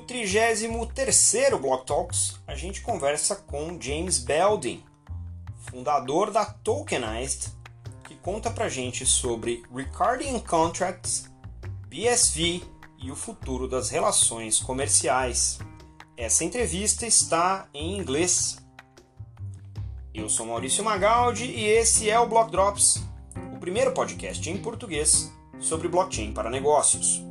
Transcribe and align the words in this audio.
No 0.00 0.06
33º 0.06 1.60
Block 1.60 1.84
Talks, 1.84 2.40
a 2.46 2.54
gente 2.54 2.80
conversa 2.80 3.36
com 3.36 3.78
James 3.78 4.18
Belding, 4.18 4.82
fundador 5.70 6.30
da 6.30 6.46
Tokenized, 6.46 7.52
que 8.04 8.14
conta 8.16 8.50
pra 8.50 8.70
gente 8.70 9.04
sobre 9.04 9.62
Recording 9.70 10.38
Contracts, 10.38 11.30
BSV 11.86 12.62
e 12.98 13.10
o 13.10 13.14
futuro 13.14 13.68
das 13.68 13.90
relações 13.90 14.58
comerciais. 14.58 15.58
Essa 16.16 16.44
entrevista 16.44 17.06
está 17.06 17.68
em 17.74 17.98
inglês. 17.98 18.56
Eu 20.14 20.30
sou 20.30 20.46
Maurício 20.46 20.82
Magaldi 20.82 21.44
e 21.44 21.66
esse 21.66 22.08
é 22.08 22.18
o 22.18 22.26
Block 22.26 22.50
Drops, 22.50 23.04
o 23.54 23.58
primeiro 23.58 23.92
podcast 23.92 24.48
em 24.48 24.56
português 24.56 25.30
sobre 25.58 25.88
blockchain 25.88 26.32
para 26.32 26.48
negócios. 26.48 27.29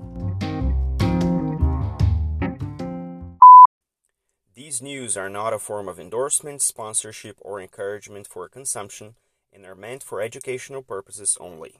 These 4.69 4.83
news 4.83 5.17
are 5.17 5.29
not 5.29 5.51
a 5.51 5.57
form 5.57 5.87
of 5.87 5.99
endorsement, 5.99 6.61
sponsorship, 6.61 7.37
or 7.41 7.59
encouragement 7.59 8.27
for 8.27 8.47
consumption 8.47 9.15
and 9.51 9.65
are 9.65 9.73
meant 9.73 10.03
for 10.03 10.21
educational 10.21 10.83
purposes 10.83 11.35
only. 11.41 11.77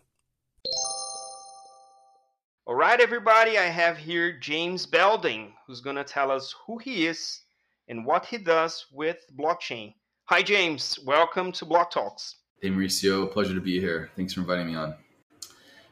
All 2.65 2.73
right, 2.73 2.99
everybody, 2.99 3.59
I 3.59 3.65
have 3.65 3.95
here 3.95 4.39
James 4.39 4.87
Belding, 4.87 5.53
who's 5.67 5.81
going 5.81 5.97
to 5.97 6.03
tell 6.03 6.31
us 6.31 6.55
who 6.65 6.79
he 6.79 7.05
is 7.05 7.41
and 7.89 8.07
what 8.07 8.25
he 8.25 8.39
does 8.39 8.87
with 8.91 9.17
blockchain. 9.37 9.93
Hi, 10.25 10.41
James. 10.41 10.97
Welcome 11.05 11.51
to 11.51 11.65
Block 11.65 11.91
Talks. 11.91 12.37
Hey, 12.59 12.71
Mauricio. 12.71 13.31
Pleasure 13.31 13.53
to 13.53 13.61
be 13.61 13.79
here. 13.79 14.09
Thanks 14.15 14.33
for 14.33 14.39
inviting 14.39 14.65
me 14.65 14.73
on. 14.73 14.95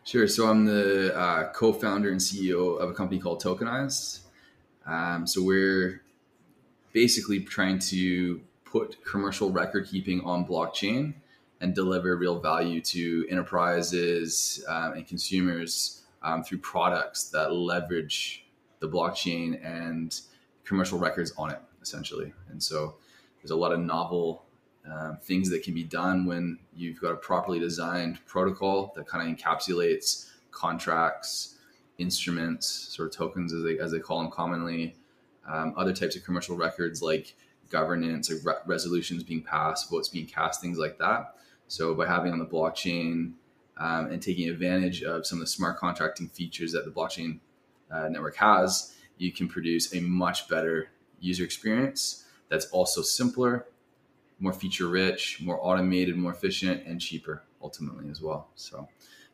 Sure. 0.04 0.28
So, 0.28 0.48
I'm 0.48 0.66
the 0.66 1.16
uh, 1.16 1.52
co 1.54 1.74
founder 1.74 2.10
and 2.10 2.20
CEO 2.20 2.80
of 2.80 2.90
a 2.90 2.94
company 2.96 3.22
called 3.22 3.44
Tokenized. 3.44 4.22
Um, 4.88 5.28
so, 5.28 5.44
we're 5.44 6.02
basically 6.98 7.40
trying 7.40 7.78
to 7.78 8.42
put 8.66 8.98
commercial 9.06 9.52
record 9.52 9.88
keeping 9.88 10.20
on 10.22 10.44
blockchain 10.44 11.14
and 11.62 11.76
deliver 11.76 12.18
real 12.18 12.40
value 12.40 12.82
to 12.82 13.24
enterprises 13.30 14.66
um, 14.68 14.94
and 14.94 15.06
consumers 15.06 16.02
um, 16.24 16.44
through 16.44 16.58
products 16.58 17.26
that 17.26 17.54
leverage 17.54 18.48
the 18.80 18.90
blockchain 18.90 19.64
and 19.64 20.22
commercial 20.66 20.98
records 20.98 21.32
on 21.38 21.52
it, 21.52 21.62
essentially. 21.84 22.34
And 22.50 22.64
so 22.64 22.96
there's 23.44 23.52
a 23.52 23.56
lot 23.56 23.72
of 23.74 23.80
novel 23.80 24.44
um, 24.92 25.20
things 25.22 25.52
that 25.52 25.62
can 25.62 25.76
be 25.76 25.84
done 25.84 26.26
when 26.26 26.58
you've 26.76 27.00
got 27.00 27.12
a 27.12 27.18
properly 27.18 27.60
designed 27.60 28.26
protocol 28.26 28.92
that 28.96 29.06
kind 29.06 29.22
of 29.22 29.38
encapsulates 29.38 30.32
contracts, 30.50 31.60
instruments, 32.00 32.68
sort 32.68 33.08
of 33.08 33.16
tokens 33.16 33.54
as 33.54 33.62
they, 33.62 33.78
as 33.78 33.92
they 33.92 34.00
call 34.00 34.24
them 34.24 34.32
commonly, 34.32 34.96
um, 35.48 35.74
other 35.78 35.94
types 35.94 36.16
of 36.16 36.24
commercial 36.24 36.56
records 36.56 37.02
like 37.02 37.36
governance, 37.70 38.30
like 38.30 38.46
re- 38.46 38.62
resolutions 38.66 39.24
being 39.24 39.44
passed, 39.44 39.90
votes 39.90 40.10
being 40.10 40.26
cast, 40.26 40.62
things 40.62 40.78
like 40.78 40.98
that. 41.00 41.36
So 41.68 41.94
by 41.94 42.08
having 42.08 42.32
on 42.32 42.40
the 42.40 42.46
blockchain 42.46 43.34
um, 43.78 44.08
and 44.12 44.22
taking 44.22 44.50
advantage 44.50 45.04
of 45.04 45.26
some 45.26 45.40
of 45.40 45.42
the 45.42 45.48
smart 45.48 45.78
contracting 45.78 46.30
features 46.30 46.72
that 46.72 46.86
the 46.86 46.92
blockchain 46.92 47.40
uh, 47.92 48.08
network 48.10 48.36
has, 48.38 48.96
you 49.18 49.32
can 49.32 49.48
produce 49.48 49.94
a 49.94 50.00
much 50.00 50.48
better 50.48 50.90
user 51.20 51.44
experience 51.44 52.26
that's 52.50 52.68
also 52.68 53.02
simpler, 53.02 53.66
more 54.40 54.54
feature 54.54 54.88
rich, 54.88 55.42
more 55.42 55.60
automated, 55.62 56.16
more 56.16 56.32
efficient, 56.32 56.86
and 56.86 57.02
cheaper 57.02 57.44
ultimately 57.62 58.10
as 58.10 58.22
well. 58.22 58.50
So 58.56 58.88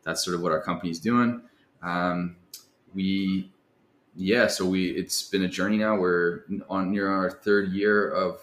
that's 0.03 0.23
sort 0.23 0.35
of 0.35 0.41
what 0.41 0.51
our 0.51 0.61
company 0.61 0.91
is 0.91 0.99
doing. 0.99 1.41
Um, 1.81 2.37
we 2.93 3.51
yeah, 4.15 4.47
so 4.47 4.65
we 4.65 4.89
it's 4.89 5.23
been 5.23 5.43
a 5.43 5.47
journey 5.47 5.77
now. 5.77 5.95
We're 5.95 6.41
on 6.69 6.91
near 6.91 7.07
our 7.07 7.29
third 7.29 7.71
year 7.71 8.09
of 8.09 8.39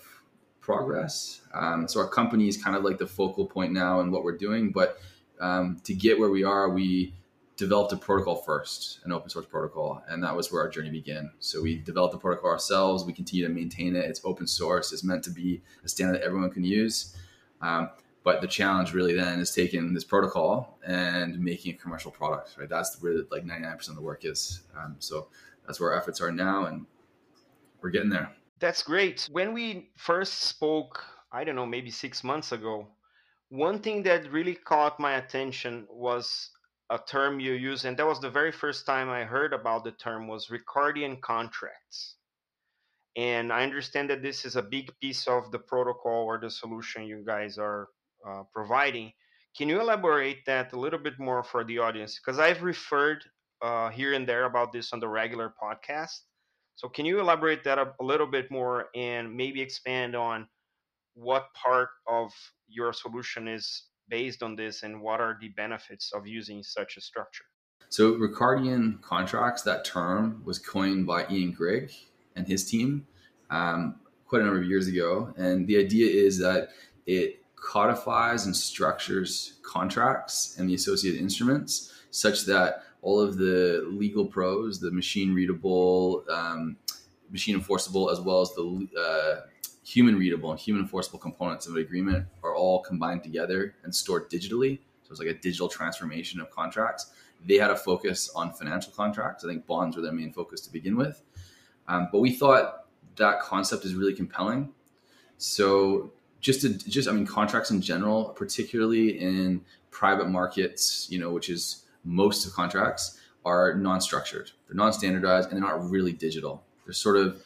progress. 0.61 1.41
Um, 1.55 1.89
so 1.89 2.01
our 2.01 2.09
company 2.09 2.49
is 2.49 2.63
kind 2.63 2.77
of 2.77 2.85
like 2.85 2.99
the 2.99 3.07
focal 3.07 3.47
point 3.47 3.73
now 3.73 4.01
in 4.01 4.11
what 4.11 4.25
we're 4.25 4.37
doing. 4.37 4.71
But 4.71 4.99
um, 5.41 5.81
to 5.85 5.95
get 5.95 6.19
where 6.19 6.31
we 6.31 6.45
are, 6.45 6.71
we 6.71 7.15
developed 7.57 7.93
a 7.93 7.97
protocol 7.97 8.37
first, 8.37 9.01
an 9.05 9.13
open 9.13 9.29
source 9.29 9.47
protocol, 9.47 10.03
and 10.09 10.23
that 10.25 10.35
was 10.35 10.51
where 10.51 10.63
our 10.63 10.69
journey 10.69 10.91
began. 10.91 11.31
So 11.41 11.63
we 11.63 11.77
developed 11.77 12.13
the 12.13 12.19
protocol 12.19 12.51
ourselves. 12.51 13.05
We 13.05 13.13
continue 13.13 13.47
to 13.47 13.53
maintain 13.53 13.97
it. 13.97 14.05
It's 14.07 14.21
open 14.25 14.47
source. 14.47 14.93
It's 14.93 15.05
meant 15.05 15.25
to 15.25 15.31
be 15.31 15.61
a 15.85 15.89
standard 15.89 16.21
that 16.21 16.25
everyone 16.25 16.51
can 16.51 16.65
use. 16.65 17.17
Um, 17.61 17.91
but 18.23 18.41
the 18.41 18.47
challenge 18.47 18.93
really 18.93 19.15
then 19.15 19.41
is 19.41 19.53
taking 19.53 19.95
this 19.95 20.05
protocol 20.05 20.79
and 20.87 21.39
making 21.41 21.75
a 21.75 21.79
commercial 21.79 22.11
product. 22.11 22.57
Right, 22.59 22.69
that's 22.69 23.01
where 23.03 23.23
like 23.31 23.45
99% 23.45 23.89
of 23.89 23.95
the 23.95 24.03
work 24.03 24.25
is. 24.25 24.61
Um, 24.79 24.97
so 24.99 25.29
that's 25.71 25.79
where 25.79 25.93
our 25.93 25.99
efforts 25.99 26.21
are 26.21 26.33
now, 26.33 26.65
and 26.65 26.85
we're 27.81 27.91
getting 27.91 28.11
there. 28.11 28.29
That's 28.59 28.83
great. 28.83 29.29
When 29.31 29.55
we 29.55 29.91
first 29.97 30.41
spoke, 30.41 31.05
I 31.31 31.45
don't 31.45 31.55
know, 31.55 31.65
maybe 31.65 31.93
six 31.93 32.25
months 32.25 32.51
ago, 32.51 32.89
one 33.51 33.79
thing 33.79 34.03
that 34.03 34.33
really 34.33 34.57
caught 34.57 34.99
my 34.99 35.15
attention 35.15 35.87
was 35.89 36.51
a 36.91 36.99
term 36.99 37.39
you 37.39 37.53
use, 37.53 37.85
and 37.85 37.97
that 37.97 38.05
was 38.05 38.19
the 38.19 38.31
very 38.31 38.51
first 38.51 38.85
time 38.85 39.09
I 39.09 39.23
heard 39.23 39.53
about 39.53 39.85
the 39.85 39.93
term 39.93 40.27
was 40.27 40.49
Ricardian 40.49 41.21
contracts. 41.21 42.17
And 43.17 43.53
I 43.53 43.63
understand 43.63 44.11
that 44.11 44.23
this 44.23 44.45
is 44.45 44.57
a 44.57 44.63
big 44.63 44.91
piece 45.01 45.29
of 45.29 45.53
the 45.53 45.61
protocol 45.61 46.25
or 46.25 46.41
the 46.41 46.51
solution 46.51 47.05
you 47.05 47.23
guys 47.25 47.59
are 47.59 47.91
uh, 48.29 48.43
providing. 48.53 49.13
Can 49.57 49.69
you 49.69 49.81
elaborate 49.81 50.45
that 50.47 50.73
a 50.73 50.81
little 50.81 50.99
bit 50.99 51.21
more 51.21 51.45
for 51.45 51.63
the 51.63 51.79
audience? 51.79 52.19
Because 52.19 52.41
I've 52.41 52.65
referred 52.65 53.23
uh, 53.63 53.91
here 53.91 54.15
and 54.15 54.29
there 54.29 54.45
about 54.45 54.73
this 54.73 54.93
on 54.93 55.01
the 55.01 55.09
regular 55.09 55.53
podcast. 55.63 56.21
So, 56.77 56.89
can 56.89 57.05
you 57.05 57.21
elaborate 57.21 57.63
that 57.65 57.79
a, 57.79 57.93
little 58.01 58.27
bit 58.27 58.51
more 58.51 58.87
and 58.95 59.37
maybe 59.37 59.61
expand 59.61 60.17
on 60.17 60.47
what 61.15 61.53
part 61.53 61.91
of 62.07 62.33
your 62.69 62.93
solution 62.93 63.49
is 63.49 63.85
based 64.09 64.43
on 64.43 64.57
this 64.57 64.83
and 64.83 65.01
what 65.01 65.21
are 65.21 65.37
the 65.41 65.49
benefits 65.49 66.13
of 66.15 66.27
using 66.27 66.63
such 66.63 66.97
a 66.97 67.01
structure? 67.01 67.45
So, 67.91 68.15
Ricardian 68.15 69.03
contracts, 69.03 69.63
that 69.63 69.85
term 69.85 70.43
was 70.45 70.59
coined 70.59 71.07
by 71.07 71.27
Ian 71.31 71.53
Grigg 71.53 71.93
and 72.37 72.47
his 72.47 72.65
team 72.69 73.07
um, 73.51 73.97
quite 74.27 74.43
a 74.43 74.45
number 74.45 74.61
of 74.61 74.67
years 74.67 74.87
ago. 74.87 75.35
And 75.37 75.67
the 75.67 75.77
idea 75.77 76.11
is 76.11 76.39
that 76.39 76.69
it 77.07 77.43
codifies 77.57 78.47
and 78.47 78.57
structures 78.57 79.59
contracts 79.63 80.57
and 80.59 80.69
the 80.69 80.75
associated 80.75 81.21
instruments 81.21 81.93
such 82.11 82.47
that 82.47 82.85
all 83.03 83.21
of 83.21 83.39
the 83.39 83.85
legal 83.89 84.27
pros, 84.27 84.81
the 84.81 84.91
machine 84.91 85.35
readable, 85.35 86.25
um, 86.31 86.77
machine 87.31 87.55
enforceable, 87.55 88.11
as 88.11 88.21
well 88.21 88.41
as 88.41 88.53
the 88.55 88.89
uh, 88.99 89.47
human 89.85 90.17
readable 90.19 90.51
and 90.51 90.61
human 90.61 90.83
enforceable 90.83 91.19
components 91.19 91.67
of 91.67 91.75
an 91.75 91.81
agreement 91.81 92.27
are 92.43 92.55
all 92.55 92.81
combined 92.81 93.23
together 93.23 93.75
and 93.85 93.95
stored 93.95 94.31
digitally. 94.31 94.79
So 95.03 95.13
it's 95.13 95.21
like 95.21 95.29
a 95.29 95.35
digital 95.35 95.69
transformation 95.69 96.41
of 96.41 96.51
contracts. 96.51 97.13
They 97.45 97.57
had 97.57 97.71
a 97.71 97.77
focus 97.77 98.31
on 98.35 98.53
financial 98.53 98.93
contracts. 98.93 99.45
I 99.45 99.49
think 99.49 99.67
bonds 99.67 99.97
were 99.97 100.03
their 100.03 100.13
main 100.13 100.33
focus 100.33 100.61
to 100.63 100.73
begin 100.73 100.97
with. 100.97 101.23
Um, 101.89 102.09
but 102.13 102.21
we 102.21 102.33
thought 102.33 102.87
that 103.17 103.41
concept 103.41 103.85
is 103.85 103.95
really 103.95 104.15
compelling. 104.15 104.73
So 105.39 106.13
just 106.41 106.61
to 106.63 106.71
just 106.71 107.09
I 107.09 107.13
mean 107.13 107.27
contracts 107.27 107.71
in 107.71 107.81
general, 107.81 108.27
particularly 108.31 109.19
in 109.19 109.63
private 109.91 110.29
markets, 110.29 111.09
you 111.11 111.19
know, 111.19 111.31
which 111.31 111.49
is 111.49 111.85
most 112.05 112.47
of 112.47 112.53
contracts 112.53 113.19
are 113.45 113.75
non-structured. 113.75 114.51
They're 114.67 114.77
non-standardized 114.77 115.51
and 115.51 115.61
they're 115.61 115.69
not 115.69 115.91
really 115.91 116.13
digital. 116.13 116.65
They're 116.85 116.93
sort 116.93 117.17
of 117.17 117.43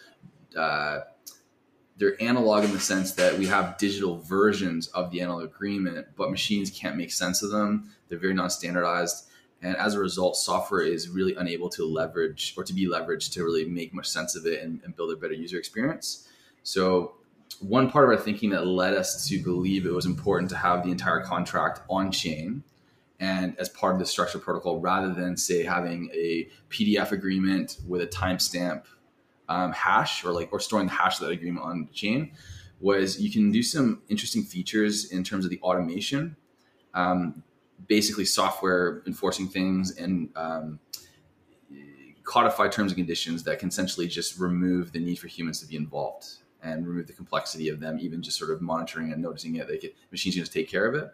uh, 0.56 1.00
they're 1.96 2.20
analog 2.20 2.64
in 2.64 2.72
the 2.72 2.80
sense 2.80 3.12
that 3.12 3.38
we 3.38 3.46
have 3.46 3.78
digital 3.78 4.18
versions 4.18 4.88
of 4.88 5.10
the 5.10 5.20
analog 5.20 5.44
agreement, 5.44 6.08
but 6.16 6.30
machines 6.30 6.70
can't 6.70 6.96
make 6.96 7.12
sense 7.12 7.42
of 7.42 7.50
them. 7.50 7.90
They're 8.08 8.18
very 8.18 8.34
non-standardized, 8.34 9.28
and 9.62 9.76
as 9.76 9.94
a 9.94 10.00
result, 10.00 10.36
software 10.36 10.82
is 10.82 11.08
really 11.08 11.34
unable 11.36 11.68
to 11.70 11.84
leverage 11.84 12.54
or 12.56 12.64
to 12.64 12.72
be 12.72 12.86
leveraged 12.86 13.32
to 13.32 13.44
really 13.44 13.64
make 13.64 13.94
much 13.94 14.08
sense 14.08 14.34
of 14.36 14.44
it 14.44 14.62
and, 14.62 14.80
and 14.84 14.96
build 14.96 15.12
a 15.12 15.16
better 15.16 15.34
user 15.34 15.56
experience. 15.56 16.28
So 16.64 17.14
one 17.60 17.90
part 17.90 18.04
of 18.04 18.10
our 18.10 18.22
thinking 18.22 18.50
that 18.50 18.66
led 18.66 18.94
us 18.94 19.28
to 19.28 19.42
believe 19.42 19.86
it 19.86 19.92
was 19.92 20.06
important 20.06 20.50
to 20.50 20.56
have 20.56 20.82
the 20.82 20.90
entire 20.90 21.20
contract 21.20 21.80
on 21.88 22.10
chain 22.10 22.64
and 23.20 23.56
as 23.58 23.68
part 23.68 23.94
of 23.94 23.98
the 23.98 24.06
structured 24.06 24.42
protocol 24.42 24.80
rather 24.80 25.12
than 25.12 25.36
say 25.36 25.62
having 25.62 26.10
a 26.12 26.48
PDF 26.70 27.12
agreement 27.12 27.78
with 27.86 28.02
a 28.02 28.06
timestamp 28.06 28.84
um, 29.48 29.72
hash 29.72 30.24
or 30.24 30.32
like 30.32 30.52
or 30.52 30.60
storing 30.60 30.86
the 30.86 30.92
hash 30.92 31.20
of 31.20 31.26
that 31.26 31.32
agreement 31.32 31.64
on 31.64 31.86
the 31.86 31.92
chain 31.92 32.32
was 32.80 33.20
you 33.20 33.30
can 33.30 33.52
do 33.52 33.62
some 33.62 34.02
interesting 34.08 34.42
features 34.42 35.12
in 35.12 35.22
terms 35.22 35.44
of 35.44 35.50
the 35.50 35.60
automation. 35.60 36.36
Um, 36.92 37.42
basically 37.86 38.24
software 38.24 39.02
enforcing 39.06 39.48
things 39.48 39.96
and 39.96 40.30
um, 40.36 40.78
codify 42.22 42.68
terms 42.68 42.92
and 42.92 42.96
conditions 42.96 43.42
that 43.44 43.58
can 43.58 43.68
essentially 43.68 44.08
just 44.08 44.38
remove 44.38 44.92
the 44.92 44.98
need 44.98 45.16
for 45.16 45.28
humans 45.28 45.60
to 45.60 45.66
be 45.66 45.76
involved 45.76 46.26
and 46.62 46.86
remove 46.86 47.06
the 47.06 47.12
complexity 47.12 47.68
of 47.68 47.80
them 47.80 47.98
even 48.00 48.22
just 48.22 48.38
sort 48.38 48.50
of 48.50 48.62
monitoring 48.62 49.12
and 49.12 49.20
noticing 49.20 49.56
it 49.56 49.68
they 49.68 49.92
machines 50.10 50.34
can 50.34 50.42
just 50.42 50.52
take 50.52 50.68
care 50.68 50.86
of 50.86 50.94
it 50.94 51.10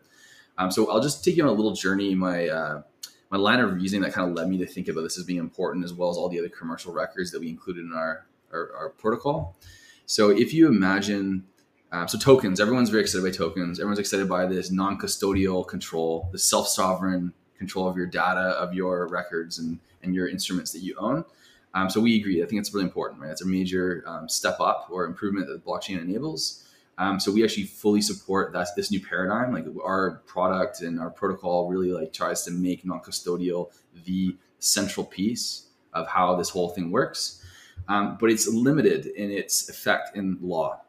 um, 0.60 0.70
so 0.70 0.90
I'll 0.90 1.00
just 1.00 1.24
take 1.24 1.36
you 1.36 1.42
on 1.42 1.48
a 1.48 1.52
little 1.52 1.72
journey. 1.72 2.14
My 2.14 2.48
uh, 2.48 2.82
my 3.30 3.38
line 3.38 3.60
of 3.60 3.72
reasoning 3.72 4.02
that 4.02 4.12
kind 4.12 4.28
of 4.28 4.36
led 4.36 4.48
me 4.48 4.58
to 4.58 4.66
think 4.66 4.88
about 4.88 5.02
this 5.02 5.18
as 5.18 5.24
being 5.24 5.38
important, 5.38 5.84
as 5.84 5.94
well 5.94 6.10
as 6.10 6.16
all 6.18 6.28
the 6.28 6.38
other 6.38 6.50
commercial 6.50 6.92
records 6.92 7.30
that 7.30 7.40
we 7.40 7.48
included 7.48 7.84
in 7.84 7.94
our 7.94 8.26
our, 8.52 8.70
our 8.76 8.88
protocol. 8.90 9.56
So 10.04 10.30
if 10.30 10.52
you 10.52 10.66
imagine, 10.66 11.46
uh, 11.92 12.06
so 12.06 12.18
tokens, 12.18 12.60
everyone's 12.60 12.90
very 12.90 13.02
excited 13.02 13.24
by 13.24 13.30
tokens. 13.30 13.78
Everyone's 13.78 14.00
excited 14.00 14.28
by 14.28 14.44
this 14.46 14.70
non-custodial 14.70 15.66
control, 15.66 16.28
the 16.32 16.38
self-sovereign 16.38 17.32
control 17.56 17.88
of 17.88 17.96
your 17.96 18.06
data, 18.06 18.50
of 18.64 18.74
your 18.74 19.06
records, 19.08 19.58
and 19.58 19.78
and 20.02 20.14
your 20.14 20.28
instruments 20.28 20.72
that 20.72 20.80
you 20.80 20.94
own. 20.98 21.24
Um, 21.72 21.88
so 21.88 22.00
we 22.00 22.18
agree. 22.20 22.42
I 22.42 22.46
think 22.46 22.60
it's 22.60 22.74
really 22.74 22.86
important, 22.86 23.20
right? 23.22 23.30
It's 23.30 23.42
a 23.42 23.46
major 23.46 24.02
um, 24.06 24.28
step 24.28 24.58
up 24.60 24.88
or 24.90 25.04
improvement 25.04 25.46
that 25.46 25.64
blockchain 25.64 26.00
enables. 26.02 26.66
Um, 26.98 27.18
so 27.18 27.32
we 27.32 27.42
actually 27.42 27.64
fully 27.64 28.02
support 28.02 28.52
that 28.52 28.68
this 28.76 28.90
new 28.90 29.00
paradigm. 29.00 29.52
Like 29.52 29.64
our 29.82 30.22
product 30.26 30.82
and 30.82 31.00
our 31.00 31.10
protocol 31.10 31.68
really 31.68 31.92
like 31.92 32.12
tries 32.12 32.44
to 32.44 32.50
make 32.50 32.84
non-custodial 32.84 33.70
the 34.04 34.36
central 34.58 35.06
piece 35.06 35.66
of 35.94 36.06
how 36.06 36.36
this 36.36 36.50
whole 36.50 36.68
thing 36.68 36.90
works. 36.90 37.42
Um, 37.88 38.18
but 38.20 38.30
it's 38.30 38.46
limited 38.46 39.06
in 39.06 39.30
its 39.30 39.68
effect 39.68 40.16
in 40.16 40.38
law. 40.40 40.80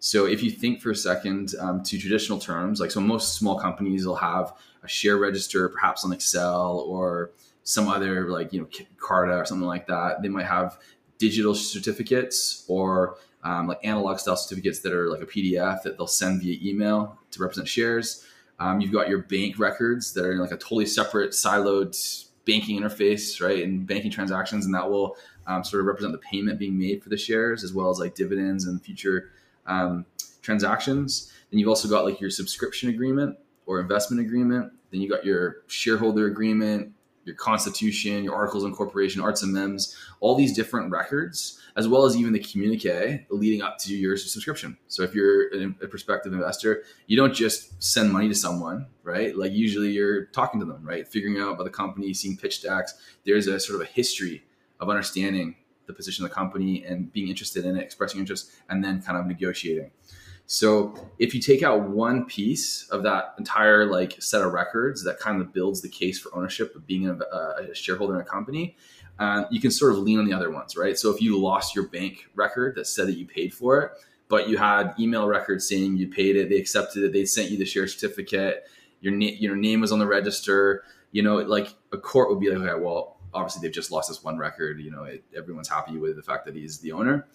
So 0.00 0.26
if 0.26 0.42
you 0.42 0.50
think 0.50 0.80
for 0.80 0.90
a 0.90 0.96
second 0.96 1.54
um, 1.60 1.82
to 1.84 1.98
traditional 1.98 2.38
terms, 2.38 2.80
like 2.80 2.90
so 2.90 3.00
most 3.00 3.34
small 3.34 3.58
companies 3.58 4.06
will 4.06 4.16
have 4.16 4.54
a 4.82 4.88
share 4.88 5.18
register, 5.18 5.68
perhaps 5.68 6.04
on 6.04 6.12
Excel 6.12 6.84
or 6.88 7.30
some 7.64 7.86
other 7.88 8.28
like 8.30 8.52
you 8.52 8.60
know 8.60 8.68
Carta 8.98 9.36
or 9.36 9.44
something 9.44 9.66
like 9.66 9.86
that. 9.86 10.22
They 10.22 10.28
might 10.28 10.46
have 10.46 10.78
digital 11.18 11.54
certificates 11.54 12.64
or 12.66 13.16
um, 13.42 13.66
like 13.66 13.78
analog 13.84 14.18
style 14.18 14.36
certificates 14.36 14.80
that 14.80 14.92
are 14.92 15.10
like 15.10 15.22
a 15.22 15.26
PDF 15.26 15.82
that 15.82 15.96
they'll 15.96 16.06
send 16.06 16.42
via 16.42 16.58
email 16.62 17.18
to 17.30 17.40
represent 17.40 17.68
shares. 17.68 18.26
Um, 18.58 18.80
you've 18.80 18.92
got 18.92 19.08
your 19.08 19.20
bank 19.22 19.58
records 19.58 20.12
that 20.12 20.24
are 20.24 20.32
in 20.32 20.38
like 20.38 20.52
a 20.52 20.56
totally 20.56 20.86
separate 20.86 21.30
siloed 21.30 22.26
banking 22.44 22.80
interface, 22.80 23.40
right, 23.40 23.62
and 23.62 23.86
banking 23.86 24.10
transactions, 24.10 24.66
and 24.66 24.74
that 24.74 24.90
will 24.90 25.16
um, 25.46 25.64
sort 25.64 25.80
of 25.80 25.86
represent 25.86 26.12
the 26.12 26.18
payment 26.18 26.58
being 26.58 26.78
made 26.78 27.02
for 27.02 27.08
the 27.08 27.16
shares 27.16 27.64
as 27.64 27.72
well 27.72 27.90
as 27.90 27.98
like 27.98 28.14
dividends 28.14 28.66
and 28.66 28.82
future 28.82 29.30
um, 29.66 30.04
transactions. 30.42 31.32
Then 31.50 31.58
you've 31.58 31.68
also 31.68 31.88
got 31.88 32.04
like 32.04 32.20
your 32.20 32.30
subscription 32.30 32.90
agreement 32.90 33.38
or 33.66 33.80
investment 33.80 34.20
agreement. 34.20 34.72
Then 34.90 35.00
you 35.00 35.08
got 35.08 35.24
your 35.24 35.62
shareholder 35.66 36.26
agreement, 36.26 36.92
your 37.24 37.34
constitution, 37.34 38.24
your 38.24 38.34
articles 38.34 38.64
of 38.64 38.70
incorporation, 38.70 39.20
arts 39.20 39.42
and 39.42 39.52
mems, 39.52 39.96
all 40.20 40.34
these 40.34 40.54
different 40.54 40.90
records, 40.90 41.60
as 41.76 41.86
well 41.86 42.04
as 42.04 42.16
even 42.16 42.32
the 42.32 42.38
communique 42.38 43.26
leading 43.30 43.62
up 43.62 43.78
to 43.78 43.94
your 43.94 44.16
subscription. 44.16 44.76
So 44.88 45.02
if 45.02 45.14
you're 45.14 45.54
a 45.82 45.88
prospective 45.88 46.32
investor, 46.32 46.82
you 47.06 47.16
don't 47.16 47.34
just 47.34 47.82
send 47.82 48.12
money 48.12 48.28
to 48.28 48.34
someone, 48.34 48.86
right? 49.02 49.36
Like 49.36 49.52
usually 49.52 49.90
you're 49.90 50.26
talking 50.26 50.60
to 50.60 50.66
them, 50.66 50.82
right? 50.82 51.06
Figuring 51.06 51.40
out 51.40 51.52
about 51.52 51.64
the 51.64 51.70
company, 51.70 52.12
seeing 52.14 52.36
pitch 52.36 52.62
decks. 52.62 52.94
There's 53.24 53.46
a 53.46 53.60
sort 53.60 53.80
of 53.80 53.86
a 53.86 53.90
history 53.90 54.44
of 54.80 54.88
understanding 54.88 55.56
the 55.86 55.92
position 55.92 56.24
of 56.24 56.30
the 56.30 56.34
company 56.34 56.84
and 56.84 57.12
being 57.12 57.28
interested 57.28 57.64
in 57.64 57.76
it, 57.76 57.82
expressing 57.82 58.20
interest, 58.20 58.50
and 58.68 58.82
then 58.82 59.02
kind 59.02 59.18
of 59.18 59.26
negotiating. 59.26 59.90
So 60.52 60.92
if 61.20 61.32
you 61.32 61.40
take 61.40 61.62
out 61.62 61.82
one 61.82 62.24
piece 62.24 62.88
of 62.88 63.04
that 63.04 63.34
entire 63.38 63.86
like 63.86 64.20
set 64.20 64.42
of 64.42 64.52
records 64.52 65.04
that 65.04 65.20
kind 65.20 65.40
of 65.40 65.52
builds 65.52 65.80
the 65.80 65.88
case 65.88 66.18
for 66.18 66.34
ownership 66.34 66.74
of 66.74 66.88
being 66.88 67.08
a, 67.08 67.14
a 67.14 67.72
shareholder 67.72 68.16
in 68.16 68.20
a 68.20 68.24
company, 68.24 68.76
uh, 69.20 69.44
you 69.52 69.60
can 69.60 69.70
sort 69.70 69.92
of 69.92 69.98
lean 69.98 70.18
on 70.18 70.24
the 70.24 70.32
other 70.32 70.50
ones, 70.50 70.76
right? 70.76 70.98
So 70.98 71.08
if 71.14 71.22
you 71.22 71.38
lost 71.40 71.76
your 71.76 71.86
bank 71.86 72.26
record 72.34 72.74
that 72.74 72.88
said 72.88 73.06
that 73.06 73.16
you 73.16 73.28
paid 73.28 73.54
for 73.54 73.80
it, 73.80 73.92
but 74.28 74.48
you 74.48 74.56
had 74.56 74.92
email 74.98 75.28
records 75.28 75.68
saying 75.68 75.98
you 75.98 76.08
paid 76.08 76.34
it, 76.34 76.48
they 76.48 76.56
accepted 76.56 77.04
it, 77.04 77.12
they 77.12 77.26
sent 77.26 77.52
you 77.52 77.56
the 77.56 77.64
share 77.64 77.86
certificate, 77.86 78.64
your 79.00 79.12
na- 79.12 79.36
your 79.38 79.54
name 79.54 79.80
was 79.80 79.92
on 79.92 80.00
the 80.00 80.06
register, 80.06 80.82
you 81.12 81.22
know, 81.22 81.36
like 81.36 81.68
a 81.92 81.96
court 81.96 82.28
would 82.28 82.40
be 82.40 82.50
like, 82.50 82.58
okay, 82.58 82.82
well, 82.82 83.18
obviously 83.32 83.62
they've 83.62 83.72
just 83.72 83.92
lost 83.92 84.08
this 84.08 84.24
one 84.24 84.36
record, 84.36 84.80
you 84.80 84.90
know, 84.90 85.04
it, 85.04 85.22
everyone's 85.36 85.68
happy 85.68 85.96
with 85.96 86.16
the 86.16 86.24
fact 86.24 86.44
that 86.44 86.56
he's 86.56 86.78
the 86.80 86.90
owner. 86.90 87.28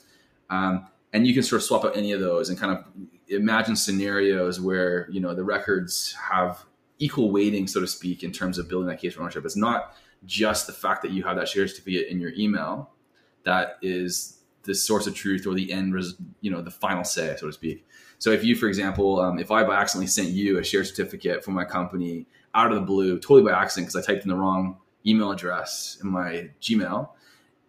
Um, 0.50 0.88
and 1.16 1.26
you 1.26 1.34
can 1.34 1.44
sort 1.44 1.62
of 1.62 1.64
swap 1.64 1.86
out 1.86 1.96
any 1.96 2.12
of 2.12 2.20
those 2.20 2.50
and 2.50 2.60
kind 2.60 2.78
of 2.78 2.84
imagine 3.30 3.74
scenarios 3.74 4.60
where 4.60 5.08
you 5.10 5.22
know 5.22 5.34
the 5.34 5.46
records 5.46 6.14
have 6.30 6.66
equal 7.00 7.32
weighting, 7.32 7.68
so 7.68 7.80
to 7.80 7.88
speak, 7.88 8.22
in 8.22 8.34
terms 8.34 8.58
of 8.58 8.68
building 8.68 8.90
that 8.90 9.00
case 9.00 9.14
for 9.14 9.22
ownership. 9.22 9.46
It's 9.46 9.56
not 9.56 9.96
just 10.26 10.68
the 10.68 10.74
fact 10.74 11.02
that 11.04 11.12
you 11.12 11.24
have 11.24 11.38
that 11.38 11.48
share 11.48 11.68
certificate 11.70 12.08
in 12.10 12.20
your 12.20 12.34
email 12.38 12.92
that 13.44 13.78
is 13.82 14.40
the 14.64 14.76
source 14.76 15.08
of 15.08 15.16
truth 15.16 15.48
or 15.48 15.54
the 15.54 15.72
end, 15.72 15.94
res- 15.94 16.16
you 16.42 16.52
know, 16.52 16.62
the 16.62 16.72
final 16.72 17.04
say, 17.06 17.34
so 17.40 17.48
to 17.48 17.54
speak. 17.54 17.86
So 18.18 18.32
if 18.32 18.44
you, 18.44 18.56
for 18.56 18.68
example, 18.68 19.22
um, 19.22 19.40
if 19.40 19.52
I 19.52 19.64
by 19.64 19.76
accidentally 19.76 20.08
sent 20.08 20.30
you 20.30 20.58
a 20.58 20.64
share 20.64 20.84
certificate 20.84 21.46
for 21.46 21.52
my 21.52 21.64
company 21.64 22.26
out 22.54 22.72
of 22.72 22.76
the 22.76 22.86
blue, 22.86 23.20
totally 23.20 23.44
by 23.44 23.58
accident 23.58 23.88
because 23.88 24.04
I 24.04 24.06
typed 24.06 24.24
in 24.24 24.30
the 24.30 24.36
wrong 24.36 24.80
email 25.06 25.32
address 25.32 25.98
in 26.02 26.10
my 26.10 26.50
Gmail, 26.62 27.10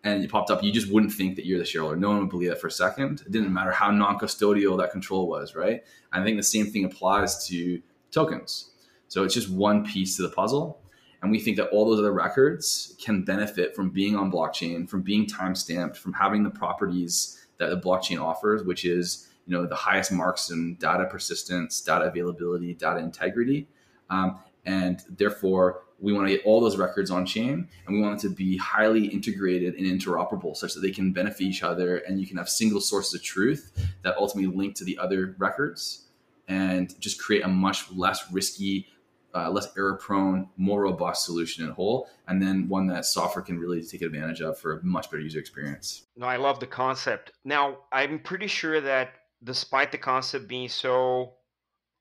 and 0.07 0.23
it 0.23 0.31
popped 0.31 0.53
up, 0.53 0.63
you 0.63 0.71
just 0.71 0.89
wouldn't 0.89 1.13
think 1.13 1.35
that 1.35 1.47
you're 1.47 1.59
the 1.59 1.65
shareholder. 1.65 1.97
No 1.97 2.11
one 2.11 2.21
would 2.21 2.31
believe 2.31 2.51
that 2.51 2.61
for 2.61 2.69
a 2.69 2.71
second. 2.71 3.23
It 3.27 3.33
didn't 3.33 3.53
matter 3.53 3.73
how 3.73 3.91
non-custodial 3.91 4.79
that 4.79 4.93
control 4.93 5.27
was, 5.27 5.57
right? 5.57 5.83
I 6.13 6.23
think 6.23 6.37
the 6.37 6.45
same 6.45 6.67
thing 6.67 6.85
applies 6.85 7.45
to 7.49 7.83
tokens. 8.13 8.71
So 9.09 9.25
it's 9.25 9.35
just 9.35 9.51
one 9.51 9.85
piece 9.85 10.17
to 10.17 10.23
the 10.23 10.29
puzzle. 10.29 10.81
And 11.23 11.33
we 11.33 11.41
think 11.41 11.57
that 11.57 11.71
all 11.71 11.91
those 11.91 11.99
other 11.99 12.13
records 12.13 12.95
can 13.01 13.25
benefit 13.25 13.75
from 13.75 13.91
being 13.91 14.15
on 14.15 14.31
blockchain, 14.31 14.89
from 14.89 15.03
being 15.03 15.27
time 15.27 15.57
stamped, 15.57 15.97
from 15.97 16.13
having 16.13 16.45
the 16.45 16.51
properties 16.51 17.45
that 17.59 17.71
the 17.71 17.77
blockchain 17.77 18.23
offers, 18.23 18.63
which 18.63 18.85
is 18.85 19.29
you 19.45 19.57
know 19.57 19.67
the 19.67 19.75
highest 19.75 20.13
marks 20.13 20.51
in 20.51 20.77
data 20.77 21.07
persistence, 21.07 21.81
data 21.81 22.05
availability, 22.05 22.75
data 22.75 23.01
integrity, 23.01 23.67
um, 24.11 24.39
and 24.67 25.03
therefore 25.09 25.83
we 25.99 26.13
want 26.13 26.29
to 26.29 26.37
get 26.37 26.45
all 26.45 26.61
those 26.61 26.77
records 26.77 27.11
on 27.11 27.25
chain 27.25 27.69
and 27.87 27.97
we 27.97 28.03
want 28.03 28.23
it 28.23 28.29
to 28.29 28.35
be 28.35 28.57
highly 28.59 29.07
integrated 29.07 29.75
and 29.77 29.87
interoperable 29.87 30.55
such 30.55 30.75
that 30.75 30.81
they 30.81 30.91
can 30.91 31.13
benefit 31.13 31.43
each 31.43 31.63
other 31.63 31.99
and 31.99 32.21
you 32.21 32.27
can 32.27 32.37
have 32.37 32.49
single 32.49 32.81
sources 32.81 33.15
of 33.15 33.23
truth 33.23 33.73
that 34.03 34.17
ultimately 34.19 34.55
link 34.55 34.75
to 34.75 34.85
the 34.85 34.99
other 34.99 35.35
records 35.39 36.07
and 36.49 36.99
just 37.01 37.21
create 37.21 37.45
a 37.45 37.49
much 37.49 37.91
less 37.93 38.31
risky 38.31 38.87
uh, 39.35 39.51
less 39.51 39.69
error 39.77 39.97
prone 39.97 40.49
more 40.57 40.83
robust 40.83 41.27
solution 41.27 41.65
in 41.65 41.71
whole 41.71 42.09
and 42.29 42.43
then 42.43 42.69
one 42.69 42.87
that 42.87 43.05
software 43.05 43.43
can 43.43 43.59
really 43.59 43.83
take 43.83 44.01
advantage 44.01 44.41
of 44.41 44.59
for 44.59 44.79
a 44.79 44.85
much 44.85 45.11
better 45.11 45.23
user 45.23 45.39
experience. 45.39 46.07
No 46.17 46.27
i 46.27 46.37
love 46.37 46.61
the 46.61 46.67
concept. 46.67 47.33
Now 47.45 47.79
i'm 47.93 48.19
pretty 48.19 48.47
sure 48.47 48.81
that 48.81 49.15
despite 49.45 49.93
the 49.93 49.99
concept 49.99 50.49
being 50.49 50.69
so 50.69 51.35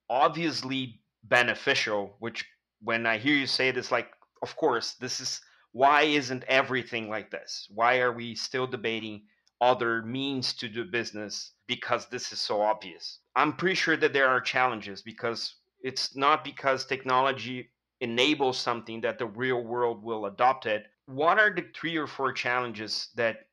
obviously 0.09 1.01
beneficial 1.23 2.15
which 2.19 2.45
when 2.81 3.05
I 3.05 3.17
hear 3.17 3.35
you 3.35 3.47
say 3.47 3.71
this, 3.71 3.91
like, 3.91 4.09
of 4.41 4.55
course, 4.55 4.93
this 4.93 5.19
is 5.19 5.41
why 5.71 6.03
isn't 6.03 6.45
everything 6.47 7.09
like 7.09 7.31
this? 7.31 7.67
Why 7.69 7.99
are 7.99 8.13
we 8.13 8.33
still 8.35 8.65
debating 8.65 9.23
other 9.59 10.01
means 10.03 10.53
to 10.53 10.69
do 10.69 10.85
business 10.85 11.51
because 11.67 12.07
this 12.07 12.31
is 12.31 12.39
so 12.39 12.61
obvious? 12.61 13.19
I'm 13.35 13.53
pretty 13.57 13.75
sure 13.75 13.97
that 13.97 14.13
there 14.13 14.29
are 14.29 14.39
challenges 14.39 15.01
because 15.01 15.55
it's 15.81 16.15
not 16.15 16.43
because 16.45 16.85
technology 16.85 17.71
enables 17.99 18.57
something 18.57 19.01
that 19.01 19.19
the 19.19 19.25
real 19.25 19.63
world 19.63 20.01
will 20.01 20.27
adopt 20.27 20.65
it. 20.65 20.85
What 21.07 21.39
are 21.39 21.53
the 21.53 21.65
three 21.75 21.97
or 21.97 22.07
four 22.07 22.31
challenges 22.31 23.09
that 23.15 23.47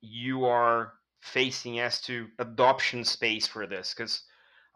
you 0.00 0.44
are 0.46 0.94
facing 1.20 1.80
as 1.80 2.00
to 2.02 2.28
adoption 2.38 3.04
space 3.04 3.46
for 3.46 3.66
this? 3.66 3.92
Because 3.94 4.22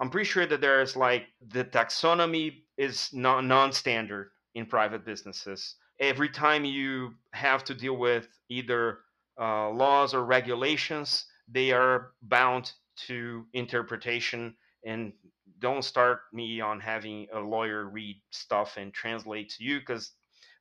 I'm 0.02 0.10
pretty 0.10 0.28
sure 0.28 0.46
that 0.46 0.60
there's 0.60 0.96
like 0.96 1.28
the 1.52 1.64
taxonomy 1.64 2.62
is 2.76 3.10
non 3.12 3.72
standard 3.72 4.32
in 4.56 4.66
private 4.66 5.04
businesses. 5.04 5.76
Every 6.00 6.28
time 6.28 6.64
you 6.64 7.14
have 7.34 7.62
to 7.62 7.74
deal 7.74 7.96
with 7.96 8.26
either 8.48 8.98
uh, 9.40 9.70
laws 9.70 10.12
or 10.12 10.24
regulations, 10.24 11.26
they 11.46 11.70
are 11.70 12.14
bound 12.22 12.72
to 13.06 13.46
interpretation. 13.52 14.56
And 14.84 15.12
don't 15.60 15.84
start 15.84 16.22
me 16.32 16.60
on 16.60 16.80
having 16.80 17.28
a 17.32 17.38
lawyer 17.38 17.84
read 17.84 18.20
stuff 18.30 18.78
and 18.78 18.92
translate 18.92 19.50
to 19.50 19.62
you 19.62 19.78
because 19.78 20.10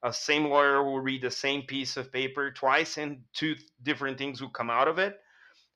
a 0.04 0.14
same 0.14 0.46
lawyer 0.46 0.84
will 0.84 1.00
read 1.00 1.24
the 1.24 1.32
same 1.32 1.64
piece 1.64 1.98
of 1.98 2.12
paper 2.12 2.52
twice 2.52 3.00
and 3.00 3.24
two 3.34 3.56
different 3.82 4.20
things 4.20 4.40
will 4.40 4.50
come 4.52 4.70
out 4.70 4.88
of 4.88 5.00
it. 5.00 5.20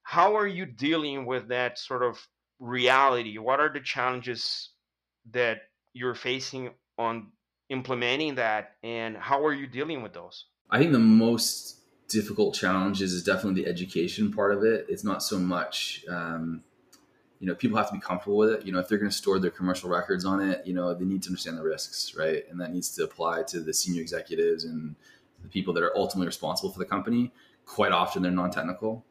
How 0.04 0.36
are 0.38 0.46
you 0.46 0.68
dealing 0.68 1.26
with 1.26 1.48
that 1.48 1.80
sort 1.80 2.04
of 2.04 2.20
reality? 2.66 3.38
What 3.38 3.60
are 3.60 3.72
the 3.72 3.80
challenges 3.80 4.72
that 5.32 5.58
you're 5.94 6.16
facing 6.16 6.72
on 6.98 7.32
implementing 7.70 8.36
that, 8.36 8.74
and 8.84 9.18
how 9.18 9.46
are 9.46 9.54
you 9.54 9.68
dealing 9.68 10.02
with 10.04 10.14
those? 10.14 10.46
I 10.70 10.78
think 10.80 10.92
the 10.92 11.00
most 11.00 11.80
difficult 12.08 12.56
challenges 12.56 13.14
is 13.14 13.24
definitely 13.24 13.64
the 13.64 13.70
education 13.70 14.32
part 14.32 14.54
of 14.54 14.64
it. 14.64 14.86
It's 14.90 15.04
not 15.04 15.24
so 15.24 15.40
much, 15.40 16.06
um, 16.08 16.64
you 17.40 17.48
know, 17.48 17.56
people 17.56 17.78
have 17.78 17.88
to 17.88 17.94
be 17.94 18.00
comfortable 18.00 18.38
with 18.38 18.52
it. 18.52 18.66
You 18.66 18.72
know, 18.72 18.80
if 18.80 18.88
they're 18.88 18.98
going 18.98 19.10
to 19.10 19.16
store 19.16 19.40
their 19.40 19.52
commercial 19.52 19.90
records 19.90 20.26
on 20.26 20.42
it, 20.42 20.66
you 20.66 20.74
know, 20.74 20.94
they 20.94 21.06
need 21.06 21.24
to 21.24 21.30
understand 21.30 21.58
the 21.58 21.64
risks, 21.64 22.16
right? 22.16 22.44
And 22.50 22.60
that 22.62 22.72
needs 22.72 22.96
to 22.96 23.04
apply 23.04 23.44
to 23.44 23.60
the 23.60 23.74
senior 23.74 24.02
executives 24.02 24.64
and 24.64 24.96
the 25.42 25.50
people 25.50 25.74
that 25.74 25.84
are 25.84 25.96
ultimately 25.98 26.28
responsible 26.28 26.72
for 26.72 26.80
the 26.80 26.86
company. 26.86 27.32
Quite 27.66 27.92
often, 27.92 28.22
they're 28.22 28.32
non-technical. 28.32 29.04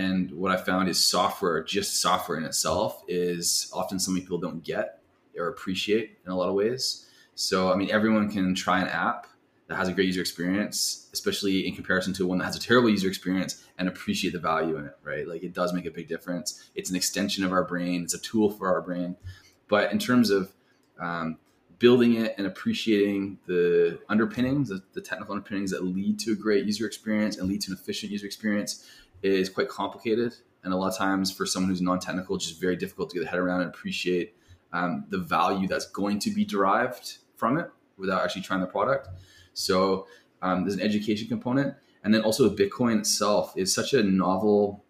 And 0.00 0.30
what 0.32 0.50
I 0.50 0.56
found 0.56 0.88
is 0.88 0.98
software, 0.98 1.62
just 1.62 2.00
software 2.00 2.38
in 2.38 2.44
itself, 2.44 3.04
is 3.06 3.70
often 3.74 3.98
something 3.98 4.22
people 4.22 4.38
don't 4.38 4.64
get 4.64 5.02
or 5.38 5.48
appreciate 5.48 6.16
in 6.24 6.32
a 6.32 6.36
lot 6.36 6.48
of 6.48 6.54
ways. 6.54 7.06
So, 7.34 7.70
I 7.70 7.76
mean, 7.76 7.90
everyone 7.90 8.30
can 8.30 8.54
try 8.54 8.80
an 8.80 8.88
app 8.88 9.26
that 9.66 9.76
has 9.76 9.88
a 9.88 9.92
great 9.92 10.06
user 10.06 10.22
experience, 10.22 11.10
especially 11.12 11.68
in 11.68 11.74
comparison 11.74 12.14
to 12.14 12.26
one 12.26 12.38
that 12.38 12.46
has 12.46 12.56
a 12.56 12.60
terrible 12.60 12.88
user 12.88 13.08
experience, 13.08 13.62
and 13.76 13.88
appreciate 13.88 14.32
the 14.32 14.38
value 14.38 14.78
in 14.78 14.86
it, 14.86 14.96
right? 15.04 15.28
Like 15.28 15.42
it 15.42 15.52
does 15.52 15.74
make 15.74 15.84
a 15.84 15.90
big 15.90 16.08
difference. 16.08 16.70
It's 16.74 16.88
an 16.88 16.96
extension 16.96 17.44
of 17.44 17.52
our 17.52 17.64
brain, 17.64 18.02
it's 18.02 18.14
a 18.14 18.18
tool 18.18 18.48
for 18.50 18.68
our 18.68 18.80
brain. 18.80 19.16
But 19.68 19.92
in 19.92 19.98
terms 19.98 20.30
of 20.30 20.50
um, 20.98 21.36
building 21.78 22.14
it 22.14 22.34
and 22.38 22.46
appreciating 22.46 23.38
the 23.46 23.98
underpinnings, 24.08 24.70
the, 24.70 24.82
the, 24.94 25.00
technical 25.00 25.34
underpinnings 25.34 25.70
that 25.70 25.84
lead 25.84 26.18
to 26.20 26.32
a 26.32 26.34
great 26.34 26.64
user 26.64 26.86
experience 26.86 27.38
and 27.38 27.48
lead 27.48 27.60
to 27.62 27.72
an 27.72 27.78
efficient 27.78 28.12
user 28.12 28.26
experience 28.26 28.86
is 29.22 29.48
quite 29.48 29.68
complicated. 29.68 30.34
And 30.62 30.72
a 30.72 30.76
lot 30.76 30.88
of 30.88 30.98
times 30.98 31.32
for 31.32 31.46
someone 31.46 31.70
who's 31.70 31.80
non-technical, 31.80 32.36
it's 32.36 32.46
just 32.46 32.60
very 32.60 32.76
difficult 32.76 33.10
to 33.10 33.14
get 33.14 33.20
their 33.22 33.30
head 33.30 33.38
around 33.38 33.62
and 33.62 33.70
appreciate 33.70 34.34
um, 34.72 35.04
the 35.08 35.18
value 35.18 35.66
that's 35.66 35.86
going 35.86 36.18
to 36.20 36.30
be 36.30 36.44
derived 36.44 37.18
from 37.36 37.58
it 37.58 37.70
without 37.96 38.22
actually 38.22 38.42
trying 38.42 38.60
the 38.60 38.66
product. 38.66 39.08
So 39.54 40.06
um, 40.42 40.64
there's 40.64 40.74
an 40.74 40.82
education 40.82 41.28
component. 41.28 41.74
And 42.02 42.14
then 42.14 42.22
also 42.22 42.54
Bitcoin 42.54 42.98
itself 42.98 43.52
is 43.56 43.74
such 43.74 43.92
a 43.92 44.02
novel 44.02 44.84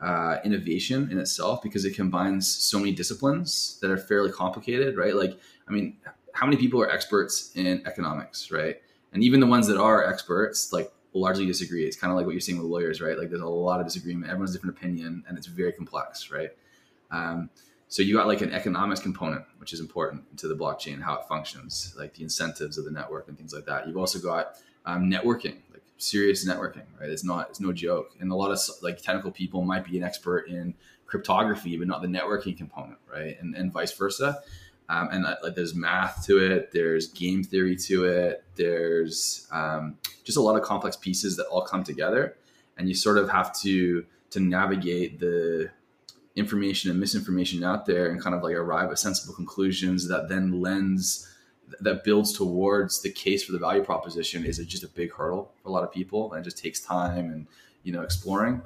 uh, 0.00 0.36
innovation 0.44 1.10
in 1.10 1.18
itself 1.18 1.62
because 1.62 1.84
it 1.84 1.94
combines 1.94 2.50
so 2.50 2.78
many 2.78 2.92
disciplines 2.92 3.78
that 3.82 3.90
are 3.90 3.98
fairly 3.98 4.30
complicated, 4.30 4.96
right? 4.96 5.14
Like, 5.14 5.38
I 5.68 5.72
mean, 5.72 5.96
how 6.32 6.46
many 6.46 6.56
people 6.56 6.80
are 6.80 6.90
experts 6.90 7.50
in 7.54 7.82
economics, 7.86 8.50
right? 8.50 8.76
And 9.12 9.22
even 9.22 9.40
the 9.40 9.46
ones 9.46 9.66
that 9.66 9.78
are 9.78 10.06
experts, 10.08 10.72
like, 10.72 10.92
largely 11.20 11.46
disagree. 11.46 11.84
It's 11.84 11.96
kind 11.96 12.10
of 12.10 12.16
like 12.16 12.26
what 12.26 12.32
you're 12.32 12.40
seeing 12.40 12.58
with 12.58 12.66
lawyers, 12.66 13.00
right? 13.00 13.18
Like, 13.18 13.28
there's 13.30 13.40
a 13.42 13.46
lot 13.46 13.80
of 13.80 13.86
disagreement. 13.86 14.30
Everyone's 14.30 14.52
different 14.52 14.76
opinion, 14.76 15.24
and 15.28 15.36
it's 15.38 15.46
very 15.46 15.72
complex, 15.72 16.30
right? 16.30 16.50
Um, 17.10 17.50
so 17.88 18.02
you 18.02 18.14
got 18.14 18.26
like 18.26 18.42
an 18.42 18.52
economics 18.52 19.00
component, 19.00 19.44
which 19.58 19.72
is 19.72 19.80
important 19.80 20.36
to 20.38 20.48
the 20.48 20.54
blockchain, 20.54 21.00
how 21.02 21.14
it 21.14 21.24
functions, 21.26 21.94
like 21.98 22.14
the 22.14 22.22
incentives 22.22 22.76
of 22.76 22.84
the 22.84 22.90
network 22.90 23.28
and 23.28 23.38
things 23.38 23.54
like 23.54 23.64
that. 23.64 23.86
You've 23.86 23.96
also 23.96 24.18
got 24.18 24.56
um, 24.84 25.10
networking, 25.10 25.56
like 25.72 25.82
serious 25.96 26.46
networking, 26.46 26.84
right? 27.00 27.08
It's 27.08 27.24
not, 27.24 27.48
it's 27.48 27.60
no 27.60 27.72
joke. 27.72 28.10
And 28.20 28.30
a 28.30 28.34
lot 28.34 28.50
of 28.50 28.58
like 28.82 29.00
technical 29.00 29.30
people 29.30 29.62
might 29.62 29.86
be 29.86 29.96
an 29.96 30.04
expert 30.04 30.48
in 30.48 30.74
cryptography, 31.06 31.78
but 31.78 31.88
not 31.88 32.02
the 32.02 32.08
networking 32.08 32.56
component, 32.56 32.98
right? 33.10 33.38
And, 33.40 33.54
and 33.56 33.72
vice 33.72 33.92
versa. 33.92 34.42
Um, 34.88 35.08
and 35.12 35.24
like 35.24 35.54
there's 35.54 35.74
math 35.74 36.24
to 36.26 36.38
it, 36.38 36.72
there's 36.72 37.08
game 37.08 37.44
theory 37.44 37.76
to 37.76 38.04
it, 38.04 38.44
there's 38.56 39.46
um, 39.52 39.98
just 40.24 40.38
a 40.38 40.40
lot 40.40 40.56
of 40.56 40.62
complex 40.62 40.96
pieces 40.96 41.36
that 41.36 41.46
all 41.46 41.62
come 41.62 41.84
together, 41.84 42.36
and 42.78 42.88
you 42.88 42.94
sort 42.94 43.18
of 43.18 43.28
have 43.28 43.54
to 43.60 44.06
to 44.30 44.40
navigate 44.40 45.20
the 45.20 45.70
information 46.36 46.90
and 46.90 47.00
misinformation 47.00 47.64
out 47.64 47.84
there 47.84 48.10
and 48.10 48.22
kind 48.22 48.34
of 48.34 48.42
like 48.42 48.54
arrive 48.54 48.90
at 48.90 48.98
sensible 48.98 49.34
conclusions 49.34 50.08
that 50.08 50.28
then 50.28 50.60
lends 50.60 51.28
that 51.80 52.04
builds 52.04 52.32
towards 52.32 53.02
the 53.02 53.10
case 53.10 53.44
for 53.44 53.52
the 53.52 53.58
value 53.58 53.82
proposition 53.82 54.44
is 54.44 54.58
it 54.58 54.66
just 54.66 54.84
a 54.84 54.88
big 54.88 55.12
hurdle 55.12 55.52
for 55.62 55.68
a 55.68 55.72
lot 55.72 55.84
of 55.84 55.92
people 55.92 56.32
and 56.32 56.44
just 56.44 56.56
takes 56.56 56.80
time 56.80 57.30
and 57.30 57.46
you 57.82 57.92
know 57.92 58.02
exploring. 58.02 58.62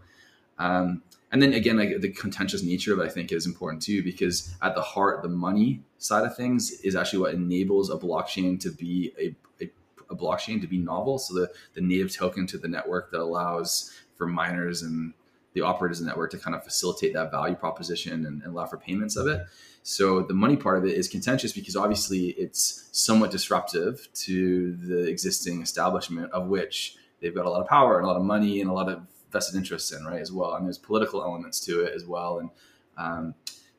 Um, 0.58 1.02
and 1.32 1.42
then 1.42 1.52
again 1.54 1.76
like 1.76 2.00
the 2.00 2.10
contentious 2.10 2.62
nature 2.62 2.92
of 2.92 3.00
it 3.00 3.04
i 3.04 3.08
think 3.08 3.32
is 3.32 3.46
important 3.46 3.82
too 3.82 4.02
because 4.02 4.54
at 4.62 4.74
the 4.74 4.82
heart 4.82 5.22
the 5.22 5.28
money 5.28 5.82
side 5.98 6.24
of 6.24 6.36
things 6.36 6.70
is 6.82 6.94
actually 6.94 7.18
what 7.18 7.34
enables 7.34 7.90
a 7.90 7.96
blockchain 7.96 8.60
to 8.60 8.70
be 8.70 9.12
a, 9.18 9.64
a, 9.64 9.70
a 10.10 10.16
blockchain 10.16 10.60
to 10.60 10.66
be 10.66 10.78
novel 10.78 11.18
so 11.18 11.34
the, 11.34 11.50
the 11.74 11.80
native 11.80 12.14
token 12.14 12.46
to 12.46 12.58
the 12.58 12.68
network 12.68 13.10
that 13.10 13.20
allows 13.20 13.92
for 14.16 14.26
miners 14.26 14.82
and 14.82 15.14
the 15.54 15.60
operators 15.60 16.00
in 16.00 16.06
the 16.06 16.10
network 16.10 16.30
to 16.30 16.38
kind 16.38 16.54
of 16.54 16.64
facilitate 16.64 17.12
that 17.14 17.30
value 17.30 17.54
proposition 17.54 18.24
and, 18.24 18.42
and 18.42 18.52
allow 18.52 18.66
for 18.66 18.76
payments 18.76 19.16
of 19.16 19.26
it. 19.26 19.42
So 19.82 20.22
the 20.22 20.34
money 20.34 20.56
part 20.56 20.78
of 20.78 20.84
it 20.84 20.94
is 20.96 21.08
contentious 21.08 21.52
because 21.52 21.76
obviously 21.76 22.28
it's 22.30 22.88
somewhat 22.92 23.30
disruptive 23.30 24.08
to 24.14 24.76
the 24.76 25.08
existing 25.08 25.60
establishment 25.60 26.30
of 26.32 26.46
which 26.46 26.96
they've 27.20 27.34
got 27.34 27.46
a 27.46 27.50
lot 27.50 27.60
of 27.60 27.68
power 27.68 27.98
and 27.98 28.04
a 28.04 28.08
lot 28.08 28.16
of 28.16 28.22
money 28.22 28.60
and 28.60 28.70
a 28.70 28.72
lot 28.72 28.88
of 28.88 29.02
vested 29.32 29.56
interests 29.56 29.92
in, 29.92 30.04
right, 30.04 30.20
as 30.20 30.30
well. 30.30 30.54
And 30.54 30.66
there's 30.66 30.78
political 30.78 31.22
elements 31.22 31.60
to 31.60 31.84
it 31.84 31.94
as 31.94 32.04
well, 32.04 32.38
and 32.38 32.50
um, 32.96 33.34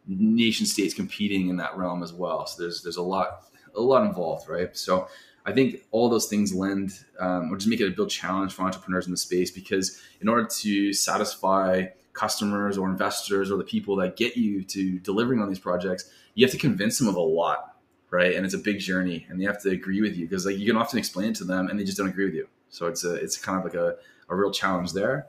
nation 0.07 0.65
states 0.65 0.93
competing 0.93 1.49
in 1.49 1.57
that 1.57 1.77
realm 1.77 2.03
as 2.03 2.11
well. 2.11 2.45
So 2.45 2.63
there's 2.63 2.83
there's 2.83 2.97
a 2.97 3.03
lot 3.03 3.45
a 3.75 3.81
lot 3.81 4.05
involved, 4.05 4.49
right? 4.49 4.75
So 4.75 5.07
I 5.45 5.51
think 5.51 5.81
all 5.91 6.09
those 6.09 6.27
things 6.27 6.53
lend 6.53 6.93
um, 7.19 7.51
or 7.51 7.57
just 7.57 7.69
make 7.69 7.81
it 7.81 7.91
a 7.91 7.95
real 7.95 8.07
challenge 8.07 8.53
for 8.53 8.63
entrepreneurs 8.63 9.05
in 9.05 9.11
the 9.11 9.17
space 9.17 9.51
because 9.51 10.01
in 10.21 10.29
order 10.29 10.45
to 10.45 10.93
satisfy 10.93 11.87
customers 12.13 12.77
or 12.77 12.87
investors 12.87 13.51
or 13.51 13.57
the 13.57 13.63
people 13.63 13.95
that 13.97 14.15
get 14.15 14.37
you 14.37 14.63
to 14.63 14.99
delivering 14.99 15.41
on 15.41 15.49
these 15.49 15.59
projects, 15.59 16.09
you 16.35 16.45
have 16.45 16.51
to 16.51 16.59
convince 16.59 16.99
them 16.99 17.07
of 17.07 17.15
a 17.15 17.21
lot, 17.21 17.77
right? 18.09 18.35
And 18.35 18.45
it's 18.45 18.55
a 18.55 18.59
big 18.59 18.79
journey, 18.79 19.25
and 19.29 19.41
they 19.41 19.45
have 19.45 19.61
to 19.63 19.69
agree 19.69 20.01
with 20.01 20.15
you 20.15 20.27
because 20.27 20.45
like 20.45 20.57
you 20.57 20.67
can 20.67 20.77
often 20.77 20.99
explain 20.99 21.31
it 21.31 21.35
to 21.35 21.43
them 21.43 21.67
and 21.67 21.79
they 21.79 21.83
just 21.83 21.97
don't 21.97 22.09
agree 22.09 22.25
with 22.25 22.35
you. 22.35 22.47
So 22.73 22.87
it's 22.87 23.03
a 23.03 23.13
it's 23.13 23.37
kind 23.37 23.57
of 23.57 23.63
like 23.63 23.75
a, 23.75 23.95
a 24.29 24.35
real 24.35 24.51
challenge 24.51 24.93
there. 24.93 25.27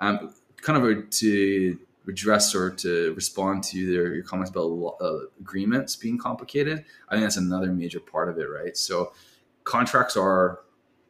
Um, 0.00 0.34
kind 0.62 0.82
of 0.82 0.84
a, 0.84 1.02
to 1.02 1.78
address 2.08 2.54
or 2.54 2.70
to 2.70 3.12
respond 3.14 3.62
to 3.64 3.92
their, 3.92 4.14
your 4.14 4.24
comments 4.24 4.50
about 4.50 4.96
uh, 5.00 5.26
agreements 5.40 5.94
being 5.94 6.16
complicated. 6.16 6.84
I 7.08 7.14
think 7.14 7.24
that's 7.24 7.36
another 7.36 7.72
major 7.72 8.00
part 8.00 8.30
of 8.30 8.38
it, 8.38 8.44
right? 8.44 8.76
So 8.76 9.12
contracts 9.64 10.16
are 10.16 10.60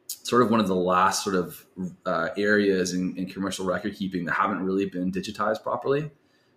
sort 0.07 0.41
of 0.41 0.51
one 0.51 0.59
of 0.59 0.67
the 0.67 0.75
last 0.75 1.23
sort 1.23 1.35
of 1.35 1.65
uh, 2.05 2.29
areas 2.35 2.93
in, 2.93 3.15
in, 3.15 3.27
commercial 3.27 3.65
record 3.65 3.95
keeping 3.95 4.25
that 4.25 4.33
haven't 4.33 4.61
really 4.61 4.85
been 4.85 5.11
digitized 5.11 5.63
properly. 5.63 6.11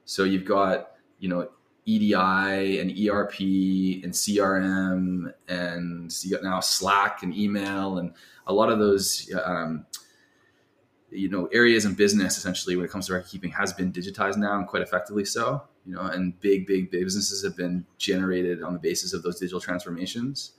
So 0.06 0.24
you've 0.24 0.44
got, 0.44 0.92
you 1.18 1.28
know, 1.28 1.48
EDI 1.90 2.78
and 2.78 2.90
ERP 2.90 3.40
and 4.04 4.12
CRM, 4.12 5.32
and 5.48 6.12
you 6.22 6.30
got 6.30 6.42
now 6.42 6.60
Slack 6.60 7.22
and 7.22 7.36
email, 7.36 7.98
and 7.98 8.12
a 8.46 8.52
lot 8.52 8.70
of 8.70 8.78
those, 8.78 9.30
um, 9.44 9.86
you 11.10 11.28
know, 11.28 11.46
areas 11.46 11.84
in 11.84 11.94
business 11.94 12.36
essentially 12.38 12.76
when 12.76 12.84
it 12.84 12.90
comes 12.90 13.06
to 13.06 13.14
record 13.14 13.28
keeping 13.28 13.50
has 13.50 13.72
been 13.72 13.92
digitized 13.92 14.36
now 14.36 14.56
and 14.56 14.66
quite 14.66 14.82
effectively 14.82 15.24
so. 15.24 15.62
You 15.86 15.94
know, 15.94 16.02
and 16.02 16.38
big, 16.40 16.66
big 16.66 16.90
big 16.90 17.04
businesses 17.04 17.42
have 17.42 17.56
been 17.56 17.86
generated 17.98 18.62
on 18.62 18.74
the 18.74 18.78
basis 18.78 19.12
of 19.12 19.22
those 19.22 19.40
digital 19.40 19.60
transformations. 19.60 20.52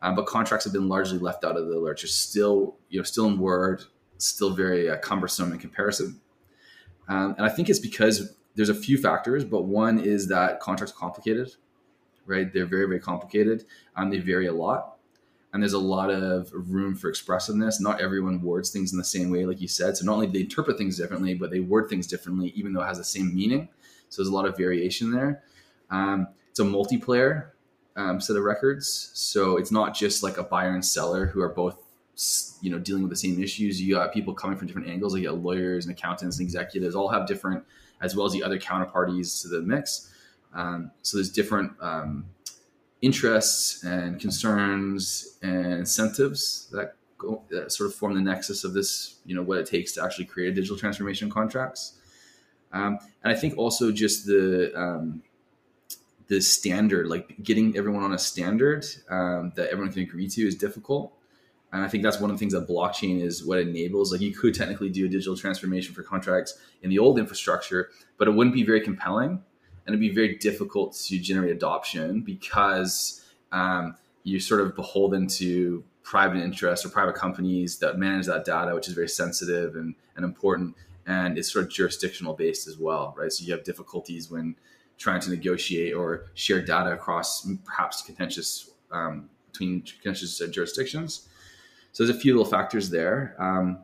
Um, 0.00 0.14
but 0.14 0.26
contracts 0.26 0.64
have 0.64 0.72
been 0.72 0.88
largely 0.88 1.18
left 1.18 1.44
out 1.44 1.56
of 1.56 1.66
the 1.66 1.78
lurch. 1.78 2.02
Still, 2.04 2.76
you 2.88 2.98
know, 2.98 3.02
still 3.02 3.26
in 3.26 3.38
Word, 3.38 3.82
still 4.18 4.50
very 4.50 4.88
uh, 4.88 4.96
cumbersome 4.98 5.52
in 5.52 5.58
comparison. 5.58 6.20
Um, 7.08 7.34
and 7.36 7.44
I 7.44 7.48
think 7.48 7.68
it's 7.68 7.80
because 7.80 8.34
there's 8.58 8.68
a 8.68 8.74
few 8.74 8.98
factors, 8.98 9.44
but 9.44 9.66
one 9.66 10.00
is 10.00 10.26
that 10.26 10.58
contracts 10.58 10.92
complicated, 10.92 11.54
right? 12.26 12.52
They're 12.52 12.66
very, 12.66 12.86
very 12.86 12.98
complicated, 12.98 13.64
and 13.94 14.12
they 14.12 14.18
vary 14.18 14.48
a 14.48 14.52
lot. 14.52 14.96
And 15.52 15.62
there's 15.62 15.74
a 15.74 15.78
lot 15.78 16.10
of 16.10 16.50
room 16.52 16.96
for 16.96 17.08
expressiveness. 17.08 17.80
Not 17.80 18.00
everyone 18.00 18.42
words 18.42 18.70
things 18.70 18.90
in 18.90 18.98
the 18.98 19.04
same 19.04 19.30
way, 19.30 19.46
like 19.46 19.60
you 19.60 19.68
said. 19.68 19.96
So 19.96 20.04
not 20.04 20.14
only 20.14 20.26
do 20.26 20.32
they 20.32 20.40
interpret 20.40 20.76
things 20.76 20.96
differently, 20.96 21.34
but 21.34 21.52
they 21.52 21.60
word 21.60 21.88
things 21.88 22.08
differently, 22.08 22.52
even 22.56 22.72
though 22.72 22.82
it 22.82 22.86
has 22.86 22.98
the 22.98 23.04
same 23.04 23.32
meaning. 23.32 23.68
So 24.08 24.20
there's 24.20 24.28
a 24.28 24.34
lot 24.34 24.44
of 24.44 24.56
variation 24.56 25.12
there. 25.12 25.44
Um, 25.88 26.26
it's 26.50 26.58
a 26.58 26.64
multiplayer 26.64 27.50
um, 27.94 28.20
set 28.20 28.34
of 28.34 28.42
records. 28.42 29.12
So 29.14 29.56
it's 29.56 29.70
not 29.70 29.94
just 29.94 30.24
like 30.24 30.36
a 30.36 30.42
buyer 30.42 30.74
and 30.74 30.84
seller 30.84 31.26
who 31.26 31.40
are 31.42 31.48
both 31.48 31.78
you 32.60 32.70
know 32.70 32.80
dealing 32.80 33.02
with 33.02 33.10
the 33.10 33.16
same 33.16 33.40
issues. 33.40 33.80
You 33.80 33.94
got 33.94 34.12
people 34.12 34.34
coming 34.34 34.58
from 34.58 34.66
different 34.66 34.88
angles. 34.88 35.16
You 35.16 35.28
got 35.28 35.38
lawyers 35.38 35.86
and 35.86 35.96
accountants 35.96 36.38
and 36.38 36.44
executives 36.44 36.96
all 36.96 37.08
have 37.08 37.26
different, 37.26 37.64
as 38.00 38.14
well 38.16 38.26
as 38.26 38.32
the 38.32 38.42
other 38.42 38.58
counterparties 38.58 39.42
to 39.42 39.48
the 39.48 39.60
mix. 39.60 40.12
Um, 40.54 40.90
so 41.02 41.16
there's 41.16 41.30
different 41.30 41.72
um, 41.80 42.26
interests 43.02 43.84
and 43.84 44.20
concerns 44.20 45.38
and 45.42 45.72
incentives 45.74 46.68
that 46.72 46.94
go, 47.18 47.42
that 47.50 47.72
sort 47.72 47.90
of 47.90 47.94
form 47.94 48.14
the 48.14 48.20
nexus 48.20 48.64
of 48.64 48.72
this. 48.72 49.16
You 49.24 49.34
know 49.34 49.42
what 49.42 49.58
it 49.58 49.66
takes 49.66 49.92
to 49.92 50.04
actually 50.04 50.26
create 50.26 50.50
a 50.50 50.54
digital 50.54 50.76
transformation 50.76 51.30
contracts. 51.30 51.94
Um, 52.72 52.98
and 53.22 53.32
I 53.32 53.36
think 53.36 53.56
also 53.56 53.90
just 53.92 54.26
the 54.26 54.72
um, 54.78 55.22
the 56.28 56.40
standard, 56.40 57.08
like 57.08 57.42
getting 57.42 57.76
everyone 57.76 58.04
on 58.04 58.12
a 58.12 58.18
standard 58.18 58.84
um, 59.10 59.52
that 59.56 59.70
everyone 59.70 59.92
can 59.92 60.02
agree 60.02 60.28
to, 60.28 60.46
is 60.46 60.54
difficult. 60.54 61.17
And 61.72 61.82
I 61.82 61.88
think 61.88 62.02
that's 62.02 62.18
one 62.18 62.30
of 62.30 62.36
the 62.36 62.38
things 62.38 62.54
that 62.54 62.66
blockchain 62.66 63.20
is 63.20 63.44
what 63.44 63.58
enables. 63.58 64.10
Like 64.10 64.22
you 64.22 64.34
could 64.34 64.54
technically 64.54 64.88
do 64.88 65.04
a 65.04 65.08
digital 65.08 65.36
transformation 65.36 65.94
for 65.94 66.02
contracts 66.02 66.58
in 66.82 66.90
the 66.90 66.98
old 66.98 67.18
infrastructure, 67.18 67.90
but 68.16 68.26
it 68.26 68.30
wouldn't 68.30 68.54
be 68.54 68.64
very 68.64 68.80
compelling 68.80 69.42
and 69.88 69.94
it'd 69.94 70.00
be 70.00 70.14
very 70.14 70.36
difficult 70.36 70.94
to 70.94 71.18
generate 71.18 71.50
adoption 71.50 72.20
because 72.20 73.24
um, 73.52 73.96
you're 74.22 74.40
sort 74.40 74.60
of 74.60 74.74
beholden 74.74 75.26
to 75.26 75.84
private 76.02 76.38
interests 76.42 76.86
or 76.86 76.88
private 76.88 77.14
companies 77.14 77.78
that 77.78 77.98
manage 77.98 78.26
that 78.26 78.44
data, 78.44 78.74
which 78.74 78.88
is 78.88 78.94
very 78.94 79.08
sensitive 79.08 79.76
and, 79.76 79.94
and 80.16 80.24
important. 80.24 80.74
And 81.06 81.38
it's 81.38 81.52
sort 81.52 81.66
of 81.66 81.70
jurisdictional 81.70 82.34
based 82.34 82.66
as 82.66 82.78
well, 82.78 83.14
right? 83.16 83.32
So 83.32 83.44
you 83.44 83.52
have 83.52 83.64
difficulties 83.64 84.30
when 84.30 84.56
trying 84.98 85.20
to 85.20 85.30
negotiate 85.30 85.94
or 85.94 86.26
share 86.34 86.62
data 86.62 86.92
across 86.92 87.46
perhaps 87.64 88.02
contentious 88.02 88.70
um, 88.90 89.28
between 89.50 89.82
contentious 89.82 90.38
jurisdictions. 90.50 91.27
So 91.98 92.04
there's 92.04 92.16
a 92.16 92.20
few 92.20 92.32
little 92.32 92.48
factors 92.48 92.90
there. 92.90 93.34
Um, 93.40 93.80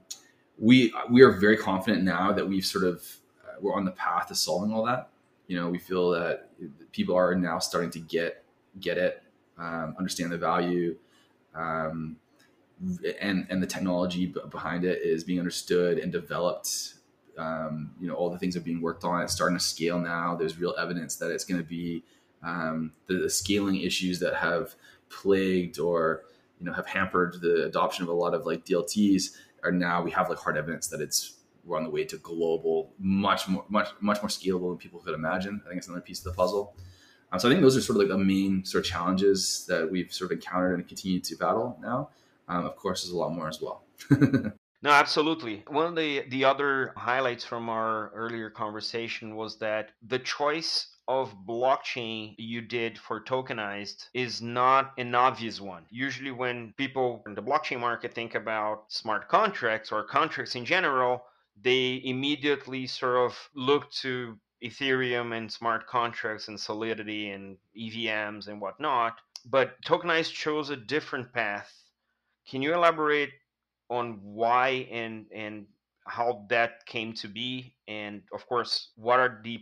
we 0.57 0.95
we 1.11 1.23
are 1.23 1.33
very 1.33 1.57
confident 1.57 2.05
now 2.05 2.31
that 2.31 2.49
we've 2.49 2.65
sort 2.65 2.85
of 2.85 3.05
uh, 3.45 3.57
we're 3.61 3.75
on 3.75 3.85
the 3.85 3.91
path 3.91 4.29
to 4.29 4.37
solving 4.37 4.73
all 4.73 4.85
that. 4.85 5.11
You 5.49 5.57
know, 5.57 5.69
we 5.69 5.79
feel 5.79 6.11
that 6.11 6.49
people 6.93 7.17
are 7.17 7.35
now 7.35 7.59
starting 7.59 7.91
to 7.91 7.99
get 7.99 8.45
get 8.79 8.99
it, 8.99 9.21
um, 9.59 9.97
understand 9.99 10.31
the 10.31 10.39
value, 10.39 10.97
um, 11.57 12.15
and 13.21 13.49
and 13.51 13.61
the 13.61 13.67
technology 13.67 14.33
behind 14.49 14.85
it 14.85 15.03
is 15.03 15.25
being 15.25 15.41
understood 15.41 15.99
and 15.99 16.13
developed. 16.13 16.95
Um, 17.37 17.91
you 18.01 18.07
know, 18.07 18.15
all 18.15 18.31
the 18.31 18.39
things 18.39 18.57
are 18.57 18.61
being 18.61 18.81
worked 18.81 19.03
on. 19.03 19.23
It's 19.23 19.33
starting 19.33 19.59
to 19.59 19.65
scale 19.65 19.99
now. 19.99 20.37
There's 20.37 20.57
real 20.57 20.77
evidence 20.79 21.17
that 21.17 21.33
it's 21.33 21.45
going 21.45 21.61
to 21.61 21.67
be 21.67 22.05
um, 22.45 22.93
the, 23.09 23.15
the 23.15 23.29
scaling 23.29 23.81
issues 23.81 24.21
that 24.21 24.37
have 24.37 24.77
plagued 25.09 25.81
or 25.81 26.23
you 26.59 26.67
know 26.67 26.73
have 26.73 26.87
hampered 26.87 27.41
the 27.41 27.65
adoption 27.67 28.03
of 28.03 28.09
a 28.09 28.13
lot 28.13 28.35
of 28.35 28.47
like 28.47 28.65
DLTs 28.65 29.31
are 29.63 29.73
now 29.73 30.03
we 30.03 30.11
have 30.11 30.29
like 30.29 30.39
hard 30.39 30.57
evidence 30.57 30.89
that 30.89 31.01
it's 31.01 31.39
we're 31.65 31.79
on 31.79 31.85
the 31.85 31.91
way 31.91 32.05
to 32.05 32.17
global, 32.19 32.93
much 32.99 33.49
more 33.49 33.65
much 33.69 33.89
much 34.01 34.23
more 34.23 34.29
scalable 34.29 34.71
than 34.71 34.79
people 34.79 35.01
could 35.01 35.15
imagine. 35.15 35.61
I 35.65 35.69
think 35.69 35.79
it's 35.79 35.89
another 35.89 36.03
piece 36.03 36.19
of 36.19 36.25
the 36.25 36.33
puzzle. 36.33 36.77
Um, 37.33 37.41
so 37.41 37.49
I 37.49 37.53
think 37.53 37.63
those 37.63 37.77
are 37.77 37.81
sort 37.81 37.97
of 37.97 38.03
like 38.03 38.17
the 38.17 38.23
main 38.23 38.65
sort 38.65 38.85
of 38.85 38.91
challenges 38.91 39.65
that 39.69 39.91
we've 39.91 40.13
sort 40.13 40.31
of 40.31 40.37
encountered 40.37 40.75
and 40.75 40.87
continue 40.87 41.21
to 41.21 41.37
battle 41.37 41.79
now. 41.83 42.11
Um, 42.49 42.67
of 42.67 42.77
course, 42.77 43.03
there's 43.03 43.13
a 43.13 43.17
lot 43.17 43.33
more 43.33 43.49
as 43.49 43.61
well. 43.61 43.85
No, 44.85 44.91
absolutely. 44.91 45.65
One 45.69 45.87
of 45.87 45.97
the 45.97 46.25
the 46.29 46.45
other 46.45 46.93
highlights 46.95 47.43
from 47.43 47.71
our 47.71 48.11
earlier 48.11 48.51
conversation 48.51 49.35
was 49.35 49.57
that 49.61 49.93
the 50.07 50.19
choice 50.19 50.94
of 51.07 51.35
blockchain 51.47 52.35
you 52.39 52.61
did 52.61 52.99
for 52.99 53.21
tokenized 53.21 54.09
is 54.15 54.41
not 54.41 54.93
an 54.99 55.15
obvious 55.15 55.61
one. 55.61 55.85
Usually, 55.91 56.31
when 56.31 56.73
people 56.77 57.23
in 57.27 57.35
the 57.35 57.43
blockchain 57.43 57.81
market 57.81 58.15
think 58.15 58.35
about 58.35 58.85
smart 58.89 59.29
contracts 59.29 59.93
or 59.93 60.05
contracts 60.05 60.55
in 60.55 60.65
general, 60.65 61.25
they 61.61 62.01
immediately 62.05 62.87
sort 62.87 63.17
of 63.17 63.51
look 63.55 63.91
to 63.93 64.39
Ethereum 64.63 65.37
and 65.37 65.53
smart 65.53 65.87
contracts 65.87 66.49
and 66.49 66.59
Solidity 66.59 67.31
and 67.31 67.57
EVMs 67.77 68.49
and 68.49 68.61
whatnot. 68.61 69.19
But 69.45 69.81
tokenized 69.83 70.33
chose 70.33 70.71
a 70.71 70.77
different 70.77 71.33
path. 71.33 71.71
Can 72.49 72.63
you 72.63 72.73
elaborate 72.73 73.31
on 73.91 74.21
why 74.23 74.89
and 74.91 75.27
and 75.35 75.67
how 76.07 76.47
that 76.49 76.87
came 76.87 77.13
to 77.15 77.29
be? 77.29 77.75
And 77.87 78.23
of 78.33 78.47
course, 78.47 78.89
what 78.97 79.21
are 79.21 79.41
the 79.45 79.61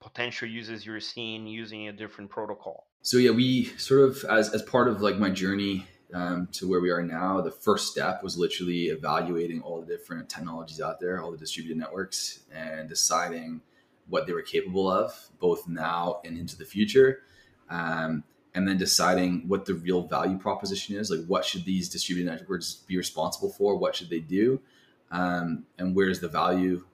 potential 0.00 0.48
uses 0.48 0.84
you're 0.84 1.00
seeing 1.00 1.46
using 1.46 1.88
a 1.88 1.92
different 1.92 2.30
protocol? 2.30 2.86
So 3.02 3.18
yeah, 3.18 3.30
we 3.30 3.64
sort 3.78 4.08
of 4.08 4.24
as 4.28 4.52
as 4.54 4.62
part 4.62 4.88
of 4.88 5.00
like 5.00 5.18
my 5.18 5.30
journey 5.30 5.86
um, 6.12 6.48
to 6.52 6.68
where 6.68 6.80
we 6.80 6.90
are 6.90 7.02
now, 7.02 7.40
the 7.40 7.50
first 7.50 7.90
step 7.90 8.22
was 8.22 8.36
literally 8.36 8.86
evaluating 8.86 9.62
all 9.62 9.80
the 9.80 9.86
different 9.86 10.28
technologies 10.28 10.80
out 10.80 11.00
there, 11.00 11.22
all 11.22 11.30
the 11.30 11.38
distributed 11.38 11.78
networks, 11.78 12.40
and 12.52 12.88
deciding 12.88 13.60
what 14.08 14.26
they 14.26 14.32
were 14.32 14.42
capable 14.42 14.90
of, 14.90 15.28
both 15.38 15.68
now 15.68 16.20
and 16.24 16.36
into 16.36 16.56
the 16.56 16.64
future. 16.64 17.20
Um, 17.68 18.24
and 18.52 18.66
then 18.66 18.78
deciding 18.78 19.46
what 19.46 19.64
the 19.64 19.74
real 19.74 20.02
value 20.02 20.36
proposition 20.36 20.96
is, 20.96 21.10
like 21.10 21.24
what 21.26 21.44
should 21.44 21.64
these 21.64 21.88
distributed 21.88 22.28
networks 22.28 22.74
be 22.74 22.96
responsible 22.96 23.50
for, 23.50 23.76
what 23.76 23.94
should 23.94 24.10
they 24.10 24.18
do, 24.18 24.60
um, 25.12 25.64
and 25.78 25.94
where's 25.94 26.18
the 26.18 26.28
value 26.28 26.84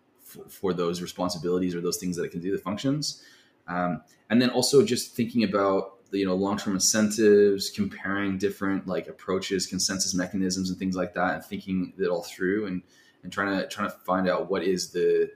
for 0.49 0.73
those 0.73 1.01
responsibilities 1.01 1.75
or 1.75 1.81
those 1.81 1.99
things 1.99 2.17
that 2.17 2.25
it 2.25 2.31
can 2.31 2.41
do, 2.41 2.51
the 2.51 2.59
functions. 2.59 3.23
Um, 3.69 4.03
and 4.31 4.41
then 4.41 4.51
also 4.51 4.85
just 4.85 5.15
thinking 5.15 5.45
about 5.45 5.97
the, 6.11 6.19
you 6.19 6.27
know 6.27 6.35
long-term 6.35 6.75
incentives, 6.75 7.71
comparing 7.71 8.39
different 8.39 8.87
like 8.87 9.09
approaches, 9.09 9.67
consensus 9.67 10.15
mechanisms, 10.15 10.71
and 10.71 10.79
things 10.79 10.97
like 10.97 11.15
that, 11.15 11.35
and 11.35 11.45
thinking 11.45 11.93
it 11.99 12.07
all 12.07 12.23
through 12.23 12.67
and 12.67 12.83
and 13.23 13.33
trying 13.33 13.59
to 13.59 13.67
trying 13.69 13.91
to 13.91 13.97
find 14.05 14.29
out 14.29 14.51
what 14.51 14.63
is 14.63 14.91
the 14.91 15.31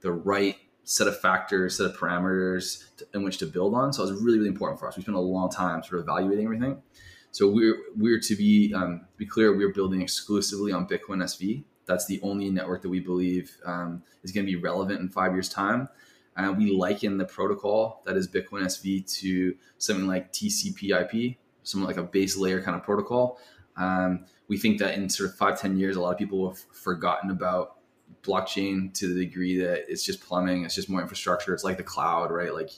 the 0.00 0.12
right 0.12 0.56
set 0.84 1.06
of 1.06 1.20
factors, 1.20 1.76
set 1.76 1.86
of 1.86 1.96
parameters 1.96 2.84
to, 2.96 3.06
in 3.14 3.22
which 3.22 3.38
to 3.38 3.46
build 3.46 3.74
on. 3.74 3.92
So 3.92 4.02
it 4.02 4.10
was 4.10 4.20
really 4.20 4.38
really 4.38 4.48
important 4.48 4.80
for 4.80 4.88
us. 4.88 4.96
We 4.96 5.02
spent 5.02 5.16
a 5.16 5.20
long 5.20 5.50
time 5.50 5.82
sort 5.82 6.00
of 6.00 6.04
evaluating 6.04 6.44
everything. 6.44 6.82
So 7.30 7.48
we're 7.48 7.76
we're 7.96 8.20
to 8.20 8.36
be 8.36 8.72
um, 8.74 9.02
be 9.16 9.26
clear, 9.26 9.56
we're 9.56 9.72
building 9.72 10.02
exclusively 10.02 10.72
on 10.72 10.86
Bitcoin 10.88 11.22
SV. 11.22 11.64
That's 11.86 12.06
the 12.06 12.20
only 12.22 12.50
network 12.50 12.82
that 12.82 12.88
we 12.88 13.00
believe 13.00 13.56
um, 13.64 14.02
is 14.22 14.32
going 14.32 14.46
to 14.46 14.52
be 14.52 14.56
relevant 14.56 15.00
in 15.00 15.08
five 15.08 15.32
years' 15.32 15.48
time. 15.48 15.88
Uh, 16.36 16.54
we 16.56 16.70
liken 16.70 17.18
the 17.18 17.24
protocol 17.24 18.02
that 18.06 18.16
is 18.16 18.28
Bitcoin 18.28 18.62
SV 18.62 19.10
to 19.20 19.56
something 19.78 20.06
like 20.06 20.32
TCP/IP, 20.32 21.36
something 21.62 21.86
like 21.86 21.96
a 21.96 22.02
base 22.02 22.36
layer 22.36 22.62
kind 22.62 22.76
of 22.76 22.82
protocol. 22.82 23.38
Um, 23.76 24.26
we 24.48 24.58
think 24.58 24.78
that 24.78 24.94
in 24.94 25.08
sort 25.08 25.30
of 25.30 25.36
five, 25.36 25.60
10 25.60 25.78
years, 25.78 25.96
a 25.96 26.00
lot 26.00 26.12
of 26.12 26.18
people 26.18 26.48
have 26.48 26.58
forgotten 26.72 27.30
about 27.30 27.76
blockchain 28.22 28.92
to 28.94 29.12
the 29.12 29.24
degree 29.24 29.58
that 29.58 29.84
it's 29.88 30.04
just 30.04 30.20
plumbing, 30.20 30.64
it's 30.64 30.74
just 30.74 30.88
more 30.88 31.00
infrastructure. 31.00 31.54
It's 31.54 31.64
like 31.64 31.76
the 31.76 31.82
cloud, 31.82 32.30
right? 32.30 32.52
Like, 32.52 32.70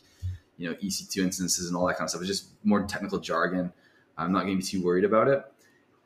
you 0.56 0.68
know, 0.68 0.74
EC2 0.76 1.18
instances 1.18 1.68
and 1.68 1.76
all 1.76 1.86
that 1.86 1.94
kind 1.94 2.06
of 2.06 2.10
stuff. 2.10 2.22
It's 2.22 2.28
just 2.28 2.50
more 2.64 2.82
technical 2.84 3.18
jargon. 3.18 3.72
I'm 4.20 4.32
not 4.32 4.44
going 4.44 4.60
to 4.60 4.64
be 4.64 4.66
too 4.66 4.84
worried 4.84 5.04
about 5.04 5.28
it. 5.28 5.44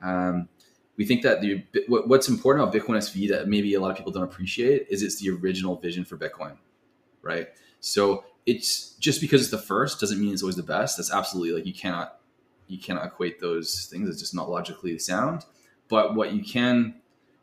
Um, 0.03 0.48
we 0.96 1.05
think 1.05 1.22
that 1.22 1.40
the 1.40 1.64
what's 1.88 2.29
important 2.29 2.62
about 2.62 2.74
Bitcoin 2.74 2.96
SV 2.96 3.29
that 3.31 3.48
maybe 3.48 3.74
a 3.74 3.81
lot 3.81 3.90
of 3.90 3.96
people 3.96 4.12
don't 4.12 4.22
appreciate 4.22 4.87
is 4.88 5.03
it's 5.03 5.20
the 5.20 5.31
original 5.31 5.77
vision 5.77 6.05
for 6.05 6.16
Bitcoin, 6.16 6.57
right? 7.22 7.48
So 7.81 8.24
it's 8.46 8.90
just 8.96 9.20
because 9.20 9.40
it's 9.42 9.50
the 9.50 9.59
first 9.59 10.00
doesn't 10.00 10.20
mean 10.20 10.33
it's 10.33 10.42
always 10.42 10.57
the 10.57 10.62
best. 10.62 10.96
That's 10.96 11.12
absolutely 11.12 11.53
like 11.53 11.66
you 11.66 11.74
cannot 11.74 12.20
you 12.68 12.79
cannot 12.79 13.07
equate 13.07 13.40
those 13.40 13.87
things. 13.87 14.09
It's 14.09 14.20
just 14.20 14.35
not 14.35 14.48
logically 14.48 14.98
sound. 14.98 15.44
But 15.88 16.14
what 16.14 16.33
you 16.33 16.42
can 16.42 16.94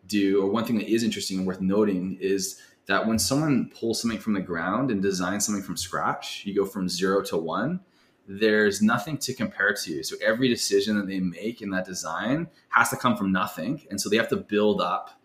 do, 0.08 0.42
or 0.42 0.50
one 0.50 0.66
thing 0.66 0.78
that 0.78 0.90
is 0.90 1.04
interesting 1.04 1.38
and 1.38 1.48
worth 1.48 1.62
noting, 1.62 2.18
is 2.20 2.60
that 2.88 3.06
when 3.06 3.20
someone 3.20 3.72
pulls 3.78 4.02
something 4.02 4.20
from 4.20 4.34
the 4.34 4.42
ground 4.42 4.90
and 4.90 5.02
designs 5.02 5.46
something 5.46 5.64
from 5.64 5.78
scratch, 5.78 6.44
you 6.46 6.56
go 6.56 6.66
from 6.66 6.90
zero 6.90 7.22
to 7.24 7.38
one 7.38 7.82
there's 8.28 8.82
nothing 8.82 9.18
to 9.18 9.34
compare 9.34 9.74
to. 9.74 10.04
So 10.04 10.16
every 10.24 10.48
decision 10.48 10.98
that 10.98 11.08
they 11.08 11.20
make 11.20 11.62
in 11.62 11.70
that 11.72 11.86
design 11.86 12.48
has 12.70 12.90
to 12.90 12.96
come 12.96 13.18
from 13.18 13.32
nothing. 13.32 13.86
And 13.90 14.00
so 14.00 14.10
they 14.10 14.18
have 14.18 14.30
to 14.30 14.38
build 14.38 14.82
up 14.82 15.20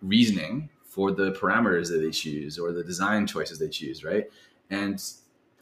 reasoning 0.00 0.68
for 0.84 1.12
the 1.12 1.32
parameters 1.32 1.88
that 1.90 1.98
they 1.98 2.10
choose 2.10 2.58
or 2.58 2.72
the 2.72 2.84
design 2.84 3.26
choices 3.26 3.58
they 3.58 3.68
choose, 3.68 4.04
right? 4.04 4.30
And 4.70 5.02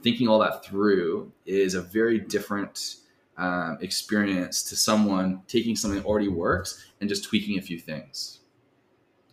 thinking 0.03 0.29
all 0.29 0.41
that 0.41 0.65
through 0.65 1.33
is 1.47 1.75
a 1.75 1.83
very 1.83 2.19
different 2.19 2.97
um, 3.37 3.79
experience 3.81 4.63
to 4.65 4.77
someone 4.77 5.43
taking 5.47 5.77
something 5.77 6.01
that 6.01 6.07
already 6.07 6.29
works 6.29 6.85
and 7.01 7.09
just 7.09 7.25
tweaking 7.25 7.59
a 7.59 7.63
few 7.63 7.79
things, 7.79 8.41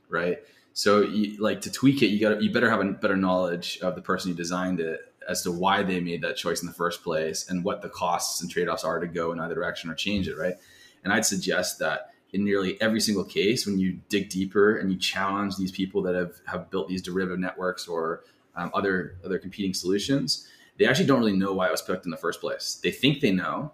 right? 0.10 0.40
So, 0.74 1.02
you, 1.02 1.42
like 1.42 1.62
to 1.62 1.72
tweak 1.72 2.04
it, 2.04 2.08
you 2.08 2.20
got 2.20 2.42
you 2.42 2.52
better 2.52 2.70
have 2.70 2.80
a 2.80 2.86
better 2.86 3.18
knowledge 3.18 3.80
of 3.82 3.96
the 3.96 4.02
person 4.02 4.32
who 4.32 4.38
designed 4.38 4.80
it 4.80 5.07
as 5.28 5.42
to 5.44 5.52
why 5.52 5.84
they 5.84 6.00
made 6.00 6.22
that 6.22 6.38
choice 6.38 6.62
in 6.62 6.68
the 6.68 6.74
first 6.74 7.04
place 7.04 7.50
and 7.50 7.64
what 7.64 7.82
the 7.82 7.90
costs 7.90 8.42
and 8.42 8.50
trade-offs 8.50 8.84
are 8.84 9.00
to 9.00 9.08
go 9.08 9.32
in 9.32 9.40
either 9.40 9.56
direction 9.56 9.90
or 9.90 9.96
change 9.96 10.28
it 10.28 10.38
right? 10.38 10.56
And 11.04 11.14
i'd 11.14 11.26
suggest 11.26 11.80
that 11.80 12.12
in 12.34 12.44
nearly 12.44 12.80
every 12.82 13.00
single 13.00 13.24
case 13.24 13.66
when 13.66 13.80
you 13.80 14.00
dig 14.10 14.30
deeper 14.30 14.78
and 14.78 14.92
you 14.92 14.98
challenge 14.98 15.56
these 15.56 15.72
people 15.72 16.02
that 16.04 16.16
have, 16.16 16.34
have 16.48 16.70
built 16.70 16.90
these 16.90 17.02
derivative 17.02 17.40
networks 17.40 17.88
or 17.88 18.24
um, 18.56 18.72
other 18.74 19.16
other 19.24 19.40
competing 19.40 19.74
solutions 19.74 20.48
they 20.78 20.86
actually 20.86 21.08
don't 21.08 21.20
really 21.20 21.36
know 21.36 21.54
why 21.54 21.68
it 21.68 21.72
was 21.72 21.82
picked 21.82 22.06
in 22.06 22.12
the 22.12 22.18
first 22.18 22.40
place. 22.40 22.80
They 22.84 22.92
think 22.92 23.20
they 23.20 23.32
know 23.32 23.72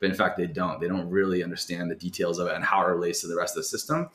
but 0.00 0.10
in 0.10 0.14
fact 0.14 0.36
they 0.36 0.46
don't. 0.46 0.80
They 0.80 0.88
don't 0.88 1.08
really 1.08 1.42
understand 1.42 1.90
the 1.90 1.94
details 1.94 2.38
of 2.38 2.46
it 2.48 2.54
and 2.54 2.64
how 2.64 2.82
it 2.82 2.88
relates 2.88 3.20
to 3.22 3.26
the 3.26 3.36
rest 3.36 3.56
of 3.56 3.62
the 3.62 3.68
system. 3.68 4.08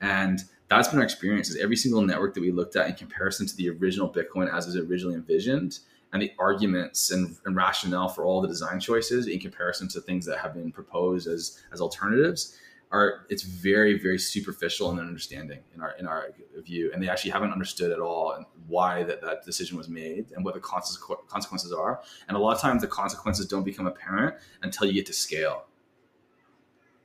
And 0.00 0.40
that's 0.68 0.88
been 0.88 0.98
our 0.98 1.04
experience 1.04 1.50
is 1.50 1.56
every 1.56 1.76
single 1.76 2.02
network 2.02 2.34
that 2.34 2.40
we 2.40 2.50
looked 2.50 2.76
at 2.76 2.88
in 2.88 2.94
comparison 2.94 3.46
to 3.46 3.56
the 3.56 3.70
original 3.70 4.12
bitcoin 4.12 4.52
as 4.52 4.66
it 4.66 4.68
was 4.68 4.88
originally 4.88 5.14
envisioned 5.14 5.78
and 6.12 6.22
the 6.22 6.32
arguments 6.38 7.10
and, 7.10 7.36
and, 7.44 7.54
rationale 7.54 8.08
for 8.08 8.24
all 8.24 8.40
the 8.40 8.48
design 8.48 8.80
choices 8.80 9.26
in 9.26 9.38
comparison 9.38 9.88
to 9.88 10.00
things 10.00 10.26
that 10.26 10.38
have 10.38 10.54
been 10.54 10.72
proposed 10.72 11.28
as 11.28 11.62
as 11.72 11.80
alternatives 11.80 12.56
are 12.90 13.26
it's 13.28 13.42
very 13.42 13.98
very 13.98 14.18
superficial 14.18 14.90
in 14.90 14.96
their 14.96 15.06
understanding 15.06 15.60
in 15.74 15.80
our 15.80 15.92
in 15.92 16.06
our 16.06 16.30
view. 16.62 16.90
And 16.92 17.02
they 17.02 17.08
actually 17.08 17.30
haven't 17.30 17.52
understood 17.52 17.92
at 17.92 18.00
all 18.00 18.44
why 18.66 19.04
that, 19.04 19.20
that 19.22 19.44
decision 19.44 19.76
was 19.76 19.88
made 19.88 20.32
and 20.34 20.44
what 20.44 20.54
the 20.54 20.60
consequences 20.60 21.72
are. 21.72 22.00
And 22.28 22.36
a 22.36 22.40
lot 22.40 22.54
of 22.54 22.60
times 22.60 22.82
the 22.82 22.88
consequences 22.88 23.46
don't 23.46 23.64
become 23.64 23.86
apparent 23.86 24.36
until 24.62 24.86
you 24.86 24.94
get 24.94 25.06
to 25.06 25.12
scale. 25.12 25.66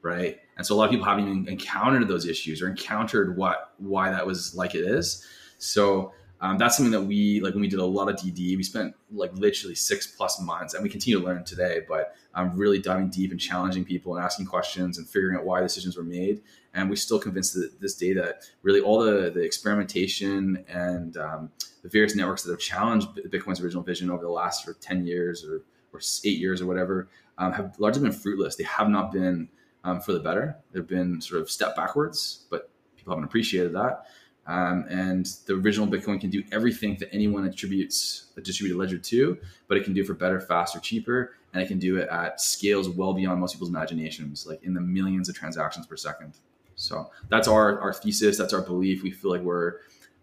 Right? 0.02 0.40
And 0.58 0.66
so 0.66 0.76
a 0.76 0.78
lot 0.78 0.86
of 0.86 0.92
people 0.92 1.06
haven't 1.06 1.28
even 1.28 1.48
encountered 1.48 2.08
those 2.08 2.28
issues 2.28 2.62
or 2.62 2.70
encountered 2.70 3.38
what 3.38 3.74
why 3.78 4.12
that 4.12 4.26
was 4.26 4.56
like 4.56 4.76
it 4.76 4.86
is. 4.86 5.26
So 5.58 6.14
um, 6.42 6.58
that's 6.58 6.78
something 6.78 6.92
that 6.92 7.02
we 7.02 7.40
like 7.40 7.54
when 7.54 7.62
we 7.62 7.68
did 7.68 7.80
a 7.80 7.86
lot 7.86 8.10
of 8.10 8.16
DD. 8.16 8.58
We 8.58 8.64
spent 8.64 8.94
like 9.12 9.34
literally 9.34 9.76
six 9.76 10.08
plus 10.08 10.40
months, 10.42 10.74
and 10.74 10.84
we 10.84 10.90
continue 10.90 11.20
to 11.20 11.26
learn 11.26 11.44
today. 11.46 11.82
But 11.88 12.16
I'm 12.34 12.52
um, 12.52 12.58
really 12.58 12.80
diving 12.80 13.10
deep 13.10 13.32
and 13.32 13.40
challenging 13.40 13.86
people 13.86 14.16
and 14.16 14.24
asking 14.24 14.48
questions 14.48 14.98
and 14.98 15.08
figuring 15.08 15.38
out 15.38 15.46
why 15.46 15.62
decisions 15.62 15.96
were 15.96 16.04
made. 16.04 16.42
And 16.74 16.90
we 16.90 16.98
still 16.98 17.20
convinced 17.20 17.54
that 17.54 17.80
this 17.80 17.96
day 17.96 18.14
that 18.14 18.44
really 18.64 18.82
all 18.82 19.00
the 19.00 19.32
the 19.32 19.42
experimentation 19.42 20.66
and 20.68 21.16
um, 21.18 21.52
the 21.84 21.90
various 21.90 22.16
networks 22.16 22.44
that 22.44 22.52
have 22.52 22.60
challenged 22.60 23.08
Bitcoin's 23.30 23.62
original 23.62 23.84
vision 23.84 24.10
over 24.10 24.24
the 24.24 24.32
last 24.32 24.68
of 24.68 24.80
ten 24.82 25.06
years 25.06 25.46
or 25.46 25.62
or 25.94 26.02
eight 26.26 26.38
years 26.38 26.62
or 26.62 26.66
whatever 26.66 27.08
um, 27.38 27.54
have 27.54 27.76
largely 27.80 28.02
been 28.02 28.12
fruitless. 28.12 28.56
They 28.56 28.66
have 28.66 28.90
not 28.90 29.12
been 29.12 29.50
um, 29.84 30.02
for 30.02 30.12
the 30.14 30.20
better. 30.20 30.58
They've 30.72 30.86
been 30.86 31.22
sort 31.22 31.42
of 31.42 31.50
step 31.50 31.76
backwards, 31.76 32.46
but 32.50 32.70
people 32.98 33.14
haven't 33.14 33.26
appreciated 33.26 33.74
that. 33.74 34.06
Um, 34.48 34.86
and 34.90 35.26
the 35.48 35.54
original 35.56 35.88
Bitcoin 35.88 36.22
can 36.22 36.30
do 36.30 36.44
everything 36.52 36.98
that 37.00 37.10
anyone 37.12 37.46
attributes 37.46 38.28
a 38.38 38.42
distributed 38.42 38.78
ledger 38.78 39.00
to, 39.00 39.38
but 39.68 39.78
it 39.78 39.84
can 39.84 39.94
do 39.94 40.02
it 40.02 40.08
for 40.08 40.14
better, 40.14 40.40
faster, 40.40 40.80
cheaper, 40.80 41.34
and 41.54 41.64
it 41.64 41.68
can 41.68 41.80
do 41.80 41.98
it 41.98 42.08
at 42.10 42.40
scales 42.40 42.90
well 42.90 43.14
beyond 43.14 43.40
most 43.40 43.54
people's 43.54 43.70
imaginations, 43.70 44.46
like 44.46 44.62
in 44.64 44.74
the 44.74 44.82
millions 44.82 45.30
of 45.30 45.36
transactions 45.36 45.88
per 45.88 45.96
second. 45.96 46.34
So 46.76 47.10
that's 47.30 47.48
our 47.48 47.80
our 47.80 47.94
thesis. 47.94 48.38
That's 48.38 48.54
our 48.54 48.62
belief. 48.62 49.02
We 49.02 49.12
feel 49.12 49.32
like 49.32 49.42
we're 49.42 49.76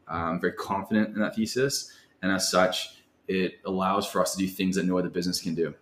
um, 0.06 0.40
very 0.40 0.52
confident 0.52 1.14
in 1.14 1.20
that 1.20 1.34
thesis, 1.34 1.90
and 2.20 2.30
as 2.30 2.50
such, 2.50 3.02
it 3.26 3.54
allows 3.64 4.06
for 4.06 4.20
us 4.20 4.32
to 4.32 4.38
do 4.38 4.46
things 4.46 4.76
that 4.76 4.84
no 4.84 4.98
other 4.98 5.08
business 5.08 5.40
can 5.40 5.54
do. 5.54 5.74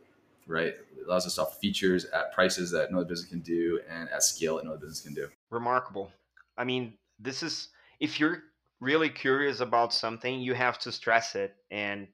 Right? 0.47 0.77
It 0.99 1.07
allows 1.07 1.27
us 1.27 1.35
to 1.35 1.43
offer 1.43 1.59
features 1.59 2.05
at 2.07 2.33
prices 2.33 2.71
that 2.71 2.91
no 2.93 2.99
other 2.99 3.09
business 3.09 3.29
can 3.29 3.41
do, 3.41 3.81
and 3.91 4.09
at 4.09 4.23
scale 4.23 4.57
that 4.57 4.65
no 4.65 4.71
other 4.71 4.81
business 4.81 5.01
can 5.01 5.13
do. 5.13 5.29
Remarkable. 5.51 6.11
I 6.57 6.65
mean, 6.65 6.95
this 7.19 7.43
is 7.43 7.69
if 8.01 8.19
you're 8.19 8.43
really 8.81 9.11
curious 9.11 9.61
about 9.61 9.93
something, 9.93 10.41
you 10.41 10.55
have 10.55 10.79
to 10.81 10.93
stress 10.93 11.35
it, 11.35 11.55
and 11.71 12.09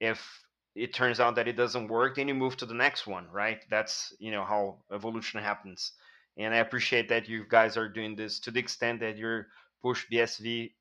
if 0.00 0.44
it 0.74 0.92
turns 0.92 1.20
out 1.20 1.36
that 1.36 1.48
it 1.48 1.56
doesn't 1.56 1.88
work, 1.88 2.16
then 2.16 2.28
you 2.28 2.34
move 2.34 2.56
to 2.56 2.66
the 2.66 2.74
next 2.74 3.06
one, 3.06 3.26
right? 3.32 3.58
That's 3.70 4.12
you 4.18 4.30
know 4.30 4.44
how 4.44 4.78
evolution 4.92 5.42
happens. 5.42 5.92
And 6.36 6.54
I 6.54 6.58
appreciate 6.58 7.08
that 7.08 7.28
you 7.28 7.44
guys 7.48 7.76
are 7.76 7.88
doing 7.88 8.14
this 8.14 8.38
to 8.40 8.52
the 8.52 8.60
extent 8.60 9.00
that 9.00 9.16
you're 9.16 9.48
push 9.82 10.06
BSV 10.12 10.72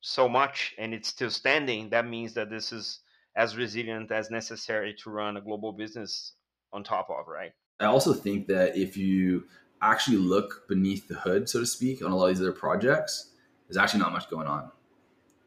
so 0.00 0.28
much 0.28 0.74
and 0.78 0.94
it's 0.94 1.08
still 1.08 1.30
standing. 1.30 1.90
That 1.90 2.06
means 2.06 2.34
that 2.34 2.50
this 2.50 2.72
is 2.72 3.00
as 3.36 3.56
resilient 3.56 4.10
as 4.10 4.30
necessary 4.30 4.94
to 5.02 5.10
run 5.10 5.36
a 5.36 5.40
global 5.40 5.72
business 5.72 6.32
on 6.72 6.84
top 6.84 7.08
of, 7.10 7.26
right? 7.28 7.52
I 7.80 7.86
also 7.86 8.14
think 8.14 8.46
that 8.48 8.76
if 8.76 8.96
you 8.96 9.44
actually 9.82 10.16
look 10.16 10.66
beneath 10.68 11.08
the 11.08 11.16
hood, 11.16 11.48
so 11.48 11.60
to 11.60 11.66
speak, 11.66 12.02
on 12.02 12.10
a 12.10 12.16
lot 12.16 12.30
of 12.30 12.36
these 12.36 12.40
other 12.40 12.52
projects, 12.52 13.32
there's 13.68 13.76
actually 13.76 14.00
not 14.00 14.12
much 14.12 14.30
going 14.30 14.46
on, 14.46 14.70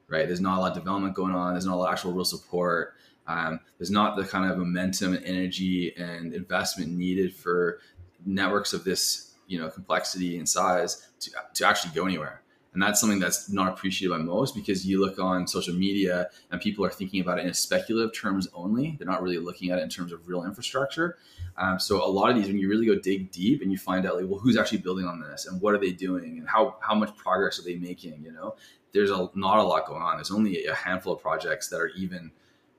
right? 0.08 0.27
There's 0.27 0.41
not 0.41 0.58
a 0.58 0.62
lot 0.62 0.71
of 0.71 0.77
development 0.77 1.15
going 1.15 1.34
on. 1.34 1.53
There's 1.53 1.65
not 1.65 1.75
a 1.75 1.77
lot 1.77 1.88
of 1.88 1.93
actual 1.93 2.13
real 2.13 2.25
support. 2.25 2.95
Um, 3.27 3.60
there's 3.77 3.91
not 3.91 4.15
the 4.15 4.25
kind 4.25 4.49
of 4.51 4.58
momentum 4.58 5.13
and 5.13 5.23
energy 5.23 5.93
and 5.95 6.34
investment 6.34 6.91
needed 6.91 7.36
for 7.36 7.79
networks 8.25 8.73
of 8.73 8.84
this, 8.84 9.36
you 9.47 9.60
know, 9.60 9.69
complexity 9.69 10.38
and 10.38 10.49
size 10.49 11.08
to, 11.21 11.32
to 11.53 11.67
actually 11.67 11.93
go 11.93 12.05
anywhere. 12.05 12.41
And 12.73 12.82
that's 12.82 12.99
something 12.99 13.19
that's 13.19 13.49
not 13.49 13.69
appreciated 13.69 14.12
by 14.12 14.19
most 14.19 14.53
because 14.53 14.86
you 14.86 15.01
look 15.01 15.17
on 15.17 15.47
social 15.47 15.73
media 15.73 16.29
and 16.51 16.62
people 16.62 16.86
are 16.86 16.89
thinking 16.89 17.19
about 17.19 17.39
it 17.39 17.45
in 17.45 17.53
speculative 17.53 18.13
terms 18.13 18.47
only. 18.53 18.95
They're 18.97 19.08
not 19.08 19.23
really 19.23 19.39
looking 19.39 19.71
at 19.71 19.79
it 19.79 19.82
in 19.82 19.89
terms 19.89 20.12
of 20.12 20.27
real 20.27 20.43
infrastructure. 20.43 21.17
Um, 21.58 21.79
so 21.79 22.05
a 22.05 22.08
lot 22.08 22.29
of 22.29 22.36
these, 22.36 22.47
when 22.47 22.60
you 22.60 22.69
really 22.69 22.86
go 22.86 22.95
dig 22.95 23.32
deep 23.32 23.62
and 23.62 23.71
you 23.71 23.77
find 23.77 24.05
out 24.05 24.15
like, 24.15 24.25
well, 24.29 24.39
who's 24.39 24.55
actually 24.55 24.77
building 24.79 25.05
on 25.05 25.19
this 25.19 25.47
and 25.47 25.60
what 25.62 25.73
are 25.73 25.79
they 25.79 25.91
doing 25.91 26.38
and 26.38 26.47
how 26.47 26.77
how 26.79 26.95
much 26.95 27.15
progress 27.17 27.60
are 27.60 27.63
they 27.63 27.75
making? 27.75 28.23
You 28.23 28.32
know, 28.32 28.55
there's 28.93 29.12
a 29.12 29.29
not 29.36 29.58
a 29.58 29.63
lot 29.63 29.88
going 29.88 30.01
on. 30.01 30.17
There's 30.17 30.32
only 30.32 30.65
a 30.65 30.75
handful 30.75 31.13
of 31.13 31.21
projects 31.21 31.69
that 31.69 31.77
are 31.77 31.89
even 31.89 32.32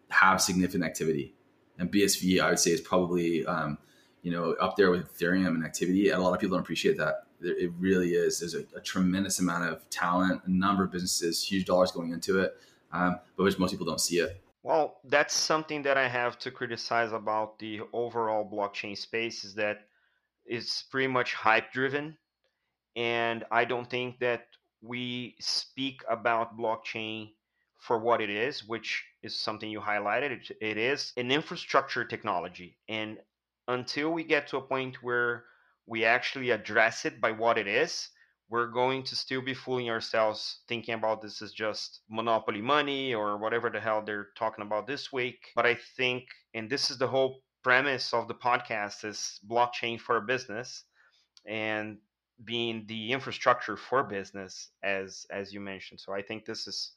have 0.08 0.40
significant 0.40 0.84
activity. 0.84 1.34
And 1.78 1.90
BSV, 1.90 2.40
I 2.40 2.50
would 2.50 2.58
say, 2.58 2.70
is 2.70 2.80
probably 2.80 3.44
um, 3.44 3.76
you 4.22 4.30
know 4.30 4.52
up 4.52 4.76
there 4.76 4.90
with 4.90 5.16
Ethereum 5.18 5.48
and 5.48 5.64
activity. 5.64 6.10
And 6.10 6.18
a 6.18 6.22
lot 6.22 6.32
of 6.32 6.40
people 6.40 6.56
don't 6.56 6.62
appreciate 6.62 6.96
that. 6.98 7.26
It 7.42 7.72
really 7.78 8.10
is. 8.10 8.40
There's 8.40 8.54
a, 8.54 8.64
a 8.76 8.80
tremendous 8.80 9.38
amount 9.38 9.64
of 9.64 9.88
talent, 9.90 10.42
a 10.44 10.50
number 10.50 10.84
of 10.84 10.90
businesses, 10.90 11.42
huge 11.42 11.66
dollars 11.66 11.90
going 11.90 12.12
into 12.12 12.40
it, 12.40 12.56
um, 12.92 13.18
but 13.36 13.44
which 13.44 13.58
most 13.58 13.70
people 13.70 13.86
don't 13.86 14.00
see 14.00 14.18
it. 14.18 14.42
Well, 14.62 14.98
that's 15.04 15.34
something 15.34 15.82
that 15.82 15.96
I 15.96 16.06
have 16.06 16.38
to 16.40 16.50
criticize 16.50 17.12
about 17.12 17.58
the 17.58 17.80
overall 17.92 18.48
blockchain 18.48 18.96
space 18.96 19.44
is 19.44 19.54
that 19.54 19.86
it's 20.44 20.82
pretty 20.82 21.06
much 21.06 21.32
hype 21.32 21.72
driven. 21.72 22.16
And 22.96 23.44
I 23.50 23.64
don't 23.64 23.88
think 23.88 24.18
that 24.18 24.48
we 24.82 25.36
speak 25.40 26.02
about 26.10 26.58
blockchain 26.58 27.30
for 27.78 27.98
what 27.98 28.20
it 28.20 28.28
is, 28.28 28.66
which 28.68 29.02
is 29.22 29.34
something 29.34 29.70
you 29.70 29.80
highlighted. 29.80 30.32
It, 30.32 30.56
it 30.60 30.76
is 30.76 31.12
an 31.16 31.30
infrastructure 31.30 32.04
technology. 32.04 32.76
And 32.88 33.18
until 33.68 34.10
we 34.10 34.24
get 34.24 34.48
to 34.48 34.58
a 34.58 34.62
point 34.62 35.02
where 35.02 35.44
we 35.90 36.04
actually 36.04 36.50
address 36.50 37.04
it 37.04 37.20
by 37.20 37.32
what 37.32 37.58
it 37.58 37.66
is, 37.66 38.08
we're 38.48 38.68
going 38.68 39.02
to 39.02 39.16
still 39.16 39.42
be 39.42 39.54
fooling 39.54 39.90
ourselves 39.90 40.60
thinking 40.68 40.94
about 40.94 41.20
this 41.20 41.42
as 41.42 41.52
just 41.52 42.02
monopoly 42.08 42.62
money 42.62 43.12
or 43.12 43.36
whatever 43.38 43.70
the 43.70 43.80
hell 43.80 44.00
they're 44.00 44.28
talking 44.38 44.64
about 44.64 44.86
this 44.86 45.12
week. 45.12 45.38
But 45.56 45.66
I 45.66 45.76
think, 45.96 46.24
and 46.54 46.70
this 46.70 46.92
is 46.92 46.98
the 46.98 47.08
whole 47.08 47.42
premise 47.64 48.14
of 48.14 48.28
the 48.28 48.34
podcast, 48.34 49.04
is 49.04 49.40
blockchain 49.50 50.00
for 50.00 50.20
business 50.20 50.84
and 51.44 51.98
being 52.44 52.84
the 52.86 53.10
infrastructure 53.10 53.76
for 53.76 54.04
business, 54.04 54.68
as 54.84 55.26
as 55.32 55.52
you 55.52 55.60
mentioned. 55.60 55.98
So 55.98 56.12
I 56.12 56.22
think 56.22 56.44
this 56.44 56.68
is 56.68 56.92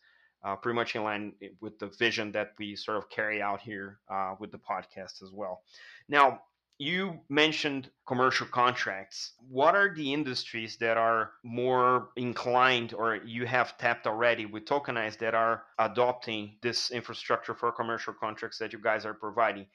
uh, 0.45 0.55
pretty 0.55 0.75
much 0.75 0.95
in 0.95 1.03
line 1.03 1.33
with 1.61 1.79
the 1.79 1.87
vision 1.87 2.31
that 2.33 2.51
we 2.59 2.75
sort 2.75 2.97
of 2.97 3.09
carry 3.09 3.41
out 3.41 3.61
here 3.61 3.99
uh, 4.07 4.35
with 4.39 4.51
the 4.51 4.59
podcast 4.59 5.23
as 5.23 5.31
well. 5.33 5.63
Now, 6.07 6.41
you 6.79 7.19
mentioned 7.29 7.89
commercial 8.07 8.47
contracts. 8.47 9.33
What 9.49 9.75
are 9.75 9.93
the 9.93 10.13
industries 10.13 10.77
that 10.77 10.97
are 10.97 11.31
more 11.43 12.09
inclined 12.15 12.93
or 12.93 13.17
you 13.17 13.45
have 13.45 13.77
tapped 13.77 14.07
already 14.07 14.45
with 14.45 14.65
Tokenize 14.65 15.17
that 15.19 15.35
are 15.35 15.63
adopting 15.79 16.57
this 16.61 16.91
infrastructure 16.91 17.53
for 17.53 17.71
commercial 17.71 18.13
contracts 18.13 18.57
that 18.57 18.73
you 18.73 18.79
guys 18.79 19.05
are 19.05 19.13
providing? 19.13 19.67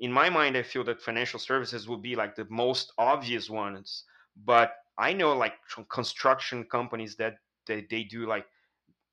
In 0.00 0.12
my 0.12 0.30
mind, 0.30 0.56
I 0.56 0.62
feel 0.62 0.84
that 0.84 1.02
financial 1.02 1.40
services 1.40 1.88
will 1.88 1.96
be 1.98 2.14
like 2.16 2.36
the 2.36 2.46
most 2.48 2.92
obvious 2.98 3.50
ones, 3.50 4.04
but 4.44 4.74
I 4.98 5.12
know 5.12 5.34
like 5.36 5.54
construction 5.90 6.64
companies 6.64 7.16
that 7.16 7.36
they, 7.66 7.86
they 7.90 8.04
do 8.04 8.26
like 8.26 8.46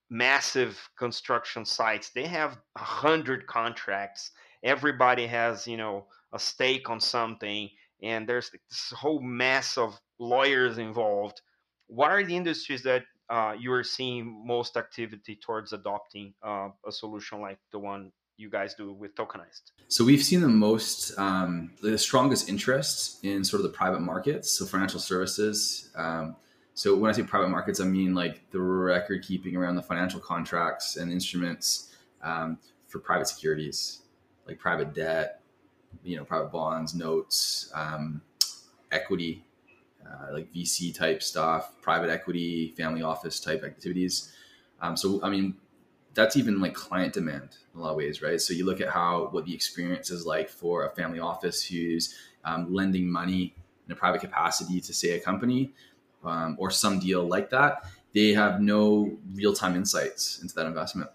massive 0.09 0.79
construction 0.97 1.65
sites. 1.65 2.11
They 2.11 2.27
have 2.27 2.57
a 2.77 2.83
hundred 2.83 3.47
contracts. 3.47 4.31
Everybody 4.63 5.27
has, 5.27 5.67
you 5.67 5.77
know, 5.77 6.05
a 6.31 6.39
stake 6.39 6.89
on 6.89 6.99
something, 6.99 7.69
and 8.01 8.27
there's 8.27 8.49
this 8.49 8.93
whole 8.97 9.21
mass 9.21 9.77
of 9.77 9.99
lawyers 10.19 10.77
involved. 10.77 11.41
What 11.87 12.11
are 12.11 12.23
the 12.23 12.35
industries 12.35 12.83
that 12.83 13.03
uh, 13.29 13.55
you 13.59 13.71
are 13.73 13.83
seeing 13.83 14.45
most 14.45 14.77
activity 14.77 15.37
towards 15.43 15.73
adopting 15.73 16.33
uh, 16.41 16.69
a 16.87 16.91
solution 16.91 17.41
like 17.41 17.59
the 17.71 17.79
one 17.79 18.11
you 18.37 18.49
guys 18.49 18.73
do 18.73 18.93
with 18.93 19.15
tokenized? 19.15 19.71
So 19.87 20.03
we've 20.03 20.23
seen 20.23 20.41
the 20.41 20.47
most, 20.47 21.17
um, 21.19 21.71
the 21.81 21.97
strongest 21.97 22.49
interest 22.49 23.23
in 23.23 23.43
sort 23.43 23.59
of 23.59 23.71
the 23.71 23.77
private 23.77 24.01
markets, 24.01 24.57
so 24.57 24.65
financial 24.65 24.99
services. 24.99 25.89
Um, 25.95 26.35
so 26.73 26.95
when 26.95 27.09
I 27.09 27.13
say 27.13 27.23
private 27.23 27.49
markets, 27.49 27.79
I 27.79 27.85
mean 27.85 28.15
like 28.15 28.49
the 28.51 28.59
record 28.59 29.23
keeping 29.23 29.55
around 29.55 29.75
the 29.75 29.83
financial 29.83 30.19
contracts 30.19 30.97
and 30.97 31.11
instruments 31.11 31.93
um, 32.23 32.57
for 32.87 32.99
private 32.99 33.27
securities, 33.27 34.01
like 34.47 34.59
private 34.59 34.93
debt, 34.93 35.41
you 36.03 36.17
know, 36.17 36.23
private 36.23 36.51
bonds, 36.51 36.93
notes, 36.93 37.71
um, 37.73 38.21
equity, 38.91 39.43
uh, 40.05 40.33
like 40.33 40.53
VC 40.53 40.93
type 40.93 41.23
stuff, 41.23 41.73
private 41.81 42.09
equity, 42.09 42.73
family 42.77 43.01
office 43.01 43.39
type 43.39 43.63
activities. 43.63 44.33
Um, 44.81 44.97
so, 44.97 45.21
I 45.23 45.29
mean, 45.29 45.55
that's 46.13 46.37
even 46.37 46.59
like 46.59 46.73
client 46.73 47.13
demand 47.13 47.57
in 47.73 47.79
a 47.79 47.83
lot 47.83 47.91
of 47.91 47.97
ways, 47.97 48.21
right? 48.21 48.39
So 48.39 48.53
you 48.53 48.65
look 48.65 48.81
at 48.81 48.89
how 48.89 49.29
what 49.31 49.45
the 49.45 49.53
experience 49.53 50.11
is 50.11 50.25
like 50.25 50.49
for 50.49 50.85
a 50.85 50.91
family 50.91 51.19
office 51.19 51.63
who's 51.63 52.15
um, 52.45 52.73
lending 52.73 53.09
money 53.09 53.55
in 53.87 53.91
a 53.91 53.95
private 53.95 54.21
capacity 54.21 54.79
to 54.81 54.93
say 54.93 55.11
a 55.11 55.19
company 55.19 55.71
um, 56.23 56.55
or 56.59 56.69
some 56.69 56.99
deal 56.99 57.23
like 57.27 57.49
that. 57.49 57.85
They 58.13 58.33
have 58.33 58.61
no 58.61 59.17
real 59.33 59.53
time 59.53 59.75
insights 59.75 60.39
into 60.41 60.53
that 60.55 60.67
investment. 60.67 61.09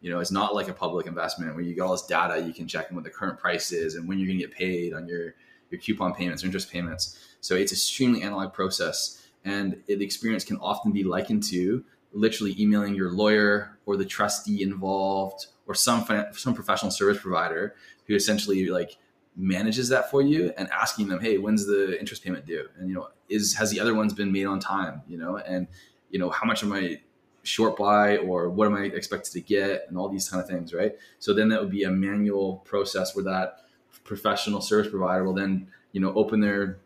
You 0.00 0.10
know, 0.10 0.20
it's 0.20 0.30
not 0.30 0.54
like 0.54 0.68
a 0.68 0.72
public 0.72 1.06
investment 1.06 1.54
where 1.54 1.64
you 1.64 1.74
get 1.74 1.82
all 1.82 1.92
this 1.92 2.06
data, 2.06 2.40
you 2.40 2.52
can 2.52 2.68
check 2.68 2.88
in 2.90 2.94
what 2.94 3.04
the 3.04 3.10
current 3.10 3.38
price 3.38 3.72
is 3.72 3.96
and 3.96 4.08
when 4.08 4.18
you're 4.18 4.28
going 4.28 4.38
to 4.38 4.46
get 4.46 4.54
paid 4.54 4.94
on 4.94 5.08
your 5.08 5.34
your 5.70 5.80
coupon 5.80 6.14
payments 6.14 6.42
or 6.42 6.46
interest 6.46 6.72
payments. 6.72 7.18
So 7.40 7.54
it's 7.54 7.72
extremely 7.72 8.22
analog 8.22 8.52
process, 8.52 9.28
and 9.44 9.82
the 9.86 10.04
experience 10.04 10.44
can 10.44 10.56
often 10.58 10.92
be 10.92 11.04
likened 11.04 11.42
to 11.44 11.84
literally 12.12 12.56
emailing 12.58 12.94
your 12.94 13.12
lawyer 13.12 13.78
or 13.84 13.96
the 13.96 14.04
trustee 14.04 14.62
involved 14.62 15.46
or 15.66 15.74
some 15.74 16.04
some 16.32 16.54
professional 16.54 16.90
service 16.90 17.20
provider 17.20 17.74
who 18.06 18.14
essentially 18.14 18.66
like 18.68 18.96
manages 19.36 19.88
that 19.90 20.10
for 20.10 20.20
you 20.22 20.52
and 20.56 20.68
asking 20.70 21.08
them, 21.08 21.20
hey, 21.20 21.38
when's 21.38 21.66
the 21.66 21.98
interest 21.98 22.24
payment 22.24 22.46
due? 22.46 22.66
And 22.78 22.88
you 22.88 22.94
know, 22.94 23.08
is 23.28 23.54
has 23.54 23.70
the 23.70 23.80
other 23.80 23.94
ones 23.94 24.12
been 24.12 24.32
made 24.32 24.46
on 24.46 24.58
time? 24.58 25.02
You 25.06 25.18
know, 25.18 25.36
and 25.36 25.68
you 26.10 26.18
know 26.18 26.30
how 26.30 26.46
much 26.46 26.64
am 26.64 26.72
I 26.72 27.00
short 27.42 27.76
buy 27.76 28.18
or 28.18 28.48
what 28.48 28.66
am 28.66 28.74
I 28.74 28.84
expected 28.84 29.32
to 29.32 29.40
get 29.40 29.86
and 29.88 29.96
all 29.96 30.08
these 30.08 30.28
kind 30.28 30.42
of 30.42 30.48
things, 30.48 30.74
right? 30.74 30.94
So 31.18 31.32
then 31.32 31.48
that 31.48 31.60
would 31.60 31.70
be 31.70 31.84
a 31.84 31.90
manual 31.90 32.56
process 32.64 33.14
where 33.14 33.24
that 33.24 33.64
professional 34.04 34.60
service 34.60 34.90
provider 34.90 35.24
will 35.24 35.34
then, 35.34 35.68
you 35.92 36.00
know, 36.00 36.12
open 36.14 36.40
their 36.40 36.78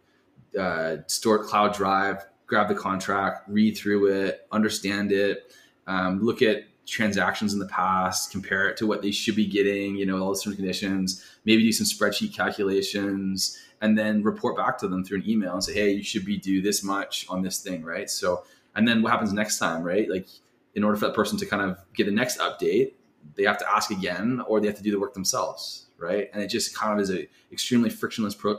uh, 0.59 0.97
stored 1.07 1.43
cloud 1.47 1.75
drive, 1.75 2.25
grab 2.47 2.69
the 2.69 2.75
contract, 2.75 3.49
read 3.49 3.77
through 3.77 4.13
it, 4.13 4.47
understand 4.53 5.13
it, 5.13 5.53
um, 5.87 6.23
look 6.23 6.43
at 6.43 6.65
transactions 6.87 7.53
in 7.53 7.59
the 7.59 7.67
past, 7.67 8.31
compare 8.31 8.69
it 8.69 8.77
to 8.77 8.87
what 8.87 9.03
they 9.03 9.11
should 9.11 9.37
be 9.37 9.47
getting, 9.47 9.97
you 9.97 10.05
know, 10.05 10.19
all 10.23 10.31
the 10.31 10.37
certain 10.37 10.57
conditions, 10.57 11.25
maybe 11.45 11.63
do 11.63 11.73
some 11.73 11.87
spreadsheet 11.87 12.35
calculations, 12.35 13.59
and 13.81 13.97
then 13.97 14.23
report 14.23 14.57
back 14.57 14.79
to 14.79 14.89
them 14.89 15.05
through 15.05 15.19
an 15.19 15.29
email 15.29 15.55
and 15.55 15.65
say, 15.65 15.75
hey, 15.75 15.91
you 15.91 16.03
should 16.03 16.25
be 16.25 16.37
due 16.37 16.61
this 16.61 16.83
much 16.83 17.27
on 17.29 17.43
this 17.43 17.61
thing, 17.61 17.83
right? 17.83 18.11
So, 18.11 18.45
and 18.75 18.87
then 18.87 19.03
what 19.03 19.13
happens 19.13 19.33
next 19.33 19.59
time, 19.59 19.83
right? 19.83 20.09
Like 20.09 20.27
in 20.75 20.85
order 20.85 20.97
for 20.97 21.07
that 21.07 21.15
person 21.15 21.39
to 21.39 21.47
kind 21.47 21.63
of 21.63 21.79
get 21.95 22.07
the 22.07 22.13
next 22.13 22.39
update, 22.39 22.93
they 23.37 23.45
have 23.45 23.59
to 23.59 23.71
ask 23.71 23.91
again 23.91 24.43
or 24.47 24.61
they 24.61 24.67
have 24.67 24.77
to 24.77 24.83
do 24.83 24.91
the 24.91 24.99
work 24.99 25.15
themselves, 25.15 25.87
right? 25.99 26.29
And 26.33 26.43
it 26.43 26.49
just 26.49 26.77
kind 26.77 26.93
of 26.93 27.01
is 27.01 27.11
a 27.11 27.29
extremely 27.53 27.91
frictionless 27.91 28.35
pro 28.35 28.57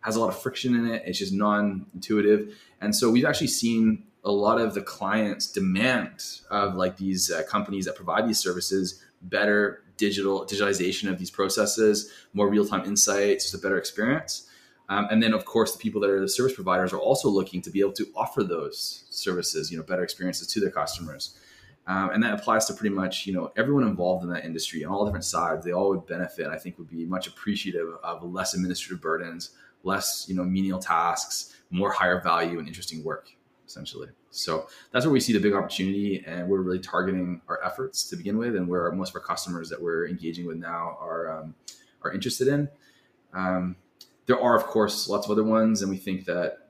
has 0.00 0.16
a 0.16 0.20
lot 0.20 0.28
of 0.28 0.38
friction 0.38 0.74
in 0.74 0.86
it. 0.86 1.02
It's 1.06 1.18
just 1.18 1.32
non-intuitive. 1.32 2.54
And 2.82 2.94
so 2.94 3.10
we've 3.10 3.24
actually 3.24 3.46
seen 3.46 4.04
a 4.22 4.30
lot 4.30 4.60
of 4.60 4.74
the 4.74 4.82
clients 4.82 5.50
demand 5.50 6.22
of 6.50 6.74
like 6.74 6.98
these 6.98 7.30
uh, 7.30 7.42
companies 7.48 7.86
that 7.86 7.96
provide 7.96 8.28
these 8.28 8.38
services 8.38 9.02
better 9.22 9.82
digital 9.96 10.44
digitalization 10.44 11.08
of 11.08 11.18
these 11.18 11.30
processes, 11.30 12.10
more 12.32 12.48
real 12.48 12.66
time 12.66 12.84
insights, 12.84 13.44
just 13.44 13.54
a 13.54 13.58
better 13.58 13.78
experience. 13.78 14.48
Um, 14.88 15.08
and 15.10 15.22
then, 15.22 15.32
of 15.32 15.44
course, 15.44 15.72
the 15.72 15.78
people 15.78 16.00
that 16.02 16.10
are 16.10 16.20
the 16.20 16.28
service 16.28 16.54
providers 16.54 16.92
are 16.92 16.98
also 16.98 17.28
looking 17.28 17.62
to 17.62 17.70
be 17.70 17.80
able 17.80 17.92
to 17.92 18.06
offer 18.14 18.42
those 18.42 19.04
services, 19.10 19.70
you 19.70 19.78
know, 19.78 19.82
better 19.82 20.02
experiences 20.02 20.46
to 20.48 20.60
their 20.60 20.70
customers. 20.70 21.38
Um, 21.86 22.10
and 22.10 22.22
that 22.22 22.34
applies 22.34 22.64
to 22.66 22.74
pretty 22.74 22.94
much, 22.94 23.26
you 23.26 23.34
know, 23.34 23.52
everyone 23.56 23.84
involved 23.84 24.24
in 24.24 24.30
that 24.30 24.44
industry 24.44 24.84
on 24.84 24.92
all 24.92 25.04
different 25.04 25.24
sides. 25.24 25.64
They 25.64 25.72
all 25.72 25.90
would 25.90 26.06
benefit. 26.06 26.46
I 26.46 26.56
think 26.56 26.78
would 26.78 26.90
be 26.90 27.04
much 27.04 27.26
appreciative 27.26 27.88
of 28.02 28.22
less 28.22 28.54
administrative 28.54 29.02
burdens, 29.02 29.50
less, 29.82 30.26
you 30.28 30.34
know, 30.34 30.44
menial 30.44 30.78
tasks, 30.78 31.56
more 31.70 31.92
higher 31.92 32.20
value 32.20 32.58
and 32.58 32.66
interesting 32.66 33.04
work, 33.04 33.30
essentially. 33.66 34.08
So 34.30 34.66
that's 34.92 35.04
where 35.04 35.12
we 35.12 35.20
see 35.20 35.32
the 35.32 35.38
big 35.38 35.52
opportunity, 35.52 36.24
and 36.26 36.48
we're 36.48 36.60
really 36.60 36.80
targeting 36.80 37.40
our 37.48 37.62
efforts 37.62 38.08
to 38.08 38.16
begin 38.16 38.38
with, 38.38 38.56
and 38.56 38.66
where 38.66 38.90
most 38.92 39.10
of 39.10 39.16
our 39.16 39.22
customers 39.22 39.68
that 39.68 39.80
we're 39.80 40.08
engaging 40.08 40.46
with 40.46 40.56
now 40.56 40.98
are 41.00 41.38
um, 41.38 41.54
are 42.02 42.12
interested 42.12 42.48
in. 42.48 42.68
Um, 43.34 43.76
there 44.26 44.40
are, 44.40 44.56
of 44.56 44.64
course, 44.64 45.08
lots 45.08 45.26
of 45.26 45.32
other 45.32 45.44
ones, 45.44 45.82
and 45.82 45.90
we 45.90 45.96
think 45.96 46.24
that 46.24 46.68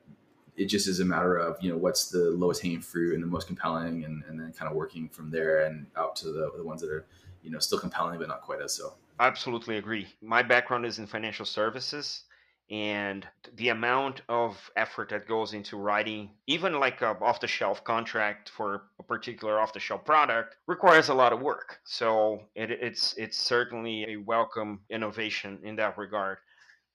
it 0.57 0.67
just 0.67 0.87
is 0.87 1.01
a 1.01 1.05
matter 1.05 1.37
of 1.37 1.57
you 1.61 1.71
know 1.71 1.77
what's 1.77 2.09
the 2.09 2.31
lowest 2.31 2.63
hanging 2.63 2.81
fruit 2.81 3.15
and 3.15 3.23
the 3.23 3.27
most 3.27 3.47
compelling, 3.47 4.05
and, 4.05 4.23
and 4.29 4.39
then 4.39 4.53
kind 4.53 4.71
of 4.71 4.77
working 4.77 5.09
from 5.09 5.31
there 5.31 5.67
and 5.67 5.87
out 5.97 6.17
to 6.17 6.27
the, 6.27 6.51
the 6.57 6.65
ones 6.65 6.81
that 6.81 6.91
are 6.91 7.07
you 7.43 7.51
know 7.51 7.59
still 7.59 7.79
compelling 7.79 8.19
but 8.19 8.29
not 8.29 8.43
quite 8.43 8.61
as 8.61 8.75
so. 8.75 8.95
Absolutely 9.21 9.77
agree. 9.77 10.09
My 10.21 10.43
background 10.43 10.85
is 10.85 10.99
in 10.99 11.07
financial 11.07 11.47
services 11.47 12.25
and 12.71 13.27
the 13.57 13.69
amount 13.69 14.23
of 14.29 14.71
effort 14.77 15.11
that 15.11 15.29
goes 15.29 15.53
into 15.53 15.77
writing 15.77 16.31
even 16.47 16.81
like 16.81 17.03
a 17.03 17.17
off 17.21 17.41
the 17.41 17.47
shelf 17.47 17.85
contract 17.85 18.49
for 18.49 18.85
a 18.99 19.03
particular 19.03 19.61
off 19.61 19.75
the 19.75 19.81
shelf 19.81 20.03
product 20.05 20.57
requires 20.67 21.11
a 21.11 21.15
lot 21.15 21.33
of 21.33 21.41
work 21.41 21.79
so 21.85 22.41
it, 22.55 22.71
it's 22.71 23.15
it's 23.19 23.37
certainly 23.37 24.07
a 24.09 24.17
welcome 24.17 24.81
innovation 24.89 25.59
in 25.63 25.77
that 25.77 25.99
regard 25.99 26.39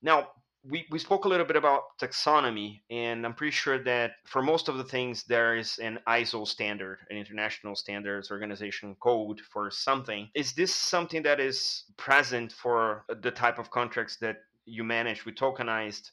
now 0.01 0.29
we, 0.63 0.85
we 0.91 0.99
spoke 0.99 1.25
a 1.25 1.27
little 1.27 1.45
bit 1.45 1.55
about 1.55 1.97
taxonomy 2.01 2.81
and 2.89 3.25
i'm 3.25 3.33
pretty 3.33 3.51
sure 3.51 3.81
that 3.81 4.11
for 4.25 4.41
most 4.41 4.67
of 4.67 4.77
the 4.77 4.83
things 4.83 5.23
there 5.23 5.55
is 5.55 5.79
an 5.79 5.99
iso 6.07 6.45
standard 6.45 6.99
an 7.09 7.17
international 7.17 7.75
standards 7.75 8.31
organization 8.31 8.95
code 8.99 9.39
for 9.51 9.71
something. 9.71 10.29
Is 10.35 10.53
this 10.53 10.73
something 10.73 11.23
that 11.23 11.39
is 11.39 11.85
present 11.97 12.51
for 12.51 13.05
the 13.21 13.31
type 13.31 13.59
of 13.59 13.71
contracts 13.71 14.17
that 14.17 14.37
you 14.65 14.83
manage 14.83 15.25
with 15.25 15.35
tokenized? 15.35 16.11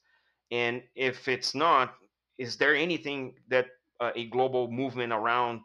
And 0.51 0.83
if 0.95 1.29
it's 1.29 1.55
not 1.55 1.95
is 2.39 2.57
there 2.57 2.75
anything 2.75 3.35
that 3.49 3.67
uh, 4.01 4.11
a 4.15 4.27
global 4.27 4.71
movement 4.71 5.13
around 5.13 5.61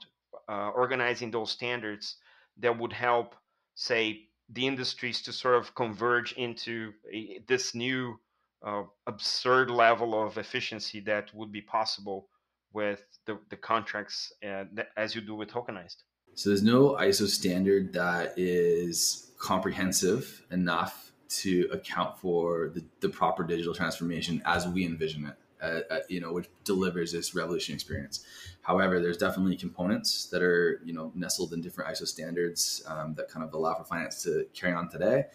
uh, 0.48 0.70
organizing 0.70 1.32
those 1.32 1.52
standards 1.52 2.16
that 2.58 2.78
would 2.78 2.94
help 2.94 3.36
say 3.76 4.28
the 4.50 4.66
industries 4.66 5.22
to 5.22 5.34
sort 5.34 5.56
of 5.56 5.76
converge 5.76 6.34
into 6.34 6.94
a, 7.14 7.42
this 7.48 7.76
new 7.76 8.18
uh, 8.64 8.84
absurd 9.08 9.70
level 9.70 10.22
of 10.22 10.38
efficiency 10.38 11.00
that 11.00 11.34
would 11.34 11.52
be 11.52 11.62
possible 11.62 12.28
with 12.74 13.04
the, 13.26 13.38
the 13.50 13.58
contracts 13.58 14.32
uh, 14.48 14.64
as 14.98 15.16
you 15.16 15.22
do 15.22 15.36
with 15.36 15.50
tokenized 15.50 16.04
so 16.36 16.50
there's 16.50 16.64
no 16.64 16.96
iso 17.02 17.28
standard 17.28 17.94
that 17.94 18.34
is 18.38 19.32
comprehensive 19.38 20.46
enough 20.52 21.12
to 21.32 21.70
account 21.72 22.18
for 22.20 22.72
the, 22.76 22.84
the 23.00 23.10
proper 23.10 23.44
digital 23.44 23.74
transformation 23.74 24.42
as 24.46 24.68
we 24.68 24.86
envision 24.86 25.26
it. 25.26 25.36
Uh, 25.62 25.82
uh, 25.92 26.00
you 26.10 26.20
know, 26.20 26.34
which 26.34 26.48
delivers 26.64 27.12
this 27.12 27.36
revolution 27.36 27.76
experience. 27.76 28.26
However, 28.64 29.00
there's 29.00 29.18
definitely 29.18 29.56
components 29.56 30.26
that 30.32 30.42
are 30.42 30.82
you 30.84 30.92
know 30.92 31.12
nestled 31.14 31.54
in 31.54 31.62
different 31.62 31.92
ISO 31.92 32.08
standards 32.08 32.82
um, 32.88 33.14
that 33.14 33.30
kind 33.30 33.46
of 33.46 33.54
allow 33.54 33.76
for 33.76 33.84
finance 33.84 34.24
to 34.24 34.48
carry 34.56 34.74
on 34.74 34.90
today. 34.90 35.26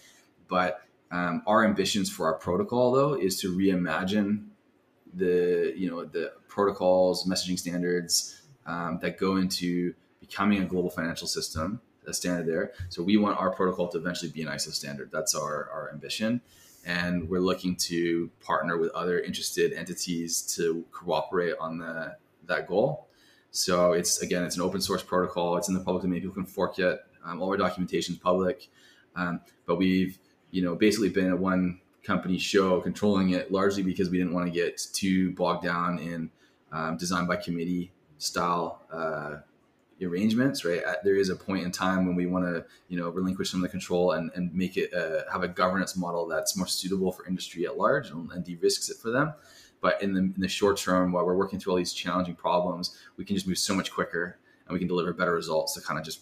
But 0.48 0.80
um, 1.10 1.42
our 1.46 1.64
ambitions 1.64 2.10
for 2.10 2.26
our 2.26 2.34
protocol, 2.34 2.92
though, 2.92 3.14
is 3.14 3.40
to 3.40 3.56
reimagine 3.56 4.46
the 5.14 5.72
you 5.76 5.90
know 5.90 6.04
the 6.04 6.32
protocols, 6.48 7.26
messaging 7.26 7.58
standards 7.58 8.42
um, 8.66 8.98
that 9.02 9.18
go 9.18 9.36
into 9.36 9.94
becoming 10.20 10.62
a 10.62 10.66
global 10.66 10.90
financial 10.90 11.26
system 11.28 11.80
a 12.06 12.14
standard 12.14 12.46
there. 12.46 12.72
So 12.88 13.02
we 13.02 13.16
want 13.16 13.38
our 13.38 13.50
protocol 13.50 13.88
to 13.88 13.98
eventually 13.98 14.30
be 14.30 14.42
an 14.42 14.48
ISO 14.48 14.72
standard. 14.72 15.10
That's 15.12 15.34
our, 15.34 15.68
our 15.72 15.90
ambition. 15.92 16.40
And 16.84 17.28
we're 17.28 17.40
looking 17.40 17.76
to 17.76 18.30
partner 18.40 18.78
with 18.78 18.90
other 18.92 19.18
interested 19.18 19.72
entities 19.72 20.40
to 20.56 20.84
cooperate 20.92 21.54
on 21.60 21.78
the, 21.78 22.16
that 22.46 22.68
goal. 22.68 23.08
So 23.50 23.92
it's 23.92 24.22
again, 24.22 24.44
it's 24.44 24.56
an 24.56 24.62
open 24.62 24.80
source 24.80 25.02
protocol. 25.02 25.56
It's 25.56 25.68
in 25.68 25.74
the 25.74 25.80
public 25.80 26.02
domain. 26.02 26.20
People 26.20 26.34
can 26.34 26.46
fork 26.46 26.78
it. 26.78 27.00
Um, 27.24 27.42
all 27.42 27.50
our 27.50 27.56
documentation 27.56 28.14
is 28.14 28.20
public. 28.20 28.68
Um, 29.16 29.40
but 29.64 29.76
we've, 29.76 30.18
you 30.50 30.62
know, 30.62 30.74
basically 30.74 31.08
been 31.08 31.30
a 31.30 31.36
one 31.36 31.80
company 32.04 32.38
show 32.38 32.80
controlling 32.80 33.30
it 33.30 33.50
largely 33.50 33.82
because 33.82 34.10
we 34.10 34.18
didn't 34.18 34.32
want 34.32 34.46
to 34.46 34.52
get 34.52 34.78
too 34.92 35.32
bogged 35.32 35.64
down 35.64 35.98
in 35.98 36.30
um, 36.72 36.96
design 36.96 37.26
by 37.26 37.36
committee 37.36 37.92
style 38.18 38.82
uh, 38.92 39.36
arrangements, 40.02 40.64
right? 40.64 40.82
There 41.04 41.16
is 41.16 41.30
a 41.30 41.36
point 41.36 41.64
in 41.64 41.72
time 41.72 42.06
when 42.06 42.14
we 42.14 42.26
want 42.26 42.44
to, 42.44 42.64
you 42.88 42.98
know, 42.98 43.08
relinquish 43.08 43.50
some 43.50 43.60
of 43.60 43.62
the 43.62 43.68
control 43.68 44.12
and, 44.12 44.30
and 44.34 44.54
make 44.54 44.76
it 44.76 44.92
uh, 44.92 45.30
have 45.32 45.42
a 45.42 45.48
governance 45.48 45.96
model 45.96 46.26
that's 46.26 46.56
more 46.56 46.66
suitable 46.66 47.12
for 47.12 47.26
industry 47.26 47.66
at 47.66 47.76
large 47.78 48.10
and, 48.10 48.30
and 48.32 48.44
de-risks 48.44 48.88
it 48.90 48.98
for 48.98 49.10
them. 49.10 49.32
But 49.80 50.02
in 50.02 50.12
the, 50.14 50.20
in 50.20 50.34
the 50.38 50.48
short 50.48 50.78
term, 50.78 51.12
while 51.12 51.24
we're 51.24 51.36
working 51.36 51.58
through 51.58 51.72
all 51.72 51.76
these 51.76 51.92
challenging 51.92 52.34
problems, 52.34 52.98
we 53.16 53.24
can 53.24 53.36
just 53.36 53.46
move 53.46 53.58
so 53.58 53.74
much 53.74 53.92
quicker 53.92 54.38
and 54.66 54.72
we 54.72 54.78
can 54.78 54.88
deliver 54.88 55.12
better 55.12 55.32
results 55.32 55.74
to 55.74 55.80
kind 55.80 55.98
of 55.98 56.04
just 56.04 56.20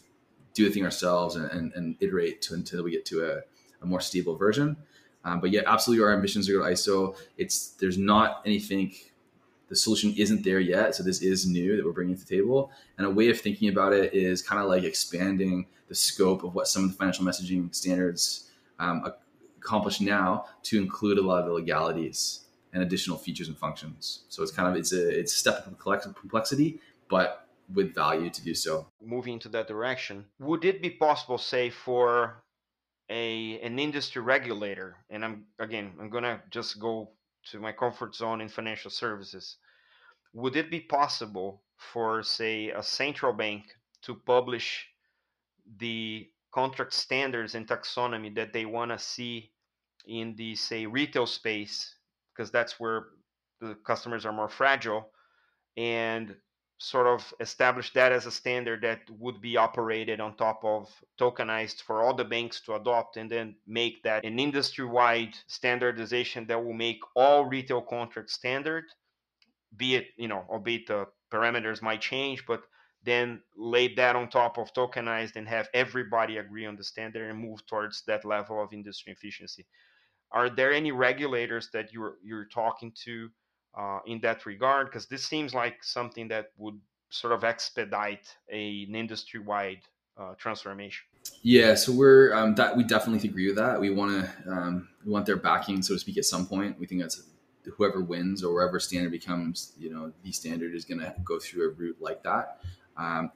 do 0.54 0.64
the 0.64 0.70
thing 0.70 0.84
ourselves 0.84 1.36
and, 1.36 1.50
and, 1.50 1.72
and 1.74 1.96
iterate 2.00 2.42
to, 2.42 2.54
until 2.54 2.82
we 2.84 2.90
get 2.90 3.04
to 3.06 3.24
a, 3.24 3.40
a 3.82 3.86
more 3.86 4.00
stable 4.00 4.36
version. 4.36 4.76
Um, 5.24 5.40
but 5.40 5.50
yeah, 5.50 5.62
absolutely, 5.66 6.04
our 6.04 6.12
ambitions 6.12 6.48
are 6.48 6.58
to 6.58 6.64
ISO. 6.64 7.16
It's 7.38 7.70
there's 7.80 7.98
not 7.98 8.42
anything 8.44 8.92
the 9.68 9.76
solution 9.76 10.14
isn't 10.16 10.44
there 10.44 10.60
yet. 10.60 10.94
So 10.94 11.02
this 11.02 11.22
is 11.22 11.46
new 11.46 11.76
that 11.76 11.84
we're 11.84 11.92
bringing 11.92 12.14
to 12.14 12.20
the 12.20 12.36
table. 12.36 12.70
And 12.98 13.06
a 13.06 13.10
way 13.10 13.30
of 13.30 13.40
thinking 13.40 13.68
about 13.68 13.92
it 13.92 14.14
is 14.14 14.42
kind 14.42 14.60
of 14.60 14.68
like 14.68 14.84
expanding 14.84 15.66
the 15.88 15.94
scope 15.94 16.44
of 16.44 16.54
what 16.54 16.68
some 16.68 16.84
of 16.84 16.90
the 16.90 16.96
financial 16.96 17.24
messaging 17.24 17.74
standards 17.74 18.50
um, 18.78 19.10
accomplish 19.58 20.00
now 20.00 20.46
to 20.64 20.78
include 20.78 21.18
a 21.18 21.22
lot 21.22 21.40
of 21.40 21.46
the 21.46 21.52
legalities 21.52 22.46
and 22.72 22.82
additional 22.82 23.16
features 23.16 23.48
and 23.48 23.56
functions. 23.56 24.24
So 24.28 24.42
it's 24.42 24.52
kind 24.52 24.68
of 24.68 24.76
it's 24.76 24.92
a 24.92 25.18
it's 25.18 25.34
a 25.34 25.36
step 25.36 25.66
of 25.66 25.78
complexity, 26.14 26.80
but 27.08 27.46
with 27.72 27.94
value 27.94 28.28
to 28.28 28.42
do 28.44 28.54
so. 28.54 28.86
Moving 29.02 29.34
into 29.34 29.48
that 29.50 29.66
direction, 29.66 30.26
would 30.38 30.64
it 30.64 30.82
be 30.82 30.90
possible, 30.90 31.38
say, 31.38 31.70
for 31.70 32.43
a 33.10 33.60
an 33.60 33.78
industry 33.78 34.22
regulator, 34.22 34.96
and 35.10 35.24
I'm 35.24 35.46
again 35.58 35.92
I'm 36.00 36.10
gonna 36.10 36.42
just 36.50 36.78
go 36.80 37.10
to 37.50 37.60
my 37.60 37.72
comfort 37.72 38.14
zone 38.14 38.40
in 38.40 38.48
financial 38.48 38.90
services, 38.90 39.56
would 40.32 40.56
it 40.56 40.70
be 40.70 40.80
possible 40.80 41.62
for, 41.76 42.22
say, 42.22 42.70
a 42.70 42.82
central 42.82 43.32
bank 43.32 43.64
to 44.02 44.14
publish 44.14 44.86
the 45.78 46.30
contract 46.52 46.94
standards 46.94 47.54
and 47.54 47.66
taxonomy 47.66 48.34
that 48.34 48.52
they 48.52 48.64
want 48.64 48.90
to 48.90 48.98
see 48.98 49.50
in 50.06 50.34
the, 50.36 50.54
say, 50.54 50.86
retail 50.86 51.26
space, 51.26 51.96
because 52.34 52.50
that's 52.50 52.80
where 52.80 53.08
the 53.60 53.74
customers 53.86 54.24
are 54.24 54.32
more 54.32 54.48
fragile, 54.48 55.10
and 55.76 56.36
sort 56.78 57.06
of 57.06 57.32
establish 57.40 57.92
that 57.92 58.12
as 58.12 58.26
a 58.26 58.30
standard 58.30 58.82
that 58.82 59.00
would 59.18 59.40
be 59.40 59.56
operated 59.56 60.20
on 60.20 60.36
top 60.36 60.60
of 60.64 60.88
tokenized 61.18 61.80
for 61.82 62.02
all 62.02 62.14
the 62.14 62.24
banks 62.24 62.60
to 62.60 62.74
adopt 62.74 63.16
and 63.16 63.30
then 63.30 63.54
make 63.66 64.02
that 64.02 64.24
an 64.24 64.38
industry-wide 64.38 65.34
standardization 65.46 66.46
that 66.46 66.62
will 66.62 66.74
make 66.74 66.98
all 67.14 67.44
retail 67.44 67.80
contracts 67.80 68.34
standard 68.34 68.84
be 69.76 69.94
it 69.94 70.08
you 70.16 70.28
know 70.28 70.44
albeit 70.50 70.86
the 70.88 71.06
parameters 71.32 71.80
might 71.80 72.00
change 72.00 72.44
but 72.46 72.64
then 73.04 73.42
lay 73.56 73.94
that 73.94 74.16
on 74.16 74.28
top 74.28 74.58
of 74.58 74.72
tokenized 74.72 75.36
and 75.36 75.46
have 75.46 75.68
everybody 75.74 76.38
agree 76.38 76.66
on 76.66 76.76
the 76.76 76.84
standard 76.84 77.30
and 77.30 77.38
move 77.38 77.64
towards 77.66 78.02
that 78.06 78.24
level 78.24 78.62
of 78.62 78.72
industry 78.72 79.12
efficiency. 79.12 79.66
Are 80.32 80.48
there 80.48 80.72
any 80.72 80.90
regulators 80.90 81.68
that 81.72 81.92
you're 81.92 82.16
you're 82.24 82.46
talking 82.46 82.92
to 83.04 83.28
uh, 83.76 84.00
in 84.06 84.20
that 84.20 84.46
regard? 84.46 84.86
Because 84.86 85.06
this 85.06 85.24
seems 85.24 85.54
like 85.54 85.82
something 85.82 86.28
that 86.28 86.50
would 86.58 86.78
sort 87.10 87.32
of 87.32 87.44
expedite 87.44 88.36
a, 88.50 88.84
an 88.88 88.94
industry-wide 88.94 89.80
uh, 90.16 90.34
transformation. 90.36 91.04
Yeah, 91.42 91.74
so 91.74 91.92
we're 91.92 92.34
um, 92.34 92.54
that 92.56 92.76
we 92.76 92.84
definitely 92.84 93.28
agree 93.28 93.46
with 93.46 93.56
that. 93.56 93.80
We 93.80 93.90
want 93.90 94.26
to 94.26 94.52
um, 94.52 94.88
we 95.04 95.10
want 95.10 95.26
their 95.26 95.36
backing, 95.36 95.82
so 95.82 95.94
to 95.94 96.00
speak, 96.00 96.18
at 96.18 96.24
some 96.24 96.46
point. 96.46 96.78
We 96.78 96.86
think 96.86 97.00
that's 97.00 97.22
whoever 97.76 98.00
wins 98.00 98.44
or 98.44 98.52
wherever 98.52 98.78
standard 98.78 99.10
becomes, 99.10 99.72
you 99.78 99.90
know, 99.90 100.12
the 100.22 100.32
standard 100.32 100.74
is 100.74 100.84
going 100.84 101.00
to 101.00 101.14
go 101.24 101.38
through 101.38 101.70
a 101.70 101.72
route 101.72 101.96
like 102.00 102.22
that. 102.22 102.60
Um, 102.96 103.30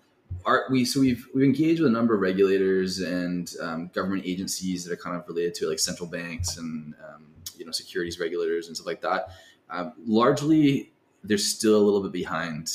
our, 0.44 0.66
we 0.70 0.84
so 0.84 1.00
we've 1.00 1.26
we've 1.34 1.44
engaged 1.44 1.80
with 1.80 1.88
a 1.88 1.92
number 1.92 2.14
of 2.14 2.20
regulators 2.20 3.00
and 3.00 3.50
um, 3.60 3.90
government 3.94 4.24
agencies 4.26 4.84
that 4.84 4.92
are 4.92 4.96
kind 4.96 5.16
of 5.16 5.26
related 5.26 5.54
to 5.54 5.68
like 5.68 5.78
central 5.78 6.08
banks 6.08 6.58
and 6.58 6.94
um, 7.08 7.26
you 7.56 7.64
know 7.64 7.72
securities 7.72 8.20
regulators 8.20 8.68
and 8.68 8.76
stuff 8.76 8.86
like 8.86 9.00
that. 9.00 9.30
Um, 9.70 9.92
largely, 10.06 10.92
they're 11.24 11.38
still 11.38 11.76
a 11.76 11.84
little 11.84 12.02
bit 12.02 12.12
behind 12.12 12.70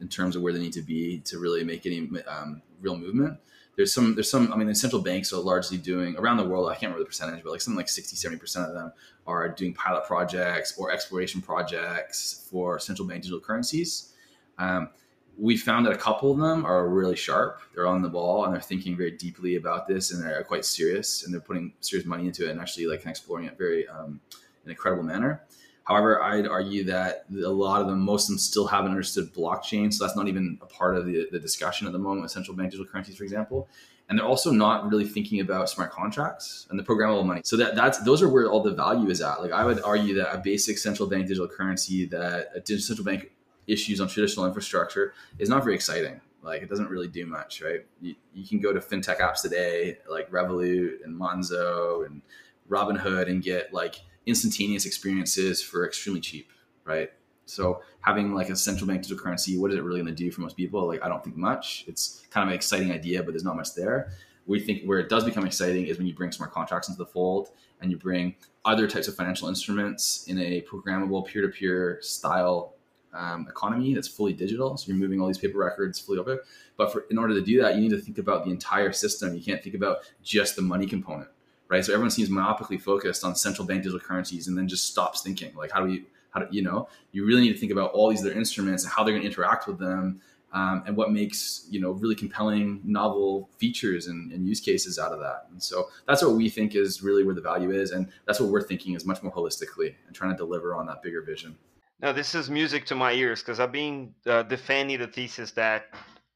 in 0.00 0.08
terms 0.08 0.36
of 0.36 0.42
where 0.42 0.52
they 0.52 0.58
need 0.58 0.72
to 0.74 0.82
be 0.82 1.18
to 1.20 1.38
really 1.38 1.64
make 1.64 1.86
any 1.86 2.08
um, 2.26 2.62
real 2.80 2.96
movement. 2.96 3.38
There's 3.76 3.92
some, 3.92 4.14
there's 4.14 4.30
some, 4.30 4.52
I 4.52 4.56
mean, 4.56 4.68
the 4.68 4.74
central 4.74 5.02
banks 5.02 5.32
are 5.32 5.40
largely 5.40 5.78
doing 5.78 6.16
around 6.16 6.36
the 6.36 6.44
world. 6.44 6.68
I 6.68 6.74
can't 6.74 6.82
remember 6.82 7.00
the 7.00 7.06
percentage, 7.06 7.42
but 7.42 7.50
like 7.50 7.60
something 7.60 7.76
like 7.76 7.88
60, 7.88 8.16
70% 8.16 8.68
of 8.68 8.74
them 8.74 8.92
are 9.26 9.48
doing 9.48 9.74
pilot 9.74 10.04
projects 10.06 10.78
or 10.78 10.92
exploration 10.92 11.40
projects 11.40 12.46
for 12.50 12.78
central 12.78 13.08
bank 13.08 13.22
digital 13.22 13.40
currencies. 13.40 14.12
Um, 14.58 14.90
we 15.36 15.56
found 15.56 15.86
that 15.86 15.92
a 15.92 15.98
couple 15.98 16.30
of 16.30 16.38
them 16.38 16.64
are 16.64 16.88
really 16.88 17.16
sharp. 17.16 17.60
They're 17.74 17.88
on 17.88 18.02
the 18.02 18.08
ball 18.08 18.44
and 18.44 18.54
they're 18.54 18.60
thinking 18.60 18.96
very 18.96 19.10
deeply 19.10 19.56
about 19.56 19.88
this 19.88 20.12
and 20.12 20.22
they're 20.22 20.44
quite 20.44 20.64
serious 20.64 21.24
and 21.24 21.34
they're 21.34 21.40
putting 21.40 21.72
serious 21.80 22.06
money 22.06 22.26
into 22.26 22.46
it 22.46 22.50
and 22.50 22.60
actually 22.60 22.86
like 22.86 23.04
exploring 23.04 23.46
it 23.46 23.58
very 23.58 23.88
um, 23.88 24.20
in 24.64 24.70
a 24.70 24.74
credible 24.74 25.02
manner. 25.02 25.42
However, 25.84 26.22
I'd 26.22 26.46
argue 26.46 26.84
that 26.84 27.26
a 27.30 27.48
lot 27.48 27.82
of 27.82 27.86
them, 27.86 28.00
most 28.00 28.24
of 28.24 28.30
them 28.30 28.38
still 28.38 28.66
haven't 28.66 28.90
understood 28.90 29.34
blockchain. 29.34 29.92
So 29.92 30.04
that's 30.04 30.16
not 30.16 30.28
even 30.28 30.58
a 30.62 30.66
part 30.66 30.96
of 30.96 31.04
the, 31.04 31.28
the 31.30 31.38
discussion 31.38 31.86
at 31.86 31.92
the 31.92 31.98
moment 31.98 32.30
central 32.30 32.56
bank 32.56 32.70
digital 32.70 32.90
currencies, 32.90 33.16
for 33.16 33.24
example. 33.24 33.68
And 34.08 34.18
they're 34.18 34.26
also 34.26 34.50
not 34.50 34.90
really 34.90 35.06
thinking 35.06 35.40
about 35.40 35.70
smart 35.70 35.90
contracts 35.90 36.66
and 36.70 36.78
the 36.78 36.82
programmable 36.82 37.24
money. 37.24 37.42
So 37.44 37.56
that 37.56 37.74
that's 37.74 37.98
those 37.98 38.22
are 38.22 38.28
where 38.28 38.50
all 38.50 38.62
the 38.62 38.72
value 38.72 39.08
is 39.08 39.20
at. 39.20 39.40
Like 39.40 39.52
I 39.52 39.64
would 39.64 39.82
argue 39.82 40.14
that 40.16 40.34
a 40.34 40.38
basic 40.38 40.78
central 40.78 41.08
bank 41.08 41.26
digital 41.26 41.48
currency 41.48 42.06
that 42.06 42.48
a 42.54 42.78
central 42.78 43.04
bank 43.04 43.30
issues 43.66 44.00
on 44.00 44.08
traditional 44.08 44.46
infrastructure 44.46 45.14
is 45.38 45.48
not 45.48 45.64
very 45.64 45.74
exciting. 45.74 46.20
Like 46.42 46.62
it 46.62 46.68
doesn't 46.68 46.90
really 46.90 47.08
do 47.08 47.24
much, 47.24 47.62
right? 47.62 47.86
You, 48.02 48.14
you 48.34 48.46
can 48.46 48.60
go 48.60 48.72
to 48.72 48.80
fintech 48.80 49.20
apps 49.20 49.40
today, 49.40 49.98
like 50.08 50.30
Revolut 50.30 51.02
and 51.02 51.18
Monzo 51.18 52.04
and 52.04 52.20
Robinhood, 52.68 53.28
and 53.30 53.42
get 53.42 53.72
like 53.72 53.96
instantaneous 54.26 54.86
experiences 54.86 55.62
for 55.62 55.86
extremely 55.86 56.20
cheap, 56.20 56.50
right? 56.84 57.10
So 57.46 57.82
having 58.00 58.34
like 58.34 58.48
a 58.48 58.56
central 58.56 58.88
bank 58.88 59.02
digital 59.02 59.22
currency, 59.22 59.58
what 59.58 59.70
is 59.70 59.76
it 59.76 59.82
really 59.82 60.00
going 60.00 60.14
to 60.14 60.24
do 60.24 60.30
for 60.30 60.40
most 60.40 60.56
people? 60.56 60.86
Like 60.86 61.02
I 61.04 61.08
don't 61.08 61.22
think 61.22 61.36
much. 61.36 61.84
It's 61.86 62.26
kind 62.30 62.42
of 62.42 62.48
an 62.48 62.54
exciting 62.54 62.90
idea, 62.90 63.22
but 63.22 63.32
there's 63.32 63.44
not 63.44 63.56
much 63.56 63.74
there. 63.74 64.12
We 64.46 64.60
think 64.60 64.84
where 64.84 64.98
it 64.98 65.08
does 65.08 65.24
become 65.24 65.46
exciting 65.46 65.86
is 65.86 65.98
when 65.98 66.06
you 66.06 66.14
bring 66.14 66.32
smart 66.32 66.52
contracts 66.52 66.88
into 66.88 66.98
the 66.98 67.06
fold 67.06 67.50
and 67.80 67.90
you 67.90 67.96
bring 67.96 68.34
other 68.64 68.86
types 68.86 69.08
of 69.08 69.14
financial 69.14 69.48
instruments 69.48 70.24
in 70.26 70.38
a 70.38 70.62
programmable 70.62 71.26
peer-to-peer 71.26 71.98
style 72.00 72.74
um, 73.14 73.46
economy 73.48 73.94
that's 73.94 74.08
fully 74.08 74.32
digital. 74.32 74.76
So 74.76 74.88
you're 74.88 74.96
moving 74.96 75.20
all 75.20 75.26
these 75.26 75.38
paper 75.38 75.58
records 75.58 75.98
fully 75.98 76.18
over. 76.18 76.42
But 76.76 76.92
for, 76.92 77.06
in 77.10 77.18
order 77.18 77.34
to 77.34 77.40
do 77.40 77.60
that, 77.62 77.76
you 77.76 77.80
need 77.80 77.90
to 77.90 78.00
think 78.00 78.18
about 78.18 78.44
the 78.44 78.50
entire 78.50 78.92
system. 78.92 79.34
You 79.34 79.42
can't 79.42 79.62
think 79.62 79.74
about 79.74 79.98
just 80.22 80.56
the 80.56 80.62
money 80.62 80.86
component, 80.86 81.28
right? 81.68 81.84
So 81.84 81.92
everyone 81.92 82.10
seems 82.10 82.28
myopically 82.28 82.80
focused 82.80 83.24
on 83.24 83.34
central 83.34 83.66
bank 83.66 83.82
digital 83.82 84.00
currencies 84.00 84.48
and 84.48 84.56
then 84.56 84.68
just 84.68 84.86
stops 84.86 85.22
thinking 85.22 85.54
like, 85.54 85.70
how 85.70 85.80
do 85.80 85.86
we, 85.86 86.04
how 86.30 86.40
do 86.40 86.46
you 86.50 86.62
know? 86.62 86.88
You 87.12 87.24
really 87.24 87.42
need 87.42 87.52
to 87.52 87.58
think 87.58 87.72
about 87.72 87.92
all 87.92 88.10
these 88.10 88.20
other 88.20 88.32
instruments 88.32 88.84
and 88.84 88.92
how 88.92 89.04
they're 89.04 89.12
going 89.12 89.22
to 89.22 89.28
interact 89.28 89.66
with 89.66 89.78
them. 89.78 90.20
Um, 90.52 90.84
and 90.86 90.96
what 90.96 91.10
makes 91.10 91.66
you 91.68 91.80
know 91.80 91.90
really 91.90 92.14
compelling 92.14 92.80
novel 92.84 93.50
features 93.58 94.06
and, 94.06 94.30
and, 94.30 94.46
use 94.46 94.60
cases 94.60 95.00
out 95.00 95.10
of 95.10 95.18
that 95.18 95.46
and 95.50 95.60
so 95.60 95.88
that's 96.06 96.22
what 96.22 96.36
we 96.36 96.48
think 96.48 96.76
is 96.76 97.02
really 97.02 97.24
where 97.24 97.34
the 97.34 97.40
value 97.40 97.72
is 97.72 97.90
and 97.90 98.06
that's 98.24 98.38
what 98.38 98.50
we're 98.50 98.62
thinking 98.62 98.94
is 98.94 99.04
much 99.04 99.20
more 99.20 99.32
holistically 99.32 99.96
and 100.06 100.14
trying 100.14 100.30
to 100.30 100.36
deliver 100.36 100.76
on 100.76 100.86
that 100.86 101.02
bigger 101.02 101.22
vision 101.22 101.56
now, 102.00 102.12
this 102.12 102.34
is 102.34 102.50
music 102.50 102.84
to 102.86 102.94
my 102.94 103.12
ears 103.12 103.40
because 103.40 103.60
I've 103.60 103.72
been 103.72 104.14
uh, 104.26 104.42
defending 104.42 104.98
the 104.98 105.06
thesis 105.06 105.52
that 105.52 105.86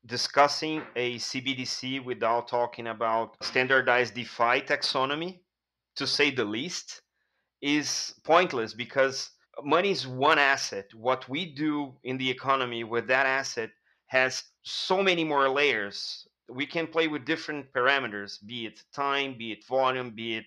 discussing 0.07 0.83
a 0.97 1.17
CBDC 1.17 2.05
without 2.05 2.49
talking 2.49 2.89
about 2.89 3.37
standardized 3.43 4.15
DeFi 4.15 4.63
taxonomy, 4.63 5.41
to 5.97 6.07
say 6.07 6.31
the 6.31 6.45
least, 6.45 7.03
is 7.61 8.15
pointless 8.25 8.75
because 8.75 9.31
money 9.63 9.91
is 9.91 10.07
one 10.07 10.39
asset. 10.39 10.87
What 10.95 11.29
we 11.29 11.55
do 11.55 11.95
in 12.05 12.19
the 12.19 12.31
economy 12.31 12.85
with 12.85 13.09
that 13.09 13.27
asset 13.27 13.71
has 14.07 14.45
so 14.63 15.03
many 15.03 15.25
more 15.25 15.49
layers. 15.49 16.27
We 16.49 16.67
can 16.67 16.87
play 16.87 17.09
with 17.09 17.25
different 17.25 17.73
parameters, 17.73 18.39
be 18.47 18.67
it 18.67 18.83
time, 18.95 19.37
be 19.37 19.53
it 19.53 19.67
volume, 19.67 20.11
be 20.15 20.37
it 20.37 20.45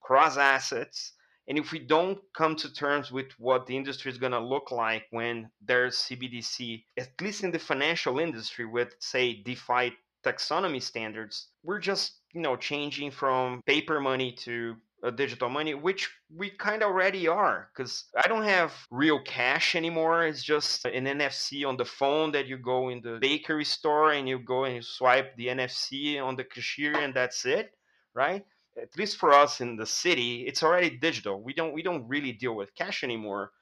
cross 0.00 0.36
assets 0.36 1.12
and 1.52 1.58
if 1.58 1.70
we 1.70 1.80
don't 1.80 2.18
come 2.34 2.56
to 2.56 2.72
terms 2.72 3.12
with 3.12 3.26
what 3.38 3.66
the 3.66 3.76
industry 3.76 4.10
is 4.10 4.16
going 4.16 4.32
to 4.32 4.40
look 4.40 4.72
like 4.72 5.04
when 5.10 5.50
there's 5.60 5.96
CBDC, 5.96 6.82
at 6.98 7.10
least 7.20 7.44
in 7.44 7.50
the 7.50 7.58
financial 7.58 8.18
industry 8.20 8.64
with, 8.64 8.94
say, 9.00 9.34
DeFi 9.34 9.92
taxonomy 10.24 10.80
standards, 10.80 11.48
we're 11.62 11.78
just, 11.78 12.20
you 12.32 12.40
know, 12.40 12.56
changing 12.56 13.10
from 13.10 13.60
paper 13.66 14.00
money 14.00 14.32
to 14.32 14.76
a 15.02 15.12
digital 15.12 15.50
money, 15.50 15.74
which 15.74 16.08
we 16.34 16.48
kind 16.48 16.82
of 16.82 16.88
already 16.88 17.28
are, 17.28 17.68
because 17.76 18.04
I 18.16 18.28
don't 18.28 18.44
have 18.44 18.72
real 18.90 19.20
cash 19.20 19.76
anymore. 19.76 20.26
It's 20.26 20.42
just 20.42 20.86
an 20.86 21.04
NFC 21.04 21.68
on 21.68 21.76
the 21.76 21.84
phone 21.84 22.32
that 22.32 22.46
you 22.46 22.56
go 22.56 22.88
in 22.88 23.02
the 23.02 23.18
bakery 23.20 23.66
store 23.66 24.12
and 24.12 24.26
you 24.26 24.38
go 24.38 24.64
and 24.64 24.76
you 24.76 24.80
swipe 24.80 25.36
the 25.36 25.48
NFC 25.48 26.18
on 26.18 26.34
the 26.34 26.44
cashier 26.44 26.96
and 26.96 27.12
that's 27.12 27.44
it, 27.44 27.72
right? 28.14 28.42
At 28.80 28.96
least 28.96 29.18
for 29.18 29.32
us 29.32 29.60
in 29.60 29.76
the 29.76 29.86
city, 29.86 30.46
it's 30.46 30.62
already 30.62 30.90
digital. 30.90 31.42
We 31.42 31.52
don't 31.52 31.72
we 31.72 31.82
don't 31.82 32.08
really 32.08 32.32
deal 32.32 32.54
with 32.54 32.74
cash 32.74 33.04
anymore. 33.04 33.52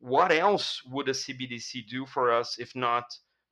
What 0.00 0.32
else 0.32 0.82
would 0.86 1.08
a 1.08 1.12
CBDC 1.12 1.86
do 1.88 2.06
for 2.06 2.32
us 2.32 2.58
if 2.58 2.74
not 2.74 3.04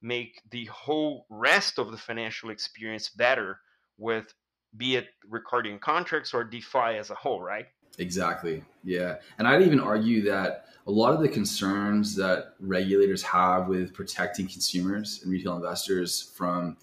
make 0.03 0.41
the 0.51 0.65
whole 0.67 1.27
rest 1.29 1.79
of 1.79 1.91
the 1.91 1.99
financial 1.99 2.51
experience 2.51 3.11
better 3.11 3.61
with 3.99 4.33
be 4.77 4.97
it 4.97 5.09
Ricardian 5.31 5.81
contracts 5.81 6.33
or 6.33 6.45
DeFi 6.45 6.97
as 6.99 7.11
a 7.11 7.15
whole, 7.15 7.41
right? 7.41 7.67
Exactly. 7.99 8.63
Yeah. 8.85 9.17
And 9.39 9.47
I'd 9.47 9.63
even 9.63 9.81
argue 9.81 10.23
that 10.23 10.67
a 10.87 10.91
lot 10.91 11.13
of 11.13 11.21
the 11.21 11.29
concerns 11.29 12.15
that 12.17 12.55
regulators 12.61 13.23
have 13.23 13.69
with 13.69 13.93
protecting 13.93 14.47
consumers 14.47 15.21
and 15.23 15.31
retail 15.31 15.57
investors 15.57 16.33
from 16.35 16.77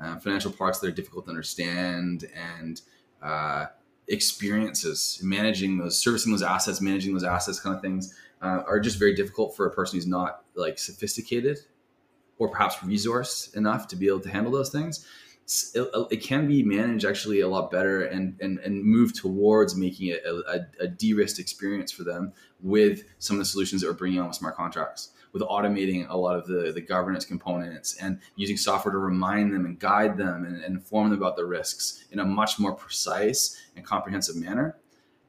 uh, 0.00 0.18
financial 0.18 0.52
products 0.52 0.78
that 0.80 0.88
are 0.88 0.92
difficult 0.92 1.24
to 1.24 1.30
understand 1.30 2.28
and 2.34 2.82
uh, 3.22 3.66
experiences, 4.08 5.20
managing 5.22 5.78
those, 5.78 6.00
servicing 6.00 6.32
those 6.32 6.42
assets, 6.42 6.80
managing 6.80 7.12
those 7.12 7.24
assets, 7.24 7.60
kind 7.60 7.74
of 7.74 7.82
things, 7.82 8.14
uh, 8.40 8.62
are 8.66 8.80
just 8.80 8.98
very 8.98 9.14
difficult 9.14 9.56
for 9.56 9.66
a 9.66 9.70
person 9.70 9.96
who's 9.96 10.06
not 10.06 10.44
like 10.54 10.78
sophisticated 10.78 11.58
or 12.38 12.48
perhaps 12.48 12.76
resourced 12.76 13.54
enough 13.56 13.88
to 13.88 13.96
be 13.96 14.06
able 14.06 14.20
to 14.20 14.30
handle 14.30 14.52
those 14.52 14.70
things. 14.70 15.06
It, 15.74 15.88
it 16.10 16.22
can 16.22 16.46
be 16.46 16.62
managed 16.62 17.06
actually 17.06 17.40
a 17.40 17.48
lot 17.48 17.70
better 17.70 18.04
and, 18.04 18.38
and, 18.40 18.58
and 18.58 18.84
move 18.84 19.14
towards 19.14 19.74
making 19.74 20.08
it 20.08 20.22
a, 20.24 20.66
a, 20.80 20.84
a 20.84 20.88
de-risked 20.88 21.38
experience 21.38 21.90
for 21.90 22.04
them 22.04 22.34
with 22.60 23.04
some 23.18 23.36
of 23.36 23.38
the 23.38 23.46
solutions 23.46 23.80
that 23.80 23.88
we're 23.88 23.94
bringing 23.94 24.20
on 24.20 24.28
with 24.28 24.36
smart 24.36 24.56
contracts 24.56 25.12
with 25.32 25.42
automating 25.42 26.06
a 26.08 26.16
lot 26.16 26.36
of 26.36 26.46
the, 26.46 26.72
the 26.72 26.80
governance 26.80 27.24
components 27.24 27.96
and 28.00 28.20
using 28.36 28.56
software 28.56 28.92
to 28.92 28.98
remind 28.98 29.52
them 29.52 29.66
and 29.66 29.78
guide 29.78 30.16
them 30.16 30.44
and, 30.44 30.62
and 30.62 30.76
inform 30.76 31.10
them 31.10 31.18
about 31.18 31.36
the 31.36 31.44
risks 31.44 32.04
in 32.10 32.18
a 32.18 32.24
much 32.24 32.58
more 32.58 32.72
precise 32.72 33.56
and 33.76 33.84
comprehensive 33.84 34.36
manner, 34.36 34.76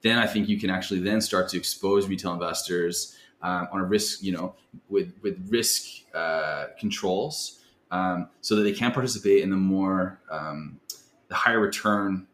then 0.01 0.17
I 0.17 0.27
think 0.27 0.47
you 0.47 0.59
can 0.59 0.69
actually 0.69 1.01
then 1.01 1.21
start 1.21 1.49
to 1.49 1.57
expose 1.57 2.07
retail 2.07 2.33
investors 2.33 3.15
um, 3.41 3.67
on 3.71 3.81
a 3.81 3.85
risk, 3.85 4.23
you 4.23 4.31
know, 4.31 4.55
with 4.89 5.13
with 5.21 5.37
risk 5.49 6.03
uh, 6.13 6.67
controls, 6.77 7.58
um, 7.91 8.29
so 8.41 8.55
that 8.55 8.63
they 8.63 8.73
can 8.73 8.91
participate 8.91 9.43
in 9.43 9.49
the 9.49 9.55
more 9.55 10.19
um, 10.29 10.79
the 11.27 11.35
higher 11.35 11.59
return, 11.59 12.27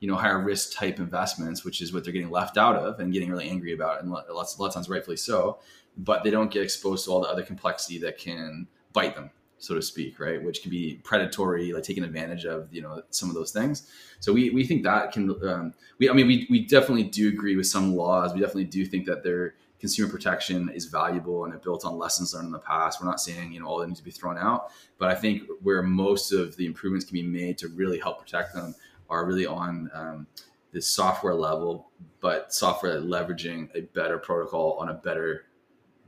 you 0.00 0.08
know, 0.08 0.16
higher 0.16 0.40
risk 0.40 0.72
type 0.76 0.98
investments, 0.98 1.64
which 1.64 1.80
is 1.80 1.92
what 1.92 2.04
they're 2.04 2.12
getting 2.12 2.30
left 2.30 2.56
out 2.56 2.76
of 2.76 3.00
and 3.00 3.12
getting 3.12 3.30
really 3.30 3.48
angry 3.48 3.72
about, 3.72 4.02
and 4.02 4.10
lots, 4.10 4.58
lots 4.58 4.58
of 4.58 4.74
times 4.74 4.88
rightfully 4.88 5.16
so 5.16 5.58
but 5.98 6.22
they 6.22 6.30
don't 6.30 6.50
get 6.50 6.62
exposed 6.62 7.04
to 7.04 7.10
all 7.10 7.20
the 7.20 7.28
other 7.28 7.42
complexity 7.42 7.98
that 7.98 8.16
can 8.16 8.66
bite 8.92 9.14
them 9.14 9.30
so 9.60 9.74
to 9.74 9.82
speak 9.82 10.20
right? 10.20 10.40
Which 10.40 10.62
can 10.62 10.70
be 10.70 11.00
predatory 11.02 11.72
like 11.72 11.82
taking 11.82 12.04
advantage 12.04 12.44
of 12.44 12.72
you 12.72 12.80
know 12.80 13.02
some 13.10 13.28
of 13.28 13.34
those 13.34 13.50
things. 13.50 13.90
So 14.20 14.32
we, 14.32 14.50
we 14.50 14.64
think 14.64 14.84
that 14.84 15.12
can 15.12 15.30
um, 15.42 15.74
we 15.98 16.08
i 16.08 16.12
mean 16.12 16.28
we, 16.28 16.46
we 16.48 16.64
definitely 16.64 17.02
do 17.02 17.28
agree 17.28 17.56
with 17.56 17.66
some 17.66 17.94
laws. 17.94 18.32
We 18.32 18.40
definitely 18.40 18.64
do 18.64 18.86
think 18.86 19.06
that 19.06 19.24
their 19.24 19.56
consumer 19.80 20.10
protection 20.10 20.68
is 20.70 20.86
valuable 20.86 21.44
and 21.44 21.54
it 21.54 21.62
built 21.62 21.84
on 21.84 21.96
lessons 21.96 22.34
learned 22.34 22.46
in 22.46 22.52
the 22.52 22.58
past. 22.58 23.00
We're 23.00 23.06
not 23.06 23.20
saying 23.20 23.52
you 23.52 23.60
know 23.60 23.66
all 23.66 23.78
that 23.78 23.86
needs 23.86 24.00
to 24.00 24.04
be 24.04 24.10
thrown 24.10 24.38
out 24.38 24.70
but 24.98 25.08
i 25.08 25.14
think 25.14 25.42
where 25.62 25.82
most 25.82 26.32
of 26.32 26.56
the 26.56 26.66
improvements 26.66 27.04
can 27.04 27.14
be 27.14 27.22
made 27.22 27.58
to 27.58 27.68
really 27.68 27.98
help 27.98 28.18
protect 28.18 28.54
them 28.54 28.74
are 29.08 29.24
really 29.24 29.46
on 29.46 29.90
um, 29.94 30.26
the 30.72 30.82
software 30.82 31.34
level 31.34 31.90
but 32.20 32.52
software 32.52 33.00
leveraging 33.00 33.68
a 33.74 33.80
better 33.80 34.18
protocol 34.18 34.76
on 34.80 34.88
a 34.88 34.94
better 34.94 35.44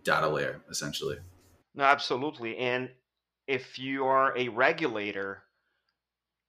data 0.05 0.29
layer 0.29 0.61
essentially. 0.71 1.17
No 1.75 1.85
absolutely. 1.85 2.57
And 2.59 2.91
if 3.47 3.79
you 3.79 4.05
are 4.05 4.37
a 4.37 4.49
regulator 4.49 5.43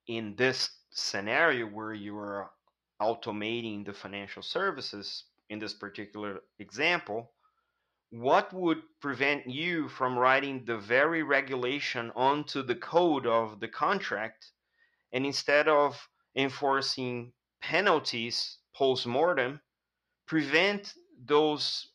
in 0.08 0.36
this 0.36 0.70
scenario 0.92 1.68
where 1.68 1.94
you 1.94 2.18
are 2.18 2.52
automating 3.02 3.86
the 3.86 3.94
financial 3.94 4.44
services 4.44 5.26
in 5.52 5.60
this 5.60 5.74
particular 5.74 6.42
example 6.60 7.32
what 8.12 8.52
would 8.52 8.82
prevent 9.00 9.48
you 9.48 9.88
from 9.88 10.18
writing 10.18 10.66
the 10.66 10.78
very 10.78 11.24
regulation 11.24 12.12
onto 12.16 12.62
the 12.62 12.76
code 12.76 13.26
of 13.26 13.60
the 13.60 13.68
contract 13.68 14.52
and 15.14 15.26
instead 15.26 15.68
of 15.68 16.10
enforcing 16.36 17.32
penalties 17.62 18.58
post 18.76 19.06
mortem 19.06 19.62
prevent 20.26 20.94
those 21.26 21.88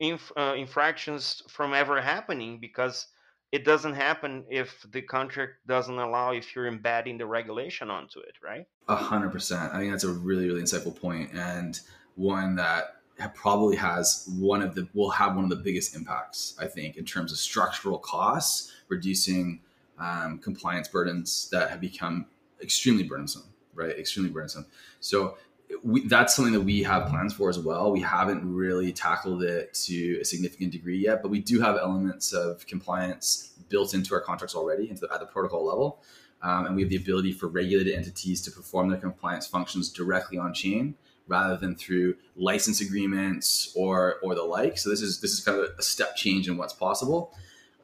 inf- 0.00 0.32
uh, 0.36 0.54
infractions 0.56 1.42
from 1.48 1.74
ever 1.74 2.00
happening 2.00 2.58
because 2.60 3.06
it 3.52 3.64
doesn't 3.64 3.94
happen 3.94 4.44
if 4.50 4.84
the 4.90 5.02
contract 5.02 5.54
doesn't 5.66 5.98
allow 5.98 6.32
if 6.32 6.54
you're 6.54 6.66
embedding 6.66 7.18
the 7.18 7.26
regulation 7.26 7.88
onto 7.88 8.18
it, 8.18 8.34
right? 8.42 8.66
A 8.88 8.96
hundred 8.96 9.30
percent. 9.30 9.72
I 9.72 9.78
think 9.78 9.92
that's 9.92 10.02
a 10.02 10.12
really, 10.12 10.46
really 10.48 10.62
insightful 10.62 10.94
point 10.94 11.30
and 11.32 11.78
one 12.16 12.56
that 12.56 12.93
probably 13.34 13.76
has 13.76 14.28
one 14.38 14.62
of 14.62 14.74
the 14.74 14.88
will 14.94 15.10
have 15.10 15.34
one 15.36 15.44
of 15.44 15.50
the 15.50 15.56
biggest 15.56 15.94
impacts. 15.94 16.56
I 16.58 16.66
think 16.66 16.96
in 16.96 17.04
terms 17.04 17.32
of 17.32 17.38
structural 17.38 17.98
costs, 17.98 18.72
reducing 18.88 19.60
um, 19.98 20.38
compliance 20.38 20.88
burdens 20.88 21.48
that 21.50 21.70
have 21.70 21.80
become 21.80 22.26
extremely 22.60 23.04
burdensome, 23.04 23.44
right? 23.74 23.96
Extremely 23.96 24.30
burdensome. 24.30 24.66
So 25.00 25.36
we, 25.82 26.06
that's 26.06 26.34
something 26.34 26.52
that 26.52 26.60
we 26.60 26.82
have 26.82 27.08
plans 27.08 27.32
for 27.32 27.48
as 27.48 27.58
well. 27.58 27.90
We 27.90 28.00
haven't 28.00 28.52
really 28.52 28.92
tackled 28.92 29.42
it 29.42 29.74
to 29.84 30.20
a 30.20 30.24
significant 30.24 30.72
degree 30.72 30.98
yet, 30.98 31.22
but 31.22 31.30
we 31.30 31.40
do 31.40 31.60
have 31.60 31.76
elements 31.76 32.32
of 32.32 32.66
compliance 32.66 33.54
built 33.68 33.94
into 33.94 34.14
our 34.14 34.20
contracts 34.20 34.54
already 34.54 34.90
into 34.90 35.06
the, 35.06 35.12
at 35.12 35.20
the 35.20 35.26
protocol 35.26 35.64
level. 35.64 36.02
Um, 36.42 36.66
and 36.66 36.76
we 36.76 36.82
have 36.82 36.90
the 36.90 36.96
ability 36.96 37.32
for 37.32 37.46
regulated 37.46 37.94
entities 37.94 38.42
to 38.42 38.50
perform 38.50 38.90
their 38.90 39.00
compliance 39.00 39.46
functions 39.46 39.90
directly 39.90 40.36
on 40.36 40.52
chain 40.52 40.94
rather 41.26 41.56
than 41.56 41.74
through 41.74 42.16
license 42.36 42.80
agreements 42.80 43.72
or 43.76 44.16
or 44.22 44.34
the 44.34 44.42
like. 44.42 44.78
So 44.78 44.90
this 44.90 45.00
is 45.00 45.20
this 45.20 45.32
is 45.32 45.40
kind 45.40 45.58
of 45.58 45.70
a 45.78 45.82
step 45.82 46.16
change 46.16 46.48
in 46.48 46.56
what's 46.56 46.74
possible. 46.74 47.34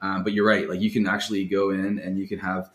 Um, 0.02 0.24
but 0.24 0.32
you're 0.32 0.46
right, 0.46 0.68
like 0.68 0.80
you 0.80 0.90
can 0.90 1.06
actually 1.06 1.44
go 1.44 1.70
in 1.70 1.98
and 1.98 2.18
you 2.18 2.26
can 2.26 2.38
have 2.38 2.70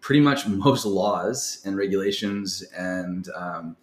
pretty 0.00 0.20
much 0.20 0.46
most 0.66 0.84
laws 0.84 1.60
and 1.64 1.76
regulations 1.76 2.62
and 2.76 3.28
um, 3.34 3.76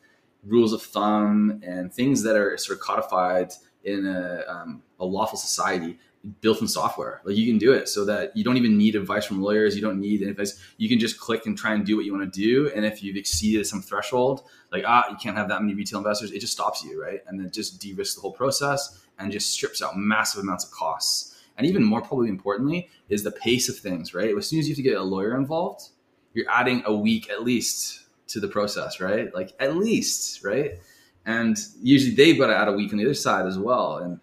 rules 0.43 0.73
of 0.73 0.81
thumb 0.81 1.61
and 1.63 1.93
things 1.93 2.23
that 2.23 2.35
are 2.35 2.57
sort 2.57 2.77
of 2.79 2.83
codified 2.83 3.51
in 3.83 4.05
a, 4.05 4.43
um, 4.47 4.81
a 4.99 5.05
lawful 5.05 5.37
society 5.37 5.97
built 6.41 6.61
in 6.61 6.67
software. 6.67 7.21
Like 7.23 7.37
you 7.37 7.49
can 7.49 7.57
do 7.57 7.71
it 7.71 7.87
so 7.87 8.03
that 8.05 8.35
you 8.35 8.43
don't 8.43 8.57
even 8.57 8.77
need 8.77 8.95
advice 8.95 9.25
from 9.25 9.41
lawyers. 9.41 9.75
You 9.75 9.81
don't 9.81 9.99
need 9.99 10.21
advice. 10.21 10.59
You 10.77 10.89
can 10.89 10.99
just 10.99 11.19
click 11.19 11.45
and 11.45 11.57
try 11.57 11.73
and 11.73 11.85
do 11.85 11.95
what 11.95 12.05
you 12.05 12.13
want 12.13 12.31
to 12.31 12.39
do. 12.39 12.69
And 12.75 12.85
if 12.85 13.01
you've 13.01 13.15
exceeded 13.15 13.65
some 13.65 13.81
threshold, 13.81 14.43
like 14.71 14.83
ah, 14.85 15.09
you 15.09 15.15
can't 15.15 15.37
have 15.37 15.47
that 15.49 15.61
many 15.61 15.75
retail 15.75 15.99
investors, 15.99 16.31
it 16.31 16.39
just 16.39 16.53
stops 16.53 16.83
you, 16.83 17.01
right? 17.01 17.21
And 17.27 17.39
then 17.39 17.51
just 17.51 17.79
de-risks 17.81 18.15
the 18.15 18.21
whole 18.21 18.33
process 18.33 18.99
and 19.17 19.31
just 19.31 19.51
strips 19.51 19.81
out 19.81 19.97
massive 19.97 20.43
amounts 20.43 20.65
of 20.65 20.71
costs. 20.71 21.41
And 21.57 21.67
even 21.67 21.83
more 21.83 22.01
probably 22.01 22.29
importantly 22.29 22.89
is 23.09 23.23
the 23.23 23.31
pace 23.31 23.69
of 23.69 23.77
things, 23.77 24.13
right? 24.13 24.35
As 24.35 24.47
soon 24.47 24.59
as 24.59 24.67
you 24.67 24.73
have 24.73 24.77
to 24.77 24.83
get 24.83 24.97
a 24.97 25.03
lawyer 25.03 25.35
involved, 25.35 25.89
you're 26.33 26.49
adding 26.49 26.83
a 26.85 26.93
week 26.93 27.29
at 27.29 27.43
least 27.43 28.05
to 28.27 28.39
the 28.39 28.47
process, 28.47 28.99
right? 28.99 29.33
Like 29.33 29.53
at 29.59 29.75
least, 29.75 30.43
right? 30.43 30.79
And 31.25 31.57
usually 31.81 32.15
they've 32.15 32.37
got 32.37 32.47
to 32.47 32.55
add 32.55 32.67
a 32.67 32.73
week 32.73 32.91
on 32.91 32.97
the 32.97 33.05
other 33.05 33.13
side 33.13 33.45
as 33.45 33.57
well. 33.57 33.97
And 33.97 34.19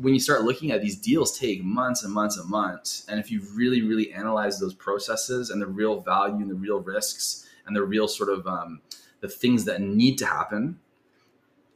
when 0.00 0.14
you 0.14 0.20
start 0.20 0.42
looking 0.42 0.70
at 0.70 0.80
these 0.80 0.96
deals 0.96 1.38
take 1.38 1.62
months 1.62 2.02
and 2.02 2.12
months 2.12 2.36
and 2.36 2.48
months. 2.48 3.04
And 3.08 3.20
if 3.20 3.30
you 3.30 3.42
really, 3.54 3.82
really 3.82 4.12
analyze 4.12 4.58
those 4.58 4.74
processes 4.74 5.50
and 5.50 5.60
the 5.60 5.66
real 5.66 6.00
value 6.00 6.36
and 6.36 6.50
the 6.50 6.54
real 6.54 6.80
risks 6.80 7.46
and 7.66 7.76
the 7.76 7.82
real 7.82 8.08
sort 8.08 8.30
of 8.30 8.46
um, 8.46 8.80
the 9.20 9.28
things 9.28 9.64
that 9.66 9.80
need 9.80 10.16
to 10.18 10.26
happen, 10.26 10.80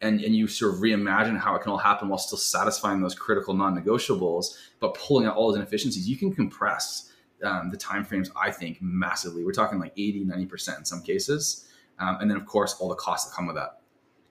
and, 0.01 0.21
and 0.21 0.35
you 0.35 0.47
sort 0.47 0.75
of 0.75 0.81
reimagine 0.81 1.39
how 1.39 1.55
it 1.55 1.63
can 1.63 1.71
all 1.71 1.79
happen 1.79 2.09
while 2.09 2.19
still 2.19 2.39
satisfying 2.39 3.01
those 3.01 3.15
critical 3.15 3.55
non-negotiables, 3.55 4.57
but 4.81 4.95
pulling 4.95 5.27
out 5.27 5.37
all 5.37 5.49
those 5.49 5.57
inefficiencies, 5.57 6.09
you 6.09 6.17
can 6.17 6.33
compress 6.33 7.11
um, 7.43 7.71
the 7.71 7.77
timeframes, 7.77 8.29
I 8.37 8.51
think, 8.51 8.79
massively. 8.81 9.45
We're 9.45 9.53
talking 9.53 9.79
like 9.79 9.93
80, 9.97 10.27
90% 10.27 10.79
in 10.79 10.85
some 10.85 11.03
cases. 11.03 11.69
Um, 11.99 12.19
and 12.21 12.31
then, 12.31 12.37
of 12.37 12.47
course, 12.47 12.75
all 12.81 12.89
the 12.89 12.95
costs 12.97 13.31
that 13.31 13.37
come 13.37 13.47
with 13.47 13.57
that. 13.57 13.81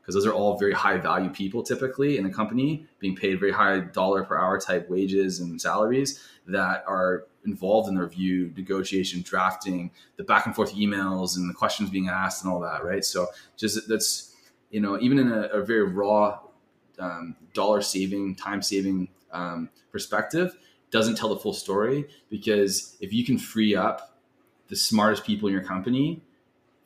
Because 0.03 0.15
those 0.15 0.25
are 0.25 0.33
all 0.33 0.57
very 0.57 0.73
high 0.73 0.97
value 0.97 1.29
people 1.29 1.63
typically 1.63 2.17
in 2.17 2.25
a 2.25 2.29
company 2.29 2.85
being 2.99 3.15
paid 3.15 3.39
very 3.39 3.53
high 3.53 3.79
dollar 3.79 4.23
per 4.23 4.37
hour 4.37 4.59
type 4.59 4.89
wages 4.89 5.39
and 5.39 5.61
salaries 5.61 6.21
that 6.45 6.83
are 6.85 7.25
involved 7.45 7.87
in 7.87 7.95
the 7.95 8.01
review, 8.01 8.51
negotiation, 8.57 9.21
drafting, 9.21 9.91
the 10.17 10.23
back 10.23 10.45
and 10.45 10.55
forth 10.55 10.75
emails 10.75 11.37
and 11.37 11.49
the 11.49 11.53
questions 11.53 11.89
being 11.89 12.09
asked 12.09 12.43
and 12.43 12.51
all 12.51 12.59
that, 12.59 12.83
right? 12.83 13.05
So 13.05 13.27
just 13.55 13.87
that's, 13.87 14.35
you 14.71 14.81
know, 14.81 14.99
even 14.99 15.19
in 15.19 15.31
a, 15.31 15.43
a 15.43 15.63
very 15.63 15.83
raw 15.83 16.39
um, 16.99 17.35
dollar 17.53 17.81
saving, 17.81 18.35
time 18.35 18.61
saving 18.61 19.09
um, 19.31 19.69
perspective, 19.91 20.55
doesn't 20.91 21.15
tell 21.15 21.29
the 21.29 21.37
full 21.37 21.53
story 21.53 22.05
because 22.29 22.97
if 22.99 23.11
you 23.11 23.25
can 23.25 23.37
free 23.37 23.75
up 23.75 24.19
the 24.67 24.75
smartest 24.75 25.25
people 25.25 25.47
in 25.47 25.53
your 25.53 25.63
company 25.63 26.21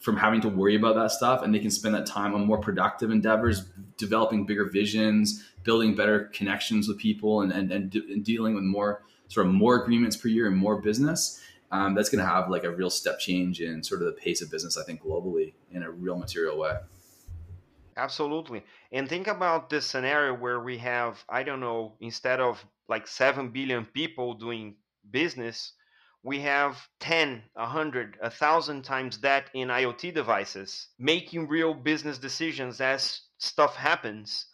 from 0.08 0.16
having 0.16 0.40
to 0.40 0.48
worry 0.48 0.78
about 0.78 0.96
that 0.96 1.12
stuff 1.12 1.44
and 1.44 1.54
they 1.54 1.60
can 1.60 1.70
spend 1.70 1.94
that 1.94 2.06
time 2.06 2.34
on 2.34 2.46
more 2.46 2.58
productive 2.58 3.12
endeavors 3.12 3.66
developing 3.98 4.46
bigger 4.46 4.64
visions 4.64 5.44
building 5.64 5.96
better 5.96 6.32
connections 6.34 6.88
with 6.88 6.98
people 6.98 7.42
and, 7.42 7.52
and, 7.52 7.74
and, 7.74 7.94
and 7.94 8.24
dealing 8.24 8.56
with 8.56 8.64
more 8.64 9.04
sort 9.28 9.46
of 9.46 9.52
more 9.52 9.84
agreements 9.84 10.16
per 10.16 10.30
year 10.30 10.48
and 10.48 10.56
more 10.56 10.80
business 10.82 11.42
um, 11.74 11.94
that's 11.94 12.08
going 12.08 12.24
to 12.24 12.26
have 12.26 12.50
like 12.50 12.64
a 12.64 12.72
real 12.72 12.90
step 12.90 13.20
change 13.20 13.60
in 13.60 13.84
sort 13.84 14.02
of 14.02 14.06
the 14.06 14.14
pace 14.14 14.42
of 14.42 14.50
business 14.50 14.78
i 14.78 14.84
think 14.86 15.04
globally 15.04 15.52
in 15.74 15.84
a 15.84 15.92
real 15.92 16.16
material 16.16 16.58
way. 16.58 16.78
Absolutely. 17.98 18.64
And 18.94 19.10
think 19.10 19.28
about 19.28 19.70
this 19.70 19.86
scenario 19.86 20.34
where 20.34 20.62
we 20.62 20.78
have 20.78 21.22
i 21.28 21.44
don't 21.44 21.60
know 21.60 21.96
instead 22.00 22.40
of 22.40 22.66
like 22.88 23.08
7 23.08 23.50
billion 23.50 23.84
people 23.84 24.36
doing 24.36 24.76
business 25.12 25.74
we 26.28 26.42
have 26.42 26.90
10, 27.00 27.42
100, 27.54 28.18
1,000 28.20 28.82
times 28.84 29.18
that 29.20 29.50
in 29.54 29.70
IoT 29.70 30.14
devices, 30.14 30.90
making 31.00 31.48
real 31.48 31.74
business 31.74 32.18
decisions 32.18 32.82
as 32.82 33.22
stuff 33.38 33.78
happens. 33.78 34.48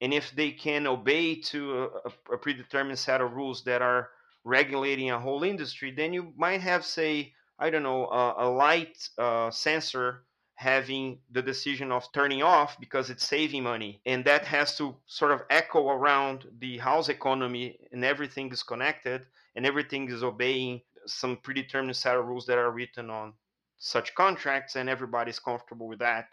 And 0.00 0.12
if 0.12 0.32
they 0.32 0.50
can 0.50 0.88
obey 0.88 1.36
to 1.42 1.88
a, 2.04 2.34
a 2.34 2.36
predetermined 2.36 2.98
set 2.98 3.20
of 3.20 3.34
rules 3.34 3.62
that 3.62 3.80
are 3.80 4.10
regulating 4.42 5.12
a 5.12 5.20
whole 5.20 5.44
industry, 5.44 5.92
then 5.96 6.12
you 6.12 6.32
might 6.36 6.62
have, 6.62 6.84
say, 6.84 7.32
I 7.60 7.70
don't 7.70 7.84
know, 7.84 8.06
a, 8.06 8.48
a 8.48 8.48
light 8.50 8.98
uh, 9.16 9.52
sensor 9.52 10.24
having 10.56 11.20
the 11.30 11.42
decision 11.42 11.92
of 11.92 12.10
turning 12.12 12.42
off 12.42 12.76
because 12.80 13.08
it's 13.08 13.24
saving 13.24 13.62
money. 13.62 14.00
And 14.04 14.24
that 14.24 14.44
has 14.46 14.76
to 14.78 14.96
sort 15.06 15.30
of 15.30 15.42
echo 15.48 15.90
around 15.90 16.46
the 16.58 16.78
house 16.78 17.08
economy 17.08 17.78
and 17.92 18.04
everything 18.04 18.50
is 18.50 18.64
connected 18.64 19.26
and 19.54 19.64
everything 19.64 20.10
is 20.10 20.22
obeying 20.22 20.80
some 21.12 21.36
predetermined 21.38 21.96
set 21.96 22.16
of 22.16 22.26
rules 22.26 22.46
that 22.46 22.58
are 22.58 22.70
written 22.70 23.10
on 23.10 23.34
such 23.78 24.14
contracts 24.14 24.76
and 24.76 24.88
everybody's 24.88 25.38
comfortable 25.38 25.88
with 25.88 25.98
that. 25.98 26.26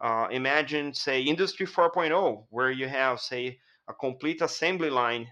Uh, 0.00 0.28
imagine, 0.30 0.94
say, 0.94 1.22
Industry 1.22 1.66
4.0, 1.66 2.44
where 2.50 2.70
you 2.70 2.88
have, 2.88 3.20
say, 3.20 3.58
a 3.88 3.94
complete 3.94 4.40
assembly 4.40 4.90
line 4.90 5.28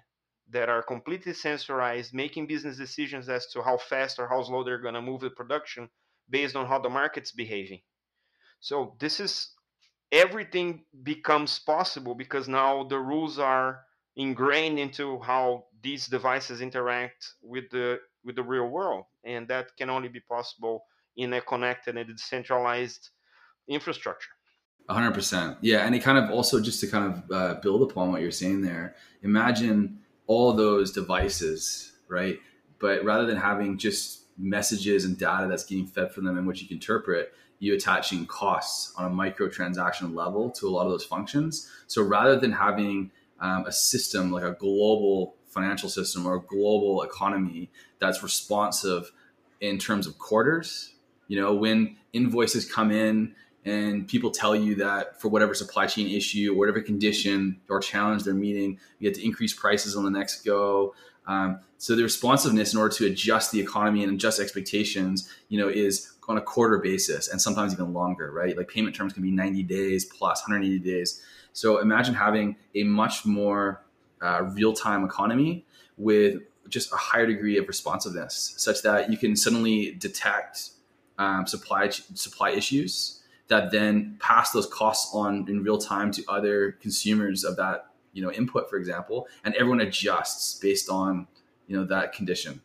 that 0.50 0.68
are 0.68 0.82
completely 0.82 1.32
sensorized, 1.32 2.14
making 2.14 2.46
business 2.46 2.76
decisions 2.76 3.28
as 3.28 3.46
to 3.48 3.62
how 3.62 3.76
fast 3.76 4.18
or 4.18 4.28
how 4.28 4.42
slow 4.42 4.64
they're 4.64 4.78
going 4.78 4.94
to 4.94 5.02
move 5.02 5.20
the 5.20 5.30
production 5.30 5.88
based 6.30 6.56
on 6.56 6.66
how 6.66 6.78
the 6.78 6.88
market's 6.88 7.32
behaving. 7.32 7.80
So 8.60 8.96
this 8.98 9.20
is 9.20 9.50
everything 10.10 10.84
becomes 11.02 11.58
possible 11.58 12.14
because 12.14 12.48
now 12.48 12.84
the 12.84 12.98
rules 12.98 13.38
are 13.38 13.84
ingrained 14.16 14.78
into 14.78 15.20
how 15.20 15.66
these 15.82 16.06
devices 16.06 16.60
interact 16.60 17.34
with 17.42 17.64
the 17.70 17.98
with 18.24 18.36
the 18.36 18.42
real 18.42 18.68
world 18.68 19.04
and 19.24 19.48
that 19.48 19.68
can 19.76 19.90
only 19.90 20.08
be 20.08 20.20
possible 20.20 20.84
in 21.16 21.32
a 21.32 21.40
connected 21.40 21.96
and 21.96 22.08
decentralized 22.08 23.10
infrastructure. 23.68 24.30
100% 24.88 25.58
yeah 25.60 25.84
and 25.84 25.94
it 25.94 25.98
kind 25.98 26.16
of 26.16 26.30
also 26.30 26.60
just 26.60 26.80
to 26.80 26.86
kind 26.86 27.12
of 27.12 27.30
uh, 27.30 27.60
build 27.60 27.82
upon 27.82 28.10
what 28.10 28.22
you're 28.22 28.30
saying 28.30 28.62
there 28.62 28.96
imagine 29.22 29.98
all 30.26 30.54
those 30.54 30.92
devices 30.92 31.92
right? 32.08 32.40
But 32.80 33.04
rather 33.04 33.26
than 33.26 33.36
having 33.36 33.78
just 33.78 34.24
messages 34.36 35.04
and 35.04 35.18
data 35.18 35.46
that's 35.48 35.64
getting 35.64 35.86
fed 35.86 36.12
from 36.12 36.24
them 36.24 36.38
and 36.38 36.46
which 36.46 36.62
you 36.62 36.68
can 36.68 36.76
interpret 36.76 37.32
you 37.60 37.74
attaching 37.74 38.24
costs 38.26 38.92
on 38.96 39.06
a 39.06 39.10
micro 39.10 39.48
transaction 39.48 40.14
level 40.14 40.48
to 40.48 40.68
a 40.68 40.70
lot 40.70 40.86
of 40.86 40.92
those 40.92 41.04
functions. 41.04 41.68
So 41.88 42.02
rather 42.02 42.38
than 42.38 42.52
having 42.52 43.10
um, 43.40 43.66
a 43.66 43.72
system 43.72 44.30
like 44.30 44.44
a 44.44 44.52
global 44.52 45.34
financial 45.48 45.88
system 45.88 46.26
or 46.26 46.38
global 46.38 47.02
economy 47.02 47.70
that's 47.98 48.22
responsive 48.22 49.10
in 49.60 49.78
terms 49.78 50.06
of 50.06 50.18
quarters. 50.18 50.94
You 51.26 51.40
know, 51.40 51.54
when 51.54 51.96
invoices 52.12 52.70
come 52.70 52.90
in 52.90 53.34
and 53.64 54.08
people 54.08 54.30
tell 54.30 54.54
you 54.54 54.76
that 54.76 55.20
for 55.20 55.28
whatever 55.28 55.54
supply 55.54 55.86
chain 55.86 56.08
issue, 56.08 56.52
or 56.52 56.56
whatever 56.56 56.80
condition 56.80 57.60
or 57.68 57.80
challenge 57.80 58.24
they're 58.24 58.34
meeting, 58.34 58.78
you 58.98 59.10
get 59.10 59.18
to 59.18 59.24
increase 59.24 59.52
prices 59.52 59.96
on 59.96 60.04
the 60.04 60.10
next 60.10 60.44
go. 60.44 60.94
Um, 61.26 61.60
so 61.76 61.94
the 61.94 62.02
responsiveness 62.02 62.72
in 62.72 62.78
order 62.78 62.94
to 62.96 63.06
adjust 63.06 63.52
the 63.52 63.60
economy 63.60 64.02
and 64.02 64.12
adjust 64.12 64.40
expectations, 64.40 65.30
you 65.48 65.58
know, 65.58 65.68
is 65.68 66.12
on 66.28 66.38
a 66.38 66.40
quarter 66.40 66.78
basis 66.78 67.28
and 67.28 67.40
sometimes 67.40 67.72
even 67.72 67.92
longer, 67.92 68.30
right? 68.30 68.56
Like 68.56 68.68
payment 68.68 68.94
terms 68.94 69.12
can 69.12 69.22
be 69.22 69.30
90 69.30 69.62
days 69.64 70.04
plus 70.04 70.40
180 70.42 70.78
days. 70.78 71.22
So 71.52 71.78
imagine 71.78 72.14
having 72.14 72.56
a 72.74 72.84
much 72.84 73.26
more 73.26 73.82
uh, 74.22 74.42
real 74.52 74.72
time 74.72 75.04
economy 75.04 75.64
with 75.96 76.42
just 76.68 76.92
a 76.92 76.96
higher 76.96 77.26
degree 77.26 77.56
of 77.58 77.66
responsiveness, 77.66 78.54
such 78.56 78.82
that 78.82 79.10
you 79.10 79.16
can 79.16 79.36
suddenly 79.36 79.92
detect 79.92 80.70
um, 81.18 81.46
supply 81.46 81.88
supply 81.88 82.50
issues 82.50 83.20
that 83.48 83.70
then 83.70 84.16
pass 84.20 84.52
those 84.52 84.66
costs 84.66 85.14
on 85.14 85.46
in 85.48 85.62
real 85.62 85.78
time 85.78 86.10
to 86.12 86.22
other 86.28 86.72
consumers 86.72 87.44
of 87.44 87.56
that 87.56 87.86
you 88.12 88.22
know 88.22 88.30
input, 88.32 88.68
for 88.68 88.76
example, 88.76 89.26
and 89.44 89.54
everyone 89.54 89.80
adjusts 89.80 90.58
based 90.60 90.88
on 90.88 91.26
you 91.66 91.76
know 91.76 91.84
that 91.84 92.12
condition. 92.12 92.60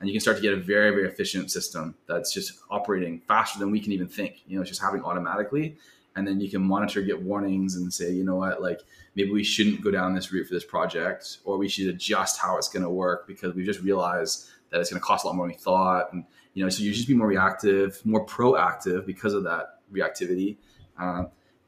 and 0.00 0.08
you 0.08 0.14
can 0.14 0.20
start 0.20 0.36
to 0.36 0.42
get 0.42 0.52
a 0.52 0.56
very 0.56 0.90
very 0.90 1.06
efficient 1.08 1.50
system 1.50 1.94
that's 2.06 2.32
just 2.32 2.60
operating 2.70 3.20
faster 3.26 3.58
than 3.58 3.70
we 3.70 3.80
can 3.80 3.92
even 3.92 4.08
think 4.08 4.42
you 4.46 4.56
know 4.56 4.62
it's 4.62 4.70
just 4.70 4.80
happening 4.80 5.02
automatically 5.04 5.76
and 6.18 6.26
then 6.26 6.40
you 6.40 6.50
can 6.50 6.60
monitor 6.60 7.00
get 7.00 7.22
warnings 7.22 7.76
and 7.76 7.92
say 7.92 8.10
you 8.10 8.24
know 8.24 8.34
what? 8.34 8.60
Like 8.60 8.80
maybe 9.14 9.30
we 9.30 9.44
shouldn't 9.44 9.82
go 9.82 9.90
down 9.90 10.14
this 10.14 10.32
route 10.32 10.48
for 10.48 10.54
this 10.54 10.64
project 10.64 11.38
or 11.44 11.56
we 11.56 11.68
should 11.68 11.86
adjust 11.86 12.38
how 12.38 12.58
it's 12.58 12.68
going 12.68 12.82
to 12.82 12.90
work 12.90 13.26
because 13.26 13.54
we 13.54 13.64
just 13.64 13.80
realized 13.80 14.48
that 14.70 14.80
it's 14.80 14.90
going 14.90 15.00
to 15.00 15.06
cost 15.06 15.24
a 15.24 15.28
lot 15.28 15.36
more 15.36 15.46
than 15.46 15.54
we 15.54 15.62
thought. 15.62 16.12
And 16.12 16.24
you 16.54 16.64
know 16.64 16.68
so 16.68 16.82
you 16.82 16.92
just 16.92 17.06
be 17.06 17.14
more 17.14 17.28
reactive 17.28 18.04
more 18.04 18.26
proactive 18.26 19.06
because 19.06 19.32
of 19.32 19.44
that 19.44 19.80
reactivity. 19.92 20.56
Uh, 21.00 21.24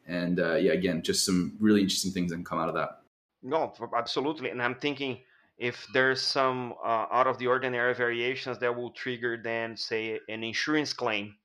and 0.06 0.40
uh, 0.40 0.56
yeah 0.56 0.72
again 0.72 1.00
just 1.02 1.24
some 1.24 1.56
really 1.60 1.80
interesting 1.80 2.10
things 2.10 2.30
that 2.30 2.36
can 2.36 2.44
come 2.44 2.58
out 2.58 2.68
of 2.68 2.74
that. 2.74 3.02
No 3.42 3.72
absolutely. 3.96 4.50
And 4.50 4.60
i'm 4.60 4.74
thinking 4.74 5.18
if 5.58 5.86
there's 5.92 6.20
some 6.20 6.74
uh, 6.82 7.06
out 7.12 7.26
of 7.28 7.38
the 7.38 7.46
ordinary 7.46 7.94
variations 7.94 8.58
that 8.58 8.74
will 8.74 8.90
trigger 8.90 9.40
then 9.42 9.76
say 9.76 10.18
an 10.28 10.42
insurance 10.42 10.92
claim 10.92 11.36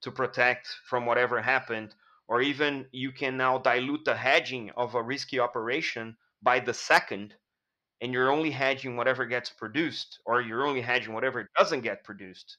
to 0.00 0.10
protect 0.10 0.68
from 0.84 1.04
whatever 1.06 1.42
happened 1.42 1.94
or 2.28 2.42
even 2.42 2.86
you 2.92 3.12
can 3.12 3.36
now 3.36 3.58
dilute 3.58 4.04
the 4.04 4.16
hedging 4.16 4.70
of 4.76 4.94
a 4.94 5.02
risky 5.02 5.40
operation 5.40 6.16
by 6.42 6.60
the 6.60 6.74
second 6.74 7.34
and 8.00 8.12
you're 8.12 8.30
only 8.32 8.50
hedging 8.50 8.96
whatever 8.96 9.26
gets 9.26 9.50
produced 9.50 10.20
or 10.26 10.40
you're 10.40 10.66
only 10.66 10.80
hedging 10.80 11.14
whatever 11.14 11.48
doesn't 11.58 11.82
get 11.82 12.04
produced 12.04 12.58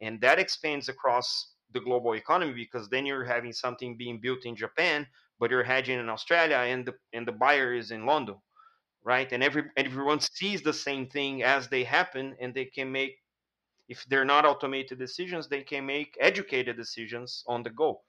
and 0.00 0.20
that 0.20 0.38
expands 0.38 0.88
across 0.88 1.54
the 1.72 1.80
global 1.80 2.14
economy 2.14 2.52
because 2.52 2.88
then 2.88 3.06
you're 3.06 3.24
having 3.24 3.52
something 3.52 3.96
being 3.96 4.20
built 4.20 4.44
in 4.44 4.56
Japan 4.56 5.06
but 5.38 5.50
you're 5.50 5.64
hedging 5.64 5.98
in 6.00 6.08
Australia 6.08 6.56
and 6.56 6.86
the 6.86 6.94
and 7.12 7.26
the 7.28 7.32
buyer 7.32 7.74
is 7.74 7.90
in 7.92 8.06
London 8.06 8.36
right? 9.04 9.30
And 9.32 9.42
every 9.42 9.64
everyone 9.76 10.20
sees 10.20 10.62
the 10.62 10.72
same 10.72 11.06
thing 11.08 11.42
as 11.42 11.68
they 11.68 11.84
happen, 11.84 12.36
and 12.40 12.54
they 12.54 12.66
can 12.66 12.92
make, 12.92 13.18
if 13.88 14.04
they're 14.08 14.24
not 14.24 14.46
automated 14.46 14.98
decisions, 14.98 15.48
they 15.48 15.62
can 15.62 15.86
make 15.86 16.16
educated 16.20 16.76
decisions 16.76 17.44
on 17.46 17.62
the 17.62 17.70
go, 17.70 18.02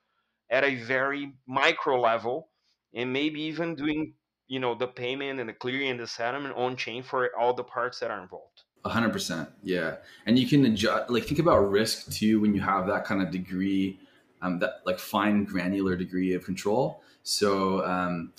at 0.51 0.63
a 0.63 0.75
very 0.75 1.33
micro 1.47 1.99
level, 1.99 2.49
and 2.93 3.11
maybe 3.11 3.41
even 3.41 3.73
doing, 3.73 4.13
you 4.47 4.59
know, 4.59 4.75
the 4.75 4.87
payment 4.87 5.39
and 5.39 5.49
the 5.49 5.53
clearing 5.53 5.89
and 5.89 5.99
the 5.99 6.05
settlement 6.05 6.55
on 6.55 6.75
chain 6.75 7.01
for 7.01 7.29
all 7.39 7.53
the 7.53 7.63
parts 7.63 7.99
that 7.99 8.11
are 8.11 8.21
involved. 8.21 8.63
A 8.83 8.89
hundred 8.89 9.13
percent, 9.13 9.47
yeah. 9.63 9.95
And 10.25 10.37
you 10.37 10.47
can 10.47 10.65
adjust, 10.65 11.09
like 11.09 11.23
think 11.23 11.39
about 11.39 11.59
risk 11.71 12.11
too 12.11 12.41
when 12.41 12.53
you 12.53 12.61
have 12.61 12.85
that 12.87 13.05
kind 13.05 13.21
of 13.21 13.31
degree, 13.31 13.99
um, 14.41 14.59
that 14.59 14.81
like 14.85 14.99
fine 14.99 15.45
granular 15.45 15.95
degree 15.95 16.33
of 16.33 16.43
control. 16.43 17.01
So 17.23 17.85
um, 17.85 18.33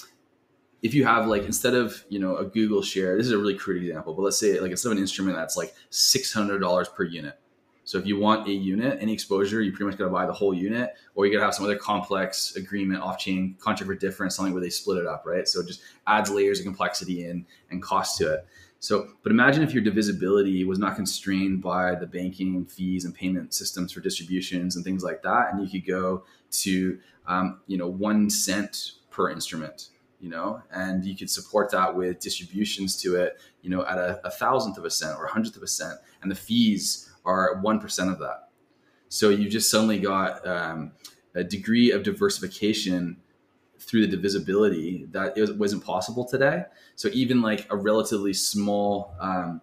if 0.82 0.94
you 0.94 1.04
have 1.04 1.28
like 1.28 1.44
instead 1.44 1.74
of 1.74 2.04
you 2.08 2.18
know 2.18 2.36
a 2.36 2.44
Google 2.44 2.82
share, 2.82 3.16
this 3.16 3.26
is 3.26 3.32
a 3.32 3.38
really 3.38 3.54
crude 3.54 3.82
example, 3.82 4.14
but 4.14 4.22
let's 4.22 4.38
say 4.38 4.60
like 4.60 4.72
instead 4.72 4.88
of 4.88 4.96
an 4.96 5.02
instrument 5.02 5.36
that's 5.36 5.56
like 5.56 5.74
six 5.90 6.32
hundred 6.32 6.58
dollars 6.58 6.88
per 6.88 7.04
unit. 7.04 7.38
So 7.84 7.98
if 7.98 8.06
you 8.06 8.18
want 8.18 8.48
a 8.48 8.52
unit, 8.52 8.98
any 9.00 9.12
exposure, 9.12 9.60
you 9.60 9.72
pretty 9.72 9.86
much 9.86 9.98
got 9.98 10.04
to 10.04 10.10
buy 10.10 10.24
the 10.26 10.32
whole 10.32 10.54
unit, 10.54 10.94
or 11.14 11.26
you 11.26 11.32
got 11.32 11.38
to 11.38 11.44
have 11.44 11.54
some 11.54 11.64
other 11.64 11.76
complex 11.76 12.54
agreement, 12.54 13.02
off-chain 13.02 13.56
contract 13.58 13.88
for 13.88 13.94
difference, 13.94 14.36
something 14.36 14.52
where 14.52 14.62
they 14.62 14.70
split 14.70 14.98
it 14.98 15.06
up, 15.06 15.24
right? 15.26 15.48
So 15.48 15.60
it 15.60 15.66
just 15.66 15.82
adds 16.06 16.30
layers 16.30 16.60
of 16.60 16.64
complexity 16.64 17.24
in 17.24 17.44
and 17.70 17.82
cost 17.82 18.18
to 18.18 18.32
it. 18.34 18.46
So, 18.78 19.08
but 19.22 19.30
imagine 19.30 19.62
if 19.62 19.72
your 19.72 19.82
divisibility 19.82 20.64
was 20.64 20.78
not 20.78 20.96
constrained 20.96 21.62
by 21.62 21.94
the 21.94 22.06
banking 22.06 22.64
fees 22.66 23.04
and 23.04 23.14
payment 23.14 23.54
systems 23.54 23.92
for 23.92 24.00
distributions 24.00 24.76
and 24.76 24.84
things 24.84 25.04
like 25.04 25.22
that, 25.22 25.52
and 25.52 25.62
you 25.62 25.68
could 25.80 25.88
go 25.88 26.24
to, 26.50 26.98
um, 27.26 27.60
you 27.66 27.78
know, 27.78 27.88
one 27.88 28.28
cent 28.30 28.92
per 29.10 29.30
instrument 29.30 29.88
you 30.22 30.28
know, 30.28 30.62
and 30.70 31.04
you 31.04 31.16
could 31.16 31.28
support 31.28 31.68
that 31.72 31.96
with 31.96 32.20
distributions 32.20 32.96
to 32.96 33.16
it, 33.16 33.40
you 33.60 33.68
know, 33.68 33.84
at 33.84 33.98
a, 33.98 34.20
a 34.24 34.30
thousandth 34.30 34.78
of 34.78 34.84
a 34.84 34.90
cent 34.90 35.18
or 35.18 35.24
a 35.24 35.28
hundredth 35.28 35.56
of 35.56 35.64
a 35.64 35.66
cent, 35.66 35.98
and 36.22 36.30
the 36.30 36.34
fees 36.36 37.11
are 37.24 37.60
one 37.60 37.78
percent 37.78 38.10
of 38.10 38.18
that. 38.18 38.48
So 39.08 39.28
you 39.28 39.48
just 39.48 39.70
suddenly 39.70 39.98
got 39.98 40.46
um, 40.46 40.92
a 41.34 41.44
degree 41.44 41.90
of 41.90 42.02
diversification 42.02 43.18
through 43.78 44.06
the 44.06 44.16
divisibility 44.16 45.06
that 45.10 45.36
it 45.36 45.58
wasn't 45.58 45.84
possible 45.84 46.24
today. 46.24 46.64
So 46.94 47.08
even 47.12 47.42
like 47.42 47.66
a 47.68 47.76
relatively 47.76 48.32
small 48.32 49.14
um, 49.20 49.60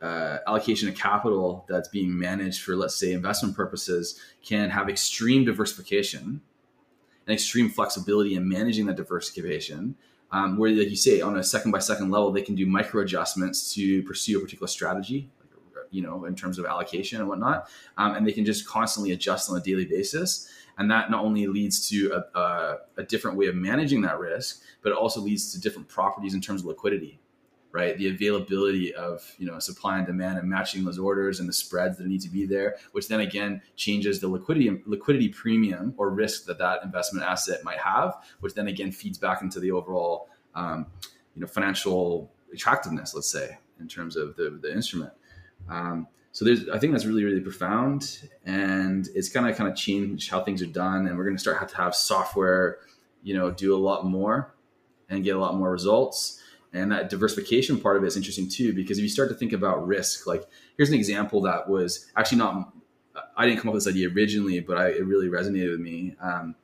uh, 0.00 0.38
allocation 0.46 0.88
of 0.88 0.94
capital 0.94 1.66
that's 1.68 1.88
being 1.88 2.18
managed 2.18 2.62
for, 2.62 2.76
let's 2.76 2.94
say, 2.94 3.12
investment 3.12 3.54
purposes, 3.54 4.18
can 4.42 4.70
have 4.70 4.88
extreme 4.88 5.44
diversification 5.44 6.40
and 7.26 7.34
extreme 7.34 7.68
flexibility 7.68 8.34
in 8.34 8.48
managing 8.48 8.86
that 8.86 8.96
diversification. 8.96 9.96
Um, 10.30 10.58
where, 10.58 10.70
like 10.70 10.90
you 10.90 10.96
say, 10.96 11.20
on 11.20 11.38
a 11.38 11.42
second 11.42 11.70
by 11.70 11.78
second 11.78 12.10
level, 12.10 12.32
they 12.32 12.42
can 12.42 12.54
do 12.54 12.66
micro 12.66 13.02
adjustments 13.02 13.72
to 13.74 14.02
pursue 14.02 14.38
a 14.38 14.40
particular 14.42 14.68
strategy, 14.68 15.30
you 15.90 16.02
know, 16.02 16.24
in 16.24 16.34
terms 16.34 16.58
of 16.58 16.66
allocation 16.66 17.20
and 17.20 17.28
whatnot, 17.28 17.68
um, 17.96 18.14
and 18.14 18.26
they 18.26 18.32
can 18.32 18.44
just 18.44 18.66
constantly 18.66 19.12
adjust 19.12 19.50
on 19.50 19.56
a 19.56 19.60
daily 19.60 19.84
basis. 19.84 20.48
And 20.76 20.90
that 20.92 21.10
not 21.10 21.24
only 21.24 21.46
leads 21.48 21.88
to 21.88 22.12
a, 22.12 22.38
a, 22.38 22.78
a 22.98 23.02
different 23.02 23.36
way 23.36 23.46
of 23.46 23.56
managing 23.56 24.02
that 24.02 24.18
risk, 24.20 24.62
but 24.82 24.90
it 24.90 24.96
also 24.96 25.20
leads 25.20 25.52
to 25.52 25.60
different 25.60 25.88
properties 25.88 26.34
in 26.34 26.40
terms 26.40 26.60
of 26.60 26.66
liquidity 26.66 27.20
right? 27.72 27.96
The 27.98 28.08
availability 28.08 28.94
of 28.94 29.34
you 29.38 29.46
know 29.46 29.58
supply 29.58 29.98
and 29.98 30.06
demand 30.06 30.38
and 30.38 30.48
matching 30.48 30.84
those 30.84 30.98
orders 30.98 31.40
and 31.40 31.48
the 31.48 31.52
spreads 31.52 31.98
that 31.98 32.06
need 32.06 32.20
to 32.22 32.28
be 32.28 32.46
there, 32.46 32.76
which 32.92 33.08
then 33.08 33.20
again 33.20 33.62
changes 33.76 34.20
the 34.20 34.28
liquidity 34.28 34.82
liquidity 34.86 35.28
premium 35.28 35.94
or 35.96 36.10
risk 36.10 36.46
that 36.46 36.58
that 36.58 36.82
investment 36.82 37.26
asset 37.26 37.62
might 37.64 37.78
have, 37.78 38.16
which 38.40 38.54
then 38.54 38.68
again 38.68 38.90
feeds 38.90 39.18
back 39.18 39.42
into 39.42 39.60
the 39.60 39.70
overall 39.70 40.28
um, 40.54 40.86
you 41.34 41.40
know 41.40 41.46
financial 41.46 42.32
attractiveness, 42.52 43.14
let's 43.14 43.30
say, 43.30 43.58
in 43.80 43.88
terms 43.88 44.16
of 44.16 44.36
the 44.36 44.58
the 44.62 44.72
instrument. 44.72 45.12
Um, 45.68 46.06
so 46.32 46.44
there's, 46.44 46.68
I 46.68 46.78
think 46.78 46.92
that's 46.92 47.04
really, 47.04 47.24
really 47.24 47.40
profound, 47.40 48.28
and 48.44 49.08
it's 49.14 49.28
gonna 49.28 49.54
kind 49.54 49.70
of 49.70 49.76
change 49.76 50.30
how 50.30 50.42
things 50.42 50.62
are 50.62 50.66
done, 50.66 51.06
and 51.06 51.16
we're 51.16 51.24
gonna 51.24 51.38
start 51.38 51.58
have 51.58 51.70
to 51.70 51.76
have 51.76 51.94
software, 51.94 52.78
you 53.22 53.34
know, 53.34 53.50
do 53.50 53.74
a 53.74 53.78
lot 53.78 54.04
more 54.06 54.54
and 55.08 55.24
get 55.24 55.34
a 55.36 55.38
lot 55.38 55.54
more 55.56 55.70
results 55.70 56.38
and 56.72 56.92
that 56.92 57.08
diversification 57.08 57.80
part 57.80 57.96
of 57.96 58.04
it 58.04 58.06
is 58.06 58.16
interesting 58.16 58.48
too, 58.48 58.72
because 58.72 58.98
if 58.98 59.02
you 59.02 59.08
start 59.08 59.28
to 59.30 59.34
think 59.34 59.52
about 59.52 59.86
risk, 59.86 60.26
like 60.26 60.44
here's 60.76 60.90
an 60.90 60.94
example 60.94 61.40
that 61.42 61.68
was 61.68 62.10
actually 62.16 62.38
not, 62.38 62.72
I 63.36 63.46
didn't 63.46 63.60
come 63.60 63.68
up 63.68 63.74
with 63.74 63.84
this 63.84 63.92
idea 63.92 64.10
originally, 64.10 64.60
but 64.60 64.76
I, 64.76 64.88
it 64.88 65.06
really 65.06 65.28
resonated 65.28 65.70
with 65.70 65.80
me. 65.80 66.14
Um, 66.20 66.54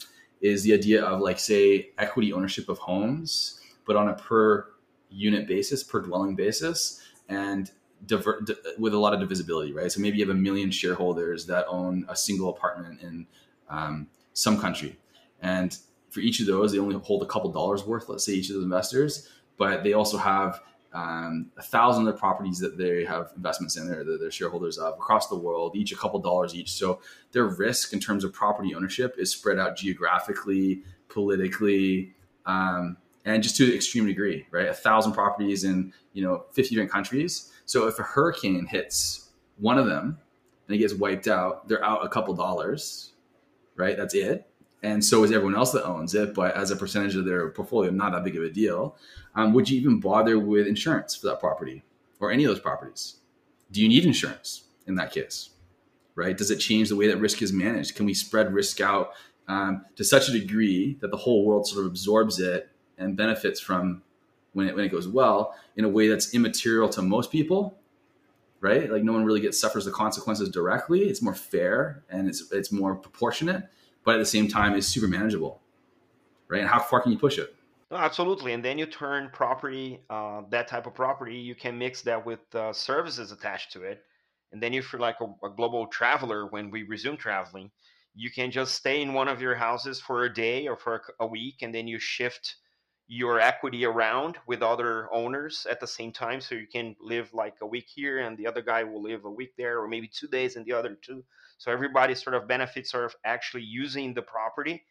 is 0.41 0.63
the 0.63 0.75
idea 0.75 1.03
of 1.03 1.21
like, 1.21 1.39
say, 1.39 1.91
equity 1.97 2.33
ownership 2.33 2.69
of 2.69 2.77
homes, 2.79 3.61
but 3.87 3.97
on 3.97 4.09
a 4.09 4.15
per 4.15 4.67
unit 5.09 5.49
basis, 5.49 5.83
per 5.83 6.03
dwelling 6.03 6.37
basis, 6.37 7.01
and 7.31 7.71
diver- 8.07 8.41
di- 8.45 8.55
with 8.79 8.95
a 8.95 8.99
lot 8.99 9.15
of 9.15 9.21
divisibility, 9.21 9.73
right? 9.73 9.91
So 9.91 10.01
maybe 10.01 10.19
you 10.19 10.27
have 10.27 10.35
a 10.35 10.39
million 10.39 10.71
shareholders 10.71 11.47
that 11.47 11.67
own 11.69 12.07
a 12.09 12.17
single 12.17 12.51
apartment 12.51 13.01
in 13.01 13.27
um, 13.69 14.09
some 14.33 14.61
country. 14.61 14.99
And 15.41 15.77
for 16.11 16.21
each 16.21 16.41
of 16.41 16.47
those, 16.47 16.73
they 16.73 16.79
only 16.79 16.97
hold 16.97 17.23
a 17.23 17.27
couple 17.27 17.51
dollars 17.51 17.85
worth, 17.85 18.09
let's 18.09 18.25
say 18.25 18.33
each 18.33 18.49
of 18.51 18.57
those 18.57 18.65
investors 18.65 19.29
but 19.57 19.85
they 19.85 19.93
also 19.93 20.17
have 20.17 20.61
um, 20.93 21.51
a 21.57 21.63
thousand 21.63 22.07
other 22.07 22.17
properties 22.17 22.59
that 22.61 22.79
they 22.79 23.05
have 23.05 23.33
investments 23.37 23.77
in 23.77 23.89
there 23.89 24.05
that 24.05 24.21
they're 24.21 24.31
shareholders 24.31 24.79
of 24.79 24.95
across 24.95 25.29
the 25.29 25.37
world, 25.37 25.75
each 25.75 25.93
a 25.93 25.97
couple 25.97 26.21
dollars 26.21 26.55
each. 26.55 26.73
So 26.73 27.01
their 27.33 27.47
risk 27.47 27.93
in 27.93 28.01
terms 28.01 28.23
of 28.23 28.33
property 28.33 28.75
ownership 28.75 29.17
is 29.19 29.33
spread 29.33 29.59
out 29.59 29.77
geographically, 29.77 30.83
politically, 31.09 32.15
um, 32.47 32.97
and 33.25 33.43
just 33.43 33.57
to 33.57 33.65
an 33.65 33.73
extreme 33.73 34.07
degree, 34.07 34.47
right? 34.51 34.69
A 34.69 34.75
thousand 34.75 35.13
properties 35.13 35.65
in 35.65 35.93
you 36.13 36.23
know 36.23 36.45
50 36.53 36.75
different 36.75 36.93
countries. 36.93 37.51
So 37.67 37.87
if 37.87 37.99
a 37.99 38.03
hurricane 38.03 38.67
hits 38.67 39.31
one 39.57 39.79
of 39.79 39.87
them 39.87 40.19
and 40.69 40.75
it 40.75 40.79
gets 40.79 40.95
wiped 40.95 41.29
out, 41.29 41.69
they're 41.69 41.85
out 41.85 42.05
a 42.05 42.09
couple 42.09 42.35
dollars, 42.35 43.13
right? 43.77 43.97
That's 43.97 44.15
it 44.15 44.47
and 44.85 45.03
so 45.03 45.25
is 45.25 45.33
everyone 45.33 45.57
else 45.57 45.73
that 45.73 45.87
owns 45.87 46.15
it. 46.15 46.35
But 46.35 46.55
as 46.55 46.71
a 46.71 46.77
percentage 46.77 47.17
of 47.17 47.25
their 47.25 47.49
portfolio, 47.51 47.91
not 47.91 48.13
that 48.13 48.23
big 48.23 48.37
of 48.37 48.43
a 48.43 48.51
deal. 48.51 48.97
Um, 49.35 49.55
would 49.55 49.69
you 49.69 49.81
even 49.81 49.99
bother 49.99 50.39
with 50.39 50.67
insurance 50.67 51.17
for 51.17 51.27
that 51.29 51.41
property 51.41 51.83
or 52.21 52.31
any 52.31 52.45
of 52.45 52.51
those 52.51 52.61
properties? 52.61 53.17
Do 53.73 53.81
you 53.81 53.89
need 53.89 54.05
insurance 54.05 54.65
in 54.87 54.95
that 54.97 55.11
case? 55.11 55.51
Right? 56.15 56.37
Does 56.37 56.51
it 56.51 56.59
change 56.59 56.91
the 56.91 56.97
way 56.97 57.09
that 57.09 57.17
risk 57.17 57.41
is 57.41 57.53
managed? 57.53 57.97
Can 57.97 58.05
we 58.05 58.13
spread 58.13 58.53
risk 58.53 58.81
out 58.81 59.13
um, 59.49 59.87
to 59.97 60.05
such 60.05 60.29
a 60.29 60.33
degree 60.33 60.99
that 61.01 61.11
the 61.11 61.17
whole 61.17 61.47
world 61.47 61.67
sort 61.67 61.81
of 61.81 61.87
absorbs 61.87 62.39
it 62.39 62.71
and 62.99 63.17
benefits 63.17 63.61
from 63.61 64.03
when 64.53 64.69
it 64.69 64.75
when 64.75 64.85
it 64.85 64.91
goes 64.91 65.09
well 65.09 65.55
in 65.77 65.85
a 65.85 65.89
way 65.89 66.09
that's 66.09 66.35
immaterial 66.35 66.89
to 66.91 67.03
most 67.03 67.31
people? 67.31 67.79
Right? 68.61 68.91
Like 68.91 69.03
no 69.03 69.13
one 69.13 69.25
really 69.25 69.41
gets 69.41 69.61
suffers 69.61 69.85
the 69.85 69.91
consequences 69.91 70.49
directly. 70.49 71.03
It's 71.03 71.21
more 71.21 71.35
fair 71.35 72.03
and 72.09 72.29
it's 72.29 72.51
it's 72.51 72.73
more 72.73 72.95
proportionate 72.95 73.69
but 74.05 74.17
at 74.17 74.19
the 74.19 74.27
same 74.27 74.47
time 74.47 74.75
is 74.77 74.87
super 74.87 75.09
manageable, 75.09 75.61
right? 76.49 76.61
And 76.61 76.69
how 76.69 76.79
far 76.79 77.01
can 77.01 77.11
you 77.11 77.19
push 77.19 77.39
it? 77.39 77.55
absolutely, 77.91 78.53
and 78.55 78.65
then 78.65 78.77
you 78.77 78.87
turn 78.87 79.31
property, 79.33 80.01
uh, 80.11 80.43
that 80.51 80.67
type 80.67 80.87
of 80.87 80.95
property, 80.95 81.37
you 81.37 81.55
can 81.55 81.79
mix 81.79 82.03
that 82.03 82.27
with 82.27 82.41
uh, 82.55 82.73
services 82.73 83.31
attached 83.31 83.73
to 83.73 83.83
it, 83.83 84.03
and 84.53 84.61
then 84.63 84.75
if 84.75 84.93
you're 84.93 85.01
like 85.01 85.17
a, 85.21 85.47
a 85.47 85.51
global 85.51 85.87
traveler, 85.87 86.47
when 86.47 86.71
we 86.71 86.83
resume 86.83 87.17
traveling, 87.17 87.71
you 88.17 88.31
can 88.31 88.51
just 88.51 88.75
stay 88.75 89.01
in 89.01 89.13
one 89.13 89.29
of 89.29 89.41
your 89.41 89.55
houses 89.55 90.01
for 90.01 90.25
a 90.25 90.33
day 90.33 90.67
or 90.67 90.77
for 90.77 91.03
a, 91.21 91.25
a 91.25 91.27
week, 91.27 91.57
and 91.63 91.73
then 91.73 91.87
you 91.87 92.01
shift 92.01 92.57
your 93.07 93.39
equity 93.39 93.85
around 93.85 94.39
with 94.47 94.63
other 94.63 95.13
owners 95.13 95.67
at 95.71 95.79
the 95.79 95.87
same 95.87 96.11
time 96.11 96.41
so 96.41 96.55
you 96.55 96.67
can 96.67 96.97
live 97.01 97.33
like 97.35 97.55
a 97.61 97.67
week 97.67 97.87
here 97.95 98.21
and 98.21 98.39
the 98.39 98.47
other 98.47 98.63
guy 98.63 98.83
will 98.83 99.03
live 99.03 99.25
a 99.25 99.31
week 99.31 99.53
there 99.59 99.79
or 99.79 99.89
maybe 99.89 100.09
two 100.09 100.27
days 100.29 100.57
and 100.57 100.65
the 100.65 100.73
other 100.73 100.97
two. 101.03 101.23
So 101.59 101.71
everybody 101.71 102.15
sort 102.15 102.35
of 102.35 102.49
benefits 102.49 102.91
sort 102.91 103.05
of 103.05 103.15
actually 103.25 103.65
using 103.65 104.15
the 104.15 104.23
property 104.23 104.85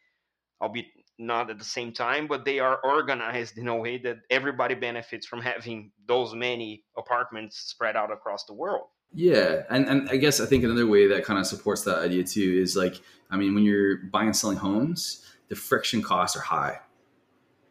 albeit 0.61 0.86
not 1.18 1.49
at 1.49 1.57
the 1.57 1.66
same 1.66 1.91
time 1.91 2.28
but 2.28 2.45
they 2.45 2.59
are 2.59 2.80
organized 2.84 3.57
in 3.57 3.68
a 3.68 3.76
way 3.76 3.97
that 3.97 4.18
everybody 4.30 4.76
benefits 4.76 5.26
from 5.26 5.41
having 5.41 5.91
those 6.07 6.34
many 6.34 6.84
apartments 6.97 7.57
spread 7.57 7.95
out 7.95 8.11
across 8.11 8.45
the 8.45 8.53
world. 8.53 8.88
Yeah 9.14 9.64
and, 9.70 9.88
and 9.88 10.09
i 10.09 10.18
guess 10.18 10.39
i 10.39 10.45
think 10.45 10.64
another 10.64 10.88
way 10.88 11.07
that 11.07 11.24
kind 11.24 11.39
of 11.39 11.45
supports 11.45 11.84
that 11.84 11.99
idea 11.99 12.24
too 12.24 12.59
is 12.61 12.76
like 12.76 13.01
i 13.30 13.38
mean 13.38 13.53
when 13.53 13.64
you're 13.64 13.97
buying 14.11 14.28
and 14.28 14.36
selling 14.36 14.57
homes 14.57 15.24
the 15.49 15.55
friction 15.55 16.01
costs 16.01 16.36
are 16.36 16.41
high 16.41 16.80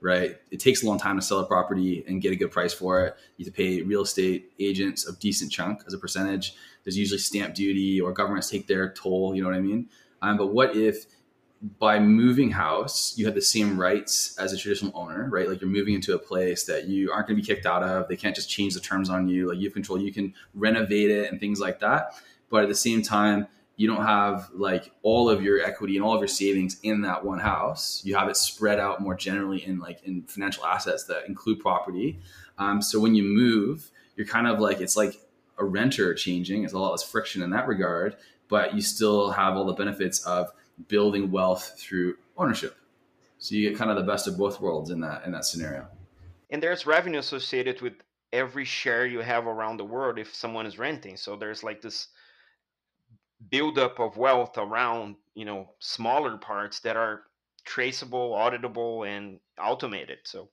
right? 0.02 0.36
It 0.50 0.58
takes 0.58 0.82
a 0.82 0.86
long 0.86 0.98
time 0.98 1.16
to 1.16 1.22
sell 1.22 1.38
a 1.38 1.46
property 1.46 2.04
and 2.06 2.20
get 2.20 2.32
a 2.32 2.36
good 2.36 2.50
price 2.50 2.74
for 2.74 3.06
it. 3.06 3.16
You 3.36 3.46
have 3.46 3.54
to 3.54 3.56
pay 3.56 3.82
real 3.82 4.02
estate 4.02 4.52
agents 4.58 5.06
a 5.06 5.16
decent 5.16 5.52
chunk 5.52 5.82
as 5.86 5.94
a 5.94 5.98
percentage. 5.98 6.54
There's 6.84 6.98
usually 6.98 7.18
stamp 7.18 7.54
duty 7.54 8.00
or 8.00 8.12
governments 8.12 8.50
take 8.50 8.66
their 8.66 8.92
toll. 8.92 9.34
You 9.34 9.42
know 9.42 9.48
what 9.48 9.56
I 9.56 9.60
mean? 9.60 9.88
Um, 10.20 10.36
but 10.36 10.48
what 10.48 10.76
if 10.76 11.06
by 11.78 12.00
moving 12.00 12.50
house, 12.50 13.16
you 13.16 13.24
have 13.26 13.36
the 13.36 13.40
same 13.40 13.78
rights 13.78 14.36
as 14.38 14.52
a 14.52 14.56
traditional 14.56 14.90
owner, 14.96 15.28
right? 15.30 15.48
Like 15.48 15.60
you're 15.60 15.70
moving 15.70 15.94
into 15.94 16.14
a 16.14 16.18
place 16.18 16.64
that 16.64 16.88
you 16.88 17.12
aren't 17.12 17.28
going 17.28 17.36
to 17.36 17.42
be 17.42 17.46
kicked 17.46 17.66
out 17.66 17.84
of. 17.84 18.08
They 18.08 18.16
can't 18.16 18.34
just 18.34 18.50
change 18.50 18.74
the 18.74 18.80
terms 18.80 19.08
on 19.08 19.28
you. 19.28 19.48
Like 19.48 19.58
you 19.58 19.68
have 19.68 19.74
control. 19.74 20.00
You 20.00 20.12
can 20.12 20.34
renovate 20.54 21.10
it 21.10 21.30
and 21.30 21.38
things 21.38 21.60
like 21.60 21.78
that. 21.78 22.20
But 22.50 22.64
at 22.64 22.68
the 22.68 22.74
same 22.74 23.02
time, 23.02 23.46
you 23.76 23.88
don't 23.88 24.04
have 24.04 24.50
like 24.54 24.92
all 25.02 25.28
of 25.28 25.42
your 25.42 25.62
equity 25.62 25.96
and 25.96 26.04
all 26.04 26.14
of 26.14 26.20
your 26.20 26.28
savings 26.28 26.78
in 26.82 27.00
that 27.02 27.24
one 27.24 27.38
house. 27.38 28.02
You 28.04 28.14
have 28.16 28.28
it 28.28 28.36
spread 28.36 28.78
out 28.78 29.00
more 29.00 29.14
generally 29.14 29.64
in 29.64 29.78
like 29.78 30.02
in 30.04 30.22
financial 30.22 30.64
assets 30.64 31.04
that 31.04 31.26
include 31.26 31.60
property. 31.60 32.20
Um, 32.58 32.82
so 32.82 33.00
when 33.00 33.14
you 33.14 33.22
move, 33.22 33.90
you're 34.16 34.26
kind 34.26 34.46
of 34.46 34.58
like 34.58 34.80
it's 34.80 34.96
like 34.96 35.20
a 35.58 35.64
renter 35.64 36.14
changing. 36.14 36.64
It's 36.64 36.72
a 36.72 36.78
lot 36.78 36.90
less 36.90 37.02
friction 37.02 37.42
in 37.42 37.50
that 37.50 37.66
regard, 37.66 38.16
but 38.48 38.74
you 38.74 38.82
still 38.82 39.30
have 39.30 39.56
all 39.56 39.64
the 39.64 39.72
benefits 39.72 40.24
of 40.24 40.50
building 40.88 41.30
wealth 41.30 41.74
through 41.78 42.16
ownership. 42.36 42.76
So 43.38 43.54
you 43.54 43.68
get 43.68 43.78
kind 43.78 43.90
of 43.90 43.96
the 43.96 44.04
best 44.04 44.28
of 44.28 44.38
both 44.38 44.60
worlds 44.60 44.90
in 44.90 45.00
that 45.00 45.24
in 45.24 45.32
that 45.32 45.44
scenario. 45.44 45.88
And 46.50 46.62
there's 46.62 46.86
revenue 46.86 47.18
associated 47.18 47.80
with 47.80 47.94
every 48.32 48.64
share 48.64 49.06
you 49.06 49.20
have 49.20 49.46
around 49.46 49.78
the 49.78 49.84
world 49.84 50.18
if 50.18 50.34
someone 50.34 50.66
is 50.66 50.78
renting. 50.78 51.16
So 51.16 51.36
there's 51.36 51.62
like 51.62 51.80
this 51.80 52.08
buildup 53.50 53.98
of 53.98 54.16
wealth 54.16 54.56
around 54.58 55.16
you 55.34 55.44
know 55.44 55.70
smaller 55.78 56.36
parts 56.36 56.80
that 56.80 56.96
are 56.96 57.22
traceable 57.64 58.32
auditable 58.32 59.06
and 59.06 59.38
automated. 59.62 60.18
So 60.24 60.48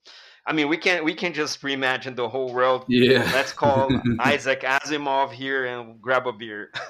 i 0.46 0.54
mean 0.54 0.70
we 0.70 0.78
can 0.78 1.04
we 1.04 1.14
can 1.14 1.34
just 1.34 1.62
reimagine 1.62 2.16
the 2.16 2.30
whole 2.30 2.54
world. 2.54 2.86
Yeah. 2.88 3.30
Let's 3.34 3.54
call 3.54 3.90
isaac 4.20 4.62
asimov 4.62 5.32
here 5.32 5.66
and 5.66 6.02
grab 6.02 6.28
a 6.28 6.34
beer. 6.34 6.72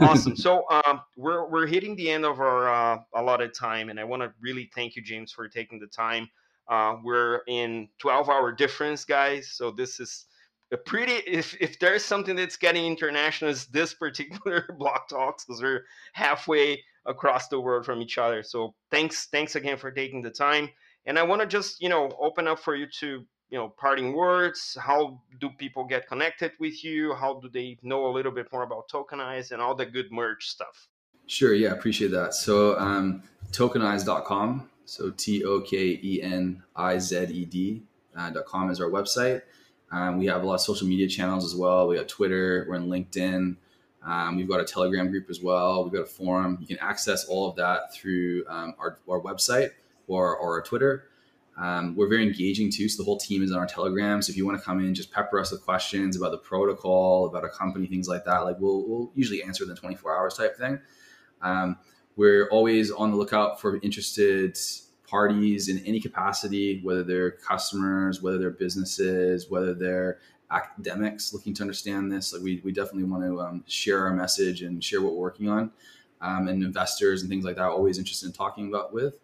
Awesome. 0.00 0.36
So 0.36 0.64
um, 0.70 1.00
we're 1.16 1.48
we're 1.48 1.66
hitting 1.66 1.94
the 1.96 2.10
end 2.10 2.24
of 2.24 2.40
our 2.40 2.68
uh, 2.68 2.98
allotted 3.14 3.54
time 3.54 3.90
and 3.90 4.00
i 4.00 4.04
want 4.04 4.22
to 4.22 4.32
really 4.40 4.70
thank 4.74 4.96
you 4.96 5.02
james 5.02 5.32
for 5.32 5.48
taking 5.48 5.78
the 5.78 5.86
time. 5.86 6.28
Uh, 6.66 6.96
we're 7.02 7.42
in 7.46 7.88
12 7.98 8.28
hour 8.28 8.50
difference 8.50 9.04
guys. 9.04 9.50
So 9.52 9.70
this 9.70 10.00
is 10.00 10.26
a 10.74 10.76
pretty 10.76 11.12
if 11.12 11.56
if 11.60 11.78
there's 11.78 12.04
something 12.04 12.36
that's 12.36 12.56
getting 12.56 12.84
international 12.84 13.50
is 13.50 13.66
this 13.66 13.94
particular 13.94 14.66
Block 14.78 15.08
Drops. 15.08 15.44
Because 15.44 15.62
we're 15.62 15.84
halfway 16.12 16.82
across 17.06 17.48
the 17.48 17.60
world 17.60 17.86
from 17.86 18.02
each 18.02 18.18
other. 18.18 18.42
So 18.42 18.74
thanks 18.90 19.26
thanks 19.26 19.56
again 19.56 19.78
for 19.78 19.90
taking 19.90 20.20
the 20.20 20.30
time. 20.30 20.68
And 21.06 21.18
i 21.18 21.22
want 21.22 21.42
to 21.42 21.46
just 21.46 21.80
you 21.80 21.88
know 21.88 22.10
open 22.20 22.48
up 22.48 22.58
for 22.58 22.74
you 22.74 22.86
to 23.00 23.24
you 23.50 23.58
know 23.58 23.68
parting 23.68 24.12
words. 24.12 24.76
How 24.80 25.22
do 25.40 25.48
people 25.56 25.84
get 25.84 26.08
connected 26.08 26.52
with 26.58 26.84
you? 26.84 27.14
How 27.14 27.40
do 27.40 27.48
they 27.48 27.78
know 27.82 28.06
a 28.06 28.12
little 28.12 28.32
bit 28.32 28.52
more 28.52 28.64
about 28.64 28.88
Tokenized 28.90 29.52
and 29.52 29.62
all 29.62 29.74
the 29.74 29.86
good 29.86 30.10
merch 30.10 30.48
stuff? 30.48 30.88
Sure. 31.26 31.54
Yeah 31.54 31.70
appreciate 31.72 32.10
that. 32.10 32.34
So 32.34 32.78
um 32.78 33.22
tokenized.com 33.52 34.68
so 34.86 35.10
t-o-k-e-n-i-z-e-d 35.10 36.22
uh, 38.16 38.30
.com 38.46 38.70
is 38.70 38.80
our 38.80 38.90
website 38.90 39.40
um, 39.94 40.18
we 40.18 40.26
have 40.26 40.42
a 40.42 40.46
lot 40.46 40.54
of 40.54 40.60
social 40.60 40.88
media 40.88 41.06
channels 41.06 41.44
as 41.44 41.54
well. 41.54 41.86
We 41.86 41.94
got 41.96 42.08
Twitter, 42.08 42.66
we're 42.68 42.74
in 42.74 42.88
LinkedIn. 42.88 43.56
Um, 44.04 44.36
we've 44.36 44.48
got 44.48 44.58
a 44.58 44.64
Telegram 44.64 45.08
group 45.08 45.30
as 45.30 45.40
well. 45.40 45.84
We've 45.84 45.92
got 45.92 46.02
a 46.02 46.06
forum. 46.06 46.58
You 46.60 46.66
can 46.66 46.78
access 46.80 47.26
all 47.26 47.48
of 47.48 47.54
that 47.56 47.94
through 47.94 48.44
um, 48.48 48.74
our, 48.78 48.98
our 49.08 49.20
website 49.20 49.70
or, 50.08 50.36
or 50.36 50.56
our 50.56 50.62
Twitter. 50.62 51.04
Um, 51.56 51.94
we're 51.94 52.08
very 52.08 52.24
engaging 52.24 52.72
too. 52.72 52.88
So 52.88 53.02
the 53.02 53.06
whole 53.06 53.18
team 53.18 53.44
is 53.44 53.52
on 53.52 53.58
our 53.58 53.66
Telegram. 53.66 54.20
So 54.20 54.30
if 54.30 54.36
you 54.36 54.44
want 54.44 54.58
to 54.58 54.64
come 54.64 54.80
in, 54.80 54.96
just 54.96 55.12
pepper 55.12 55.38
us 55.38 55.52
with 55.52 55.64
questions 55.64 56.16
about 56.16 56.32
the 56.32 56.38
protocol, 56.38 57.26
about 57.26 57.44
our 57.44 57.50
company, 57.50 57.86
things 57.86 58.08
like 58.08 58.24
that. 58.24 58.38
Like 58.38 58.56
we'll, 58.58 58.82
we'll 58.88 59.12
usually 59.14 59.44
answer 59.44 59.62
within 59.62 59.76
24 59.76 60.16
hours 60.16 60.34
type 60.34 60.58
thing. 60.58 60.80
Um, 61.40 61.78
we're 62.16 62.48
always 62.48 62.90
on 62.90 63.12
the 63.12 63.16
lookout 63.16 63.60
for 63.60 63.76
interested 63.76 64.58
parties 65.14 65.68
in 65.68 65.78
any 65.86 66.00
capacity, 66.00 66.80
whether 66.82 67.04
they're 67.04 67.30
customers, 67.30 68.20
whether 68.20 68.36
they're 68.36 68.50
businesses, 68.50 69.48
whether 69.48 69.72
they're 69.72 70.18
academics 70.50 71.32
looking 71.32 71.54
to 71.54 71.62
understand 71.62 72.10
this. 72.10 72.32
Like 72.32 72.42
we, 72.42 72.60
we 72.64 72.72
definitely 72.72 73.04
want 73.04 73.22
to 73.22 73.40
um, 73.40 73.64
share 73.68 74.00
our 74.06 74.12
message 74.12 74.62
and 74.62 74.82
share 74.82 75.00
what 75.00 75.12
we're 75.12 75.20
working 75.20 75.48
on. 75.48 75.70
Um, 76.20 76.48
and 76.48 76.64
investors 76.64 77.20
and 77.20 77.30
things 77.30 77.44
like 77.44 77.54
that, 77.56 77.68
always 77.68 77.96
interested 77.96 78.26
in 78.26 78.32
talking 78.32 78.66
about 78.66 78.92
with. 78.92 79.14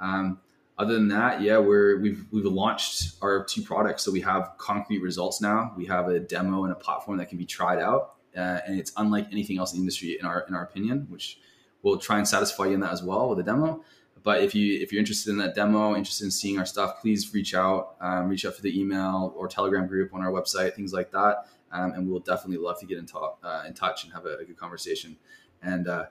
Um, 0.00 0.40
other 0.76 0.94
than 0.94 1.08
that, 1.08 1.40
yeah, 1.40 1.58
we're 1.58 2.00
we've 2.00 2.24
we've 2.32 2.44
launched 2.44 3.12
our 3.22 3.44
two 3.44 3.62
products, 3.62 4.02
so 4.04 4.10
we 4.10 4.22
have 4.22 4.52
concrete 4.58 5.02
results 5.02 5.40
now. 5.40 5.72
We 5.76 5.86
have 5.86 6.08
a 6.08 6.18
demo 6.18 6.64
and 6.64 6.72
a 6.72 6.76
platform 6.76 7.18
that 7.18 7.28
can 7.28 7.38
be 7.38 7.44
tried 7.44 7.80
out, 7.80 8.14
uh, 8.36 8.58
and 8.66 8.78
it's 8.80 8.92
unlike 8.96 9.26
anything 9.30 9.58
else 9.58 9.72
in 9.72 9.78
the 9.78 9.82
industry 9.82 10.16
in 10.18 10.24
our 10.24 10.46
in 10.48 10.54
our 10.54 10.62
opinion, 10.62 11.06
which 11.10 11.38
we'll 11.82 11.98
try 11.98 12.16
and 12.16 12.26
satisfy 12.26 12.64
you 12.66 12.74
in 12.74 12.80
that 12.80 12.92
as 12.92 13.02
well 13.02 13.28
with 13.28 13.38
a 13.40 13.42
demo. 13.42 13.84
But 14.22 14.42
if 14.42 14.54
you 14.54 14.80
if 14.80 14.92
you're 14.92 15.00
interested 15.00 15.30
in 15.30 15.38
that 15.38 15.54
demo, 15.54 15.94
interested 15.94 16.24
in 16.24 16.30
seeing 16.30 16.58
our 16.58 16.66
stuff, 16.66 17.00
please 17.00 17.32
reach 17.34 17.54
out. 17.54 17.96
Um, 18.00 18.28
reach 18.28 18.44
out 18.44 18.56
to 18.56 18.62
the 18.62 18.78
email 18.78 19.32
or 19.36 19.48
Telegram 19.48 19.86
group 19.86 20.14
on 20.14 20.22
our 20.22 20.30
website, 20.30 20.74
things 20.74 20.92
like 20.92 21.10
that, 21.12 21.46
um, 21.72 21.92
and 21.92 22.08
we'll 22.08 22.20
definitely 22.20 22.64
love 22.64 22.78
to 22.80 22.86
get 22.86 22.98
in, 22.98 23.06
talk, 23.06 23.38
uh, 23.42 23.64
in 23.66 23.74
touch 23.74 24.04
and 24.04 24.12
have 24.12 24.26
a, 24.26 24.36
a 24.38 24.44
good 24.44 24.56
conversation. 24.56 25.16
And 25.62 25.88
uh, 25.88 26.06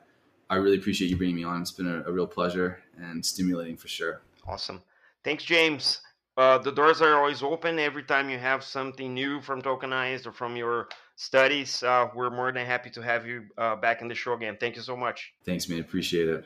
I 0.49 0.55
really 0.55 0.77
appreciate 0.77 1.09
you 1.09 1.17
bringing 1.17 1.35
me 1.35 1.43
on. 1.43 1.61
It's 1.61 1.71
been 1.71 1.87
a, 1.87 2.03
a, 2.03 2.11
real 2.11 2.27
pleasure 2.27 2.79
and 2.97 3.25
stimulating 3.25 3.77
for 3.77 3.87
sure. 3.87 4.21
Awesome. 4.47 4.81
Thanks, 5.23 5.43
James. 5.43 6.01
Uh, 6.37 6.57
the 6.59 6.71
doors 6.71 7.01
are 7.01 7.15
always 7.15 7.41
open 7.41 7.79
every 7.79 8.03
time 8.03 8.29
you 8.29 8.37
have 8.37 8.63
something 8.63 9.13
new 9.13 9.41
from 9.41 9.61
Tokenized 9.61 10.27
or 10.27 10.31
from 10.31 10.55
your 10.55 10.87
studies. 11.15 11.81
Uh, 11.81 12.07
we're 12.13 12.29
more 12.29 12.51
than 12.51 12.65
happy 12.65 12.91
to 12.91 13.01
have 13.01 13.25
you 13.25 13.43
uh, 13.57 13.75
back 13.75 14.01
in 14.01 14.07
the 14.07 14.15
show 14.15 14.33
again. 14.33 14.55
Thank 14.59 14.75
you 14.75 14.83
so 14.83 14.95
much. 14.95 15.33
Thanks, 15.43 15.67
man. 15.67 15.79
Appreciate 15.79 16.29
it. 16.29 16.45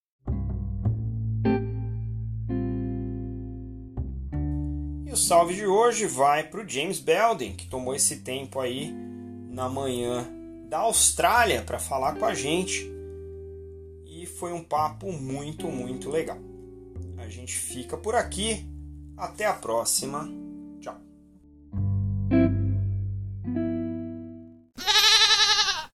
Salve 5.31 5.55
de 5.55 5.65
hoje 5.65 6.07
vai 6.07 6.43
para 6.43 6.59
o 6.59 6.67
James 6.67 6.99
Belden, 6.99 7.53
que 7.53 7.65
tomou 7.65 7.95
esse 7.95 8.17
tempo 8.17 8.59
aí 8.59 8.93
na 9.49 9.69
manhã 9.69 10.29
da 10.67 10.79
Austrália 10.79 11.61
para 11.61 11.79
falar 11.79 12.15
com 12.15 12.25
a 12.25 12.33
gente. 12.33 12.85
E 14.05 14.25
foi 14.25 14.51
um 14.51 14.61
papo 14.61 15.09
muito, 15.09 15.69
muito 15.69 16.09
legal. 16.09 16.37
A 17.17 17.29
gente 17.29 17.55
fica 17.55 17.95
por 17.95 18.13
aqui. 18.13 18.65
Até 19.15 19.45
a 19.45 19.53
próxima. 19.53 20.40